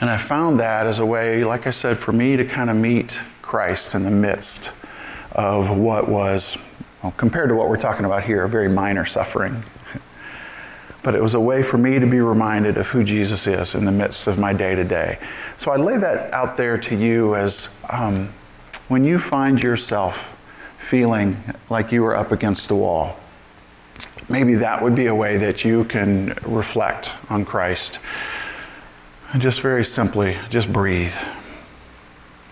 And 0.00 0.10
I 0.10 0.18
found 0.18 0.60
that 0.60 0.86
as 0.86 0.98
a 0.98 1.06
way, 1.06 1.44
like 1.44 1.66
I 1.66 1.70
said, 1.70 1.98
for 1.98 2.12
me 2.12 2.36
to 2.36 2.44
kind 2.44 2.70
of 2.70 2.76
meet 2.76 3.20
Christ 3.40 3.94
in 3.94 4.02
the 4.02 4.10
midst 4.10 4.72
of 5.32 5.76
what 5.76 6.08
was, 6.08 6.58
well, 7.02 7.14
compared 7.16 7.48
to 7.50 7.54
what 7.54 7.68
we're 7.68 7.76
talking 7.76 8.04
about 8.04 8.24
here, 8.24 8.44
a 8.44 8.48
very 8.48 8.68
minor 8.68 9.06
suffering 9.06 9.62
but 11.02 11.14
it 11.14 11.22
was 11.22 11.34
a 11.34 11.40
way 11.40 11.62
for 11.62 11.78
me 11.78 11.98
to 11.98 12.06
be 12.06 12.20
reminded 12.20 12.76
of 12.76 12.86
who 12.88 13.02
Jesus 13.02 13.46
is 13.46 13.74
in 13.74 13.84
the 13.84 13.92
midst 13.92 14.26
of 14.26 14.38
my 14.38 14.52
day 14.52 14.74
to 14.74 14.84
day. 14.84 15.18
So 15.56 15.70
I 15.70 15.76
lay 15.76 15.96
that 15.96 16.32
out 16.32 16.56
there 16.56 16.78
to 16.78 16.96
you 16.96 17.34
as 17.34 17.76
um, 17.90 18.28
when 18.88 19.04
you 19.04 19.18
find 19.18 19.60
yourself 19.60 20.38
feeling 20.78 21.36
like 21.70 21.92
you 21.92 22.04
are 22.04 22.16
up 22.16 22.30
against 22.30 22.68
the 22.68 22.76
wall, 22.76 23.18
maybe 24.28 24.54
that 24.54 24.82
would 24.82 24.94
be 24.94 25.06
a 25.06 25.14
way 25.14 25.36
that 25.38 25.64
you 25.64 25.84
can 25.84 26.36
reflect 26.44 27.10
on 27.30 27.44
Christ. 27.44 27.98
And 29.32 29.40
just 29.40 29.60
very 29.60 29.84
simply, 29.84 30.36
just 30.50 30.72
breathe. 30.72 31.16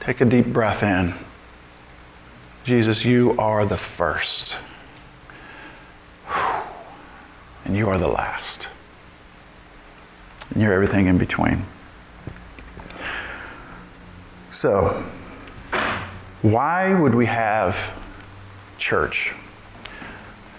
Take 0.01 0.21
a 0.21 0.25
deep 0.25 0.47
breath 0.47 0.83
in. 0.83 1.15
Jesus, 2.65 3.05
you 3.05 3.37
are 3.39 3.65
the 3.67 3.77
first 3.77 4.57
and 7.71 7.77
you 7.77 7.89
are 7.89 7.99
the 7.99 8.09
last. 8.09 8.69
And 10.51 10.61
you're 10.61 10.73
everything 10.73 11.07
in 11.07 11.19
between. 11.19 11.65
So, 14.51 15.05
why 16.43 16.93
would 16.93 17.15
we 17.15 17.27
have 17.27 17.97
church? 18.79 19.33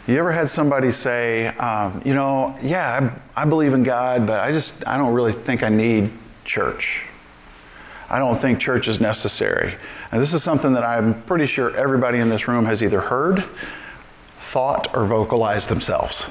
You 0.07 0.17
ever 0.17 0.31
had 0.31 0.49
somebody 0.49 0.91
say, 0.91 1.47
um, 1.47 2.01
you 2.03 2.15
know, 2.15 2.57
yeah, 2.61 3.11
I, 3.35 3.43
I 3.43 3.45
believe 3.45 3.73
in 3.73 3.83
God, 3.83 4.25
but 4.25 4.39
I 4.39 4.51
just, 4.51 4.85
I 4.87 4.97
don't 4.97 5.13
really 5.13 5.31
think 5.31 5.61
I 5.61 5.69
need 5.69 6.09
church. 6.43 7.03
I 8.09 8.17
don't 8.17 8.35
think 8.35 8.59
church 8.59 8.87
is 8.87 8.99
necessary. 8.99 9.75
And 10.11 10.21
this 10.21 10.33
is 10.33 10.41
something 10.41 10.73
that 10.73 10.83
I'm 10.83 11.21
pretty 11.23 11.45
sure 11.45 11.75
everybody 11.77 12.17
in 12.17 12.29
this 12.29 12.47
room 12.47 12.65
has 12.65 12.81
either 12.81 12.99
heard, 12.99 13.45
thought, 14.39 14.93
or 14.95 15.05
vocalized 15.05 15.69
themselves. 15.69 16.27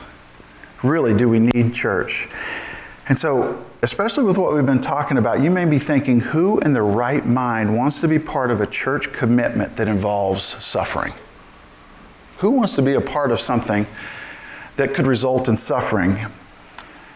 Really, 0.82 1.14
do 1.14 1.28
we 1.28 1.38
need 1.38 1.72
church? 1.72 2.28
And 3.08 3.16
so, 3.16 3.64
especially 3.82 4.24
with 4.24 4.36
what 4.36 4.52
we've 4.52 4.66
been 4.66 4.80
talking 4.80 5.16
about, 5.16 5.40
you 5.40 5.50
may 5.50 5.64
be 5.64 5.78
thinking, 5.78 6.20
who 6.20 6.58
in 6.58 6.72
their 6.72 6.84
right 6.84 7.24
mind 7.24 7.76
wants 7.76 8.00
to 8.00 8.08
be 8.08 8.18
part 8.18 8.50
of 8.50 8.60
a 8.60 8.66
church 8.66 9.12
commitment 9.12 9.76
that 9.76 9.88
involves 9.88 10.44
suffering? 10.44 11.12
Who 12.40 12.50
wants 12.50 12.74
to 12.76 12.82
be 12.82 12.94
a 12.94 13.02
part 13.02 13.32
of 13.32 13.40
something 13.40 13.86
that 14.76 14.94
could 14.94 15.06
result 15.06 15.46
in 15.46 15.56
suffering? 15.56 16.26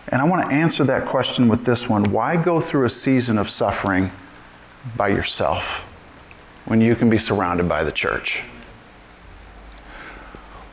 And 0.08 0.20
I 0.20 0.24
want 0.24 0.50
to 0.50 0.54
answer 0.54 0.84
that 0.84 1.06
question 1.06 1.48
with 1.48 1.64
this 1.64 1.88
one 1.88 2.12
Why 2.12 2.36
go 2.36 2.60
through 2.60 2.84
a 2.84 2.90
season 2.90 3.38
of 3.38 3.48
suffering 3.48 4.10
by 4.96 5.08
yourself 5.08 5.80
when 6.66 6.82
you 6.82 6.94
can 6.94 7.08
be 7.08 7.16
surrounded 7.16 7.70
by 7.70 7.84
the 7.84 7.92
church? 7.92 8.42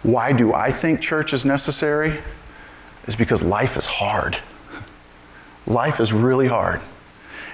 Why 0.04 0.34
do 0.34 0.54
I 0.54 0.70
think 0.72 1.00
church 1.00 1.32
is 1.32 1.46
necessary? 1.46 2.20
Is 3.08 3.16
because 3.16 3.42
life 3.42 3.78
is 3.78 3.86
hard. 3.86 4.38
Life 5.66 6.02
is 6.02 6.12
really 6.12 6.48
hard. 6.48 6.82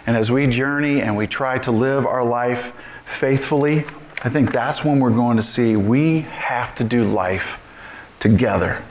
And 0.08 0.18
as 0.18 0.32
we 0.32 0.48
journey 0.48 1.02
and 1.02 1.16
we 1.16 1.28
try 1.28 1.60
to 1.60 1.72
live 1.72 2.08
our 2.08 2.24
life 2.24 2.74
faithfully, 3.06 3.86
I 4.24 4.30
think 4.30 4.52
that's 4.52 4.84
when 4.84 5.00
we're 5.00 5.12
going 5.12 5.38
to 5.38 5.44
see 5.44 5.76
we 5.76 6.22
have 6.22 6.74
to 6.76 6.84
do 6.84 7.04
life 7.04 7.60
together. 8.20 8.82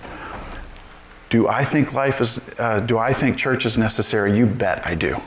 Do 1.30 1.48
I 1.48 1.64
think 1.64 1.92
life 1.92 2.20
is, 2.20 2.40
uh, 2.58 2.80
do 2.80 2.98
I 2.98 3.12
think 3.12 3.36
church 3.36 3.66
is 3.66 3.76
necessary? 3.76 4.36
You 4.36 4.46
bet 4.46 4.86
I 4.86 4.94
do. 4.94 5.20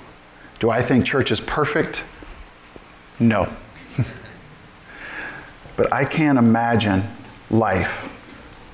Do 0.59 0.69
I 0.69 0.81
think 0.81 1.05
church 1.05 1.31
is 1.31 1.41
perfect? 1.41 2.05
No. 3.19 3.51
but 5.75 5.91
I 5.91 6.05
can't 6.05 6.37
imagine 6.37 7.03
life 7.49 8.09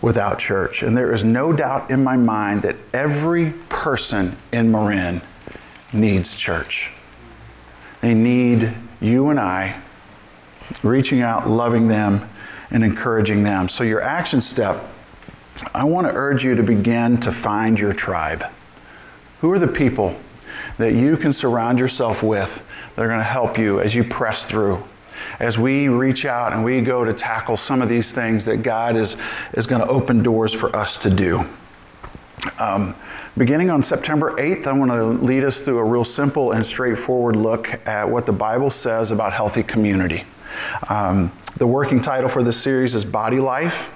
without 0.02 0.38
church. 0.38 0.84
And 0.84 0.96
there 0.96 1.12
is 1.12 1.24
no 1.24 1.52
doubt 1.52 1.90
in 1.90 2.04
my 2.04 2.16
mind 2.16 2.62
that 2.62 2.76
every 2.94 3.54
person 3.70 4.38
in 4.52 4.72
Marin 4.72 5.22
needs 5.92 6.36
church. 6.36 6.92
They 8.02 8.14
need 8.14 8.76
you 9.02 9.30
and 9.30 9.40
I 9.40 9.82
reaching 10.84 11.22
out, 11.22 11.50
loving 11.50 11.88
them, 11.88 12.30
and 12.72 12.84
encouraging 12.84 13.44
them. 13.44 13.70
So, 13.70 13.84
your 13.84 14.02
action 14.02 14.42
step, 14.42 14.84
I 15.74 15.84
want 15.86 16.08
to 16.08 16.14
urge 16.14 16.44
you 16.44 16.56
to 16.56 16.64
begin 16.64 17.20
to 17.22 17.32
find 17.32 17.80
your 17.80 17.94
tribe. 17.94 18.44
Who 19.42 19.52
are 19.52 19.60
the 19.60 19.68
people 19.68 20.16
that 20.78 20.94
you 20.94 21.18
can 21.18 21.32
surround 21.32 21.80
yourself 21.80 22.24
with 22.24 22.66
that 22.96 23.02
are 23.04 23.08
going 23.08 23.20
to 23.20 23.24
help 23.24 23.58
you 23.58 23.80
as 23.80 23.96
you 23.96 24.04
press 24.04 24.46
through? 24.46 24.84
As 25.40 25.58
we 25.58 25.88
reach 25.88 26.26
out 26.26 26.54
and 26.54 26.64
we 26.64 26.82
go 26.82 27.04
to 27.04 27.14
tackle 27.14 27.58
some 27.58 27.82
of 27.82 27.90
these 27.90 28.14
things 28.14 28.46
that 28.46 28.58
God 28.58 28.96
is, 28.96 29.18
is 29.54 29.68
going 29.68 29.82
to 29.82 29.88
open 29.88 30.24
doors 30.24 30.54
for 30.54 30.74
us 30.76 30.98
to 30.98 31.10
do. 31.10 31.46
Um, 32.60 32.96
beginning 33.38 33.70
on 33.70 33.82
September 33.82 34.32
8th, 34.32 34.68
I 34.68 34.74
want 34.74 34.92
to 34.92 35.06
lead 35.26 35.44
us 35.44 35.64
through 35.64 35.80
a 35.80 35.84
real 35.84 36.06
simple 36.06 36.52
and 36.52 36.66
straightforward 36.66 37.36
look 37.36 37.70
at 37.88 38.10
what 38.10 38.26
the 38.26 38.34
Bible 38.34 38.70
says 38.70 39.12
about 39.12 39.34
healthy 39.34 39.64
community. 39.64 40.24
Um, 40.90 41.32
the 41.58 41.68
working 41.68 42.02
title 42.02 42.30
for 42.30 42.44
this 42.44 42.60
series 42.62 42.96
is 42.96 43.06
Body 43.06 43.40
Life. 43.40 43.92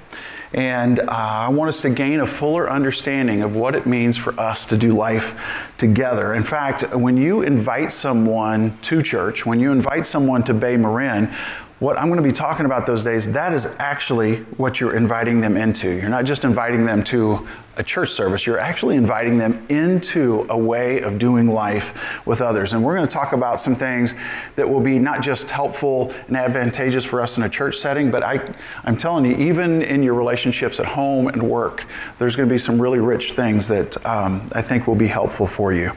And 0.53 0.99
uh, 0.99 1.05
I 1.09 1.49
want 1.49 1.67
us 1.69 1.81
to 1.81 1.89
gain 1.91 2.21
a 2.21 2.25
fuller 2.25 2.69
understanding 2.69 3.43
of 3.43 3.55
what 3.55 3.75
it 3.75 3.85
means 3.85 4.17
for 4.17 4.37
us 4.39 4.65
to 4.67 4.77
do 4.77 4.95
life 4.95 5.71
together. 5.77 6.33
In 6.33 6.41
fact, 6.41 6.95
when 6.95 7.17
you 7.17 7.43
invite 7.43 7.91
someone 7.91 8.75
to 8.83 9.01
church, 9.01 9.45
when 9.45 9.59
you 9.59 9.71
invite 9.71 10.07
someone 10.07 10.43
to 10.45 10.55
Bay 10.55 10.75
Marin, 10.75 11.31
what 11.79 11.97
I'm 11.97 12.07
going 12.07 12.21
to 12.21 12.27
be 12.27 12.33
talking 12.33 12.65
about 12.65 12.85
those 12.85 13.03
days, 13.03 13.31
that 13.31 13.53
is 13.53 13.65
actually 13.79 14.37
what 14.57 14.81
you're 14.81 14.97
inviting 14.97 15.39
them 15.39 15.55
into. 15.55 15.89
You're 15.89 16.09
not 16.09 16.25
just 16.25 16.43
inviting 16.43 16.85
them 16.85 17.03
to 17.05 17.47
a 17.77 17.83
church 17.83 18.11
service, 18.11 18.45
you're 18.45 18.59
actually 18.59 18.97
inviting 18.97 19.37
them 19.37 19.65
into 19.69 20.45
a 20.49 20.57
way 20.57 21.01
of 21.01 21.17
doing 21.17 21.47
life 21.47 22.27
with 22.27 22.41
others. 22.41 22.73
And 22.73 22.83
we're 22.83 22.95
going 22.95 23.07
to 23.07 23.13
talk 23.13 23.31
about 23.31 23.61
some 23.61 23.73
things 23.73 24.15
that 24.57 24.67
will 24.67 24.81
be 24.81 24.99
not 24.99 25.21
just 25.21 25.49
helpful 25.49 26.13
and 26.27 26.35
advantageous 26.35 27.05
for 27.05 27.21
us 27.21 27.37
in 27.37 27.43
a 27.43 27.49
church 27.49 27.77
setting, 27.77 28.11
but 28.11 28.21
I, 28.21 28.53
I'm 28.83 28.97
telling 28.97 29.23
you, 29.23 29.37
even 29.37 29.81
in 29.81 30.03
your 30.03 30.15
relationships 30.15 30.81
at 30.81 30.87
home 30.87 31.29
and 31.29 31.41
work, 31.41 31.85
there's 32.17 32.35
going 32.35 32.49
to 32.49 32.53
be 32.53 32.59
some 32.59 32.81
really 32.81 32.99
rich 32.99 33.31
things 33.31 33.69
that 33.69 34.05
um, 34.05 34.49
I 34.51 34.61
think 34.61 34.85
will 34.85 34.95
be 34.95 35.07
helpful 35.07 35.47
for 35.47 35.71
you. 35.71 35.93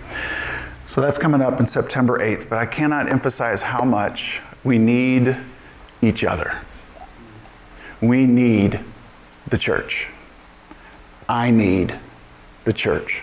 So 0.87 1.01
that's 1.01 1.18
coming 1.18 1.43
up 1.43 1.59
in 1.59 1.66
September 1.66 2.20
8th, 2.20 2.49
but 2.49 2.59
I 2.59 2.66
cannot 2.66 3.11
emphasize 3.11 3.62
how 3.62 3.85
much 3.85 4.41
we 4.62 4.78
need 4.78 5.37
each 6.03 6.25
other. 6.25 6.59
We 8.01 8.27
need 8.27 8.81
the 9.49 9.57
church. 9.57 10.09
I 11.29 11.51
need 11.51 11.99
the 12.65 12.73
church. 12.73 13.23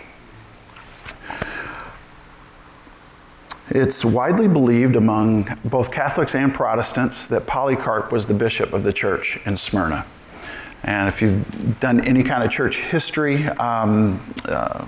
It's 3.72 4.04
widely 4.04 4.48
believed 4.48 4.96
among 4.96 5.56
both 5.64 5.92
Catholics 5.92 6.34
and 6.34 6.52
Protestants 6.52 7.28
that 7.28 7.46
Polycarp 7.46 8.12
was 8.12 8.26
the 8.26 8.34
bishop 8.34 8.74
of 8.74 8.84
the 8.84 8.92
church 8.92 9.40
in 9.46 9.58
Smyrna. 9.58 10.06
And 10.84 11.08
if 11.08 11.22
you've 11.22 11.80
done 11.80 12.00
any 12.02 12.24
kind 12.24 12.42
of 12.42 12.50
church 12.50 12.78
history, 12.78 13.46
um, 13.46 14.20
uh, 14.46 14.86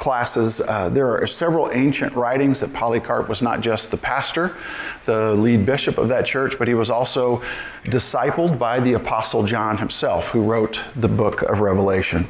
classes. 0.00 0.62
Uh, 0.62 0.88
there 0.88 1.20
are 1.20 1.26
several 1.26 1.70
ancient 1.72 2.14
writings 2.14 2.60
that 2.60 2.72
Polycarp 2.72 3.28
was 3.28 3.42
not 3.42 3.60
just 3.60 3.90
the 3.90 3.98
pastor, 3.98 4.56
the 5.04 5.34
lead 5.34 5.66
bishop 5.66 5.98
of 5.98 6.08
that 6.08 6.24
church, 6.24 6.58
but 6.58 6.66
he 6.66 6.74
was 6.74 6.88
also 6.88 7.42
discipled 7.84 8.58
by 8.58 8.80
the 8.80 8.94
Apostle 8.94 9.44
John 9.44 9.76
himself, 9.76 10.28
who 10.28 10.42
wrote 10.42 10.80
the 10.96 11.06
book 11.06 11.42
of 11.42 11.60
Revelation. 11.60 12.26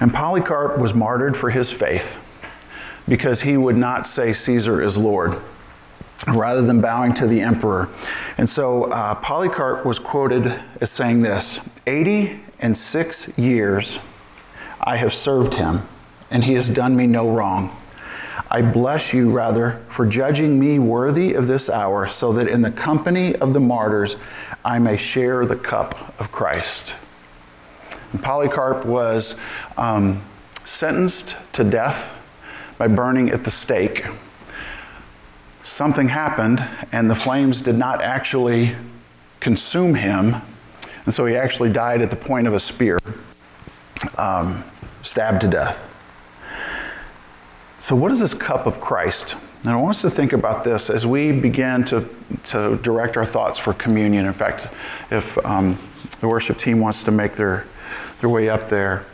And 0.00 0.14
Polycarp 0.14 0.78
was 0.78 0.94
martyred 0.94 1.36
for 1.36 1.50
his 1.50 1.70
faith 1.70 2.18
because 3.06 3.42
he 3.42 3.58
would 3.58 3.76
not 3.76 4.06
say 4.06 4.32
Caesar 4.32 4.80
is 4.80 4.96
Lord 4.96 5.38
rather 6.26 6.62
than 6.62 6.80
bowing 6.80 7.12
to 7.14 7.26
the 7.26 7.42
emperor. 7.42 7.90
And 8.38 8.48
so 8.48 8.84
uh, 8.84 9.14
Polycarp 9.16 9.84
was 9.84 9.98
quoted 9.98 10.58
as 10.80 10.90
saying 10.90 11.20
this 11.20 11.60
80 11.86 12.40
and 12.60 12.74
six 12.74 13.36
years 13.36 13.98
I 14.80 14.96
have 14.96 15.12
served 15.12 15.54
him 15.54 15.82
and 16.30 16.44
he 16.44 16.54
has 16.54 16.70
done 16.70 16.96
me 16.96 17.06
no 17.06 17.30
wrong. 17.30 17.76
I 18.50 18.62
bless 18.62 19.12
you 19.12 19.30
rather 19.30 19.80
for 19.88 20.06
judging 20.06 20.60
me 20.60 20.78
worthy 20.78 21.34
of 21.34 21.46
this 21.46 21.68
hour, 21.70 22.06
so 22.06 22.32
that 22.34 22.46
in 22.46 22.62
the 22.62 22.70
company 22.70 23.34
of 23.36 23.52
the 23.52 23.60
martyrs 23.60 24.16
I 24.64 24.78
may 24.78 24.96
share 24.96 25.44
the 25.46 25.56
cup 25.56 26.14
of 26.20 26.30
Christ. 26.30 26.94
And 28.12 28.22
Polycarp 28.22 28.84
was 28.84 29.38
um, 29.76 30.22
sentenced 30.64 31.36
to 31.54 31.64
death 31.64 32.10
by 32.78 32.88
burning 32.88 33.30
at 33.30 33.44
the 33.44 33.50
stake. 33.50 34.04
Something 35.62 36.08
happened, 36.08 36.66
and 36.92 37.10
the 37.10 37.14
flames 37.14 37.62
did 37.62 37.76
not 37.76 38.02
actually 38.02 38.76
consume 39.40 39.94
him, 39.94 40.36
and 41.06 41.14
so 41.14 41.26
he 41.26 41.36
actually 41.36 41.70
died 41.70 42.02
at 42.02 42.10
the 42.10 42.16
point 42.16 42.46
of 42.46 42.54
a 42.54 42.60
spear, 42.60 42.98
um, 44.16 44.64
stabbed 45.02 45.40
to 45.40 45.48
death. 45.48 45.93
So, 47.84 47.94
what 47.94 48.10
is 48.10 48.18
this 48.18 48.32
cup 48.32 48.64
of 48.64 48.80
Christ? 48.80 49.36
And 49.60 49.68
I 49.68 49.76
want 49.76 49.96
us 49.96 50.00
to 50.00 50.10
think 50.10 50.32
about 50.32 50.64
this 50.64 50.88
as 50.88 51.04
we 51.04 51.32
begin 51.32 51.84
to, 51.84 52.08
to 52.44 52.78
direct 52.78 53.18
our 53.18 53.26
thoughts 53.26 53.58
for 53.58 53.74
communion. 53.74 54.24
In 54.24 54.32
fact, 54.32 54.68
if 55.10 55.36
um, 55.44 55.76
the 56.20 56.26
worship 56.26 56.56
team 56.56 56.80
wants 56.80 57.04
to 57.04 57.10
make 57.10 57.32
their, 57.32 57.66
their 58.22 58.30
way 58.30 58.48
up 58.48 58.70
there, 58.70 59.04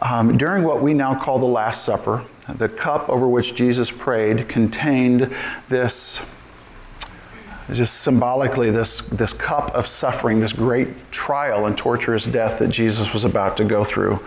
um, 0.00 0.38
during 0.38 0.64
what 0.64 0.80
we 0.80 0.94
now 0.94 1.14
call 1.14 1.38
the 1.38 1.44
Last 1.44 1.84
Supper, 1.84 2.24
the 2.48 2.66
cup 2.66 3.10
over 3.10 3.28
which 3.28 3.54
Jesus 3.54 3.90
prayed 3.90 4.48
contained 4.48 5.30
this 5.68 6.26
just 7.72 8.02
symbolically 8.02 8.70
this, 8.70 9.00
this 9.02 9.32
cup 9.32 9.70
of 9.74 9.86
suffering, 9.86 10.40
this 10.40 10.52
great 10.52 11.10
trial 11.10 11.64
and 11.64 11.78
torturous 11.78 12.26
death 12.26 12.58
that 12.58 12.68
Jesus 12.68 13.12
was 13.12 13.24
about 13.24 13.56
to 13.56 13.64
go 13.64 13.84
through. 13.84 14.20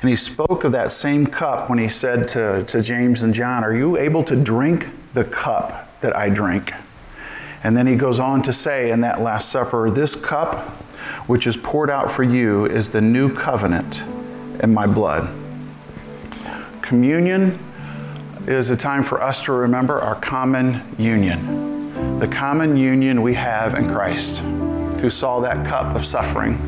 And 0.00 0.08
he 0.08 0.16
spoke 0.16 0.64
of 0.64 0.72
that 0.72 0.90
same 0.90 1.26
cup 1.26 1.68
when 1.68 1.78
he 1.78 1.88
said 1.88 2.26
to, 2.28 2.64
to 2.64 2.80
James 2.80 3.22
and 3.22 3.34
John, 3.34 3.64
Are 3.64 3.74
you 3.74 3.98
able 3.98 4.22
to 4.24 4.36
drink 4.36 4.88
the 5.12 5.24
cup 5.24 6.00
that 6.00 6.16
I 6.16 6.30
drink? 6.30 6.72
And 7.62 7.76
then 7.76 7.86
he 7.86 7.96
goes 7.96 8.18
on 8.18 8.42
to 8.44 8.52
say 8.52 8.90
in 8.90 9.02
that 9.02 9.20
Last 9.20 9.50
Supper, 9.50 9.90
This 9.90 10.16
cup 10.16 10.68
which 11.26 11.46
is 11.46 11.56
poured 11.58 11.90
out 11.90 12.10
for 12.10 12.22
you 12.22 12.64
is 12.66 12.90
the 12.90 13.00
new 13.00 13.32
covenant 13.32 14.02
in 14.62 14.72
my 14.72 14.86
blood. 14.86 15.28
Communion 16.80 17.58
is 18.46 18.70
a 18.70 18.76
time 18.76 19.02
for 19.02 19.22
us 19.22 19.42
to 19.42 19.52
remember 19.52 20.00
our 20.00 20.14
common 20.14 20.82
union 20.98 21.79
the 22.20 22.28
common 22.28 22.76
union 22.76 23.22
we 23.22 23.34
have 23.34 23.74
in 23.74 23.86
Christ, 23.86 24.38
who 25.00 25.08
saw 25.08 25.40
that 25.40 25.66
cup 25.66 25.96
of 25.96 26.04
suffering 26.04 26.58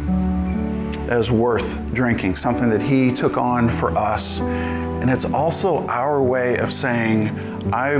as 1.08 1.30
worth 1.30 1.78
drinking, 1.92 2.36
something 2.36 2.70
that 2.70 2.80
He 2.80 3.12
took 3.12 3.36
on 3.36 3.68
for 3.68 3.90
us. 3.96 4.40
And 4.40 5.10
it's 5.10 5.26
also 5.26 5.86
our 5.88 6.22
way 6.22 6.56
of 6.56 6.72
saying, 6.72 7.28
I, 7.72 7.96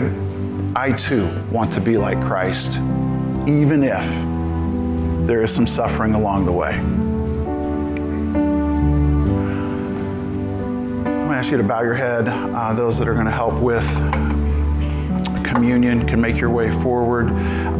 I 0.74 0.93
too 0.93 1.28
want 1.51 1.72
to 1.74 1.80
be 1.80 1.99
like 1.99 2.20
Christ, 2.22 2.78
even 3.47 3.83
if 3.83 4.05
there 5.26 5.43
is 5.43 5.55
some 5.55 5.66
suffering 5.66 6.14
along 6.14 6.47
the 6.47 6.53
way. 6.53 6.72
I'm 11.05 11.05
going 11.05 11.28
to 11.28 11.35
ask 11.35 11.51
you 11.51 11.59
to 11.59 11.62
bow 11.62 11.83
your 11.83 11.95
head, 11.95 12.28
uh, 12.28 12.72
those 12.72 12.99
that 12.99 13.09
are 13.09 13.14
going 13.14 13.26
to 13.26 13.33
help 13.33 13.61
with 13.61 13.85
communion 15.53 16.07
can 16.07 16.20
make 16.20 16.38
your 16.38 16.50
way 16.50 16.70
forward. 16.82 17.28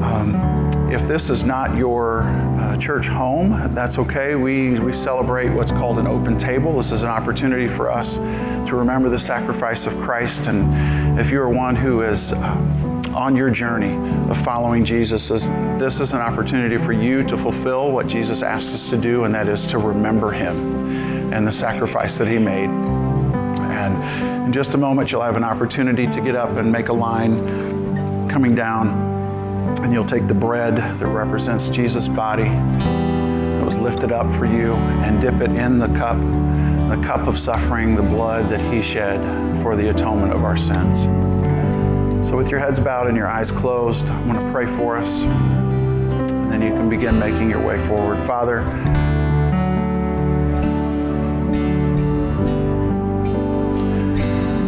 Um, 0.03 0.63
if 0.93 1.09
this 1.09 1.31
is 1.31 1.43
not 1.43 1.75
your 1.75 2.23
uh, 2.23 2.77
church 2.77 3.07
home, 3.07 3.73
that's 3.75 3.99
okay. 3.99 4.35
We, 4.35 4.79
we 4.79 4.93
celebrate 4.93 5.49
what's 5.49 5.71
called 5.71 5.99
an 5.99 6.07
open 6.07 6.37
table. 6.37 6.77
This 6.77 6.93
is 6.93 7.03
an 7.03 7.09
opportunity 7.09 7.67
for 7.67 7.91
us 7.91 8.17
to 8.17 8.77
remember 8.77 9.09
the 9.09 9.19
sacrifice 9.19 9.87
of 9.87 9.97
Christ. 10.01 10.49
And 10.49 11.19
if 11.19 11.31
you're 11.31 11.49
one 11.49 11.75
who 11.75 12.03
is 12.03 12.35
um, 12.35 13.03
on 13.15 13.35
your 13.35 13.51
journey 13.51 13.95
of 14.31 14.37
following 14.45 14.85
Jesus, 14.85 15.29
this, 15.29 15.47
this 15.81 15.99
is 15.99 16.13
an 16.13 16.21
opportunity 16.21 16.77
for 16.77 16.93
you 16.93 17.23
to 17.25 17.39
fulfill 17.39 17.91
what 17.91 18.07
Jesus 18.07 18.43
asked 18.43 18.75
us 18.75 18.91
to 18.91 18.99
do, 18.99 19.25
and 19.25 19.35
that 19.35 19.49
is 19.49 19.67
to 19.69 19.79
remember 19.79 20.31
Him 20.31 21.33
and 21.33 21.47
the 21.47 21.53
sacrifice 21.53 22.19
that 22.19 22.29
He 22.29 22.39
made. 22.39 22.69
And 22.69 24.45
in 24.45 24.53
just 24.53 24.75
a 24.75 24.79
moment, 24.79 25.11
you'll 25.11 25.23
have 25.23 25.37
an 25.37 25.45
opportunity 25.45 26.07
to 26.07 26.21
get 26.21 26.37
up 26.37 26.51
and 26.57 26.71
make 26.71 26.89
a 26.89 26.93
line 26.93 27.62
coming 28.33 28.55
down 28.55 28.89
and 29.83 29.93
you'll 29.93 30.07
take 30.07 30.27
the 30.27 30.33
bread 30.35 30.77
that 30.77 31.07
represents 31.07 31.69
Jesus' 31.69 32.09
body 32.09 32.45
that 32.45 33.63
was 33.63 33.77
lifted 33.77 34.11
up 34.11 34.33
for 34.33 34.47
you 34.47 34.73
and 35.05 35.21
dip 35.21 35.35
it 35.35 35.51
in 35.51 35.79
the 35.79 35.89
cup, 35.89 36.17
the 36.89 36.99
cup 37.05 37.27
of 37.27 37.39
suffering, 37.39 37.95
the 37.95 38.03
blood 38.03 38.49
that 38.49 38.61
He 38.73 38.81
shed 38.81 39.21
for 39.63 39.77
the 39.77 39.91
atonement 39.91 40.33
of 40.33 40.45
our 40.45 40.57
sins. 40.57 41.03
So, 42.27 42.35
with 42.35 42.49
your 42.49 42.59
heads 42.59 42.81
bowed 42.81 43.07
and 43.07 43.17
your 43.17 43.29
eyes 43.29 43.51
closed, 43.51 44.09
I'm 44.09 44.33
going 44.33 44.43
to 44.43 44.51
pray 44.51 44.65
for 44.67 44.97
us. 44.97 45.21
And 45.23 46.51
then 46.51 46.63
you 46.63 46.71
can 46.71 46.89
begin 46.89 47.19
making 47.19 47.51
your 47.51 47.61
way 47.61 47.79
forward. 47.87 48.17
Father, 48.25 48.61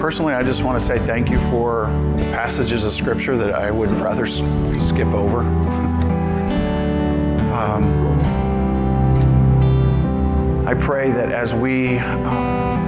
personally, 0.05 0.35
I 0.35 0.43
just 0.43 0.63
want 0.63 0.79
to 0.79 0.85
say 0.85 0.99
thank 1.07 1.31
you 1.31 1.39
for 1.49 1.87
passages 2.35 2.85
of 2.85 2.93
Scripture 2.93 3.39
that 3.39 3.55
I 3.55 3.71
would 3.71 3.91
rather 3.91 4.27
skip 4.27 5.09
over. 5.09 5.39
um, 7.55 8.21
I 10.69 10.75
pray 10.75 11.11
that 11.11 11.33
as 11.33 11.55
we 11.55 11.97
um, 11.97 12.85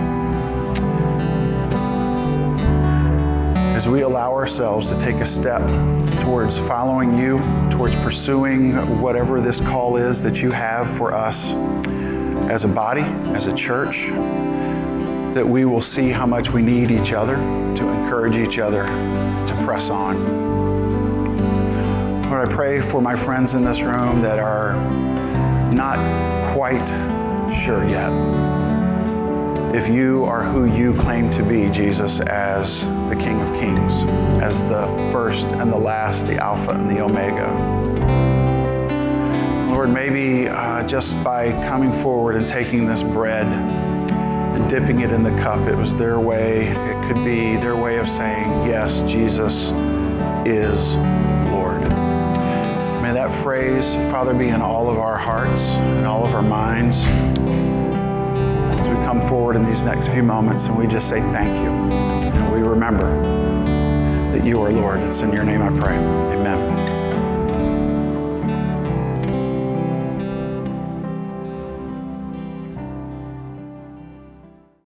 as 3.74 3.88
we 3.88 4.02
allow 4.02 4.34
ourselves 4.34 4.90
to 4.90 4.98
take 4.98 5.16
a 5.16 5.26
step 5.26 5.62
towards 6.20 6.58
following 6.58 7.18
you, 7.18 7.38
towards 7.70 7.94
pursuing 7.94 9.00
whatever 9.00 9.40
this 9.40 9.58
call 9.58 9.96
is 9.96 10.22
that 10.22 10.42
you 10.42 10.50
have 10.50 10.86
for 10.86 11.14
us 11.14 11.54
as 12.50 12.64
a 12.64 12.68
body, 12.68 13.04
as 13.34 13.46
a 13.46 13.54
church, 13.54 14.10
that 15.36 15.46
we 15.46 15.66
will 15.66 15.82
see 15.82 16.08
how 16.08 16.24
much 16.24 16.50
we 16.50 16.62
need 16.62 16.90
each 16.90 17.12
other 17.12 17.36
to 17.76 17.86
encourage 17.90 18.36
each 18.36 18.58
other 18.58 18.84
to 19.46 19.62
press 19.66 19.90
on. 19.90 20.16
Lord, 22.30 22.48
I 22.48 22.50
pray 22.50 22.80
for 22.80 23.02
my 23.02 23.14
friends 23.14 23.52
in 23.52 23.62
this 23.62 23.82
room 23.82 24.22
that 24.22 24.38
are 24.38 24.76
not 25.74 25.98
quite 26.54 26.88
sure 27.52 27.86
yet 27.86 28.10
if 29.76 29.88
you 29.88 30.24
are 30.24 30.42
who 30.42 30.64
you 30.64 30.94
claim 30.94 31.30
to 31.32 31.42
be, 31.42 31.68
Jesus, 31.68 32.20
as 32.20 32.86
the 33.10 33.16
King 33.20 33.38
of 33.42 33.60
Kings, 33.60 34.10
as 34.42 34.62
the 34.62 34.86
first 35.12 35.44
and 35.44 35.70
the 35.70 35.76
last, 35.76 36.26
the 36.26 36.38
Alpha 36.38 36.70
and 36.70 36.88
the 36.88 37.02
Omega. 37.02 37.46
Lord, 39.70 39.90
maybe 39.90 40.48
uh, 40.48 40.86
just 40.86 41.22
by 41.22 41.52
coming 41.68 41.92
forward 42.02 42.36
and 42.36 42.48
taking 42.48 42.86
this 42.86 43.02
bread 43.02 43.46
dipping 44.68 45.00
it 45.00 45.10
in 45.10 45.22
the 45.22 45.30
cup, 45.42 45.66
it 45.68 45.74
was 45.76 45.94
their 45.96 46.18
way, 46.20 46.68
it 46.68 47.06
could 47.06 47.24
be 47.24 47.56
their 47.56 47.76
way 47.76 47.98
of 47.98 48.08
saying, 48.08 48.48
Yes, 48.66 49.00
Jesus 49.10 49.70
is 50.46 50.94
Lord. 51.50 51.80
May 53.02 53.12
that 53.12 53.32
phrase, 53.42 53.94
Father, 54.10 54.34
be 54.34 54.48
in 54.48 54.60
all 54.60 54.90
of 54.90 54.98
our 54.98 55.16
hearts 55.16 55.62
and 55.62 56.06
all 56.06 56.26
of 56.26 56.34
our 56.34 56.42
minds 56.42 57.02
as 58.78 58.88
we 58.88 58.94
come 59.04 59.26
forward 59.28 59.56
in 59.56 59.64
these 59.64 59.82
next 59.82 60.08
few 60.08 60.22
moments 60.22 60.66
and 60.66 60.76
we 60.76 60.86
just 60.86 61.08
say 61.08 61.20
thank 61.20 61.56
you. 61.60 61.70
And 62.30 62.52
we 62.52 62.60
remember 62.60 63.22
that 64.32 64.44
you 64.44 64.60
are 64.62 64.70
Lord. 64.72 65.00
It's 65.00 65.20
in 65.20 65.32
your 65.32 65.44
name 65.44 65.62
I 65.62 65.68
pray. 65.78 65.96
Amen. 65.96 66.55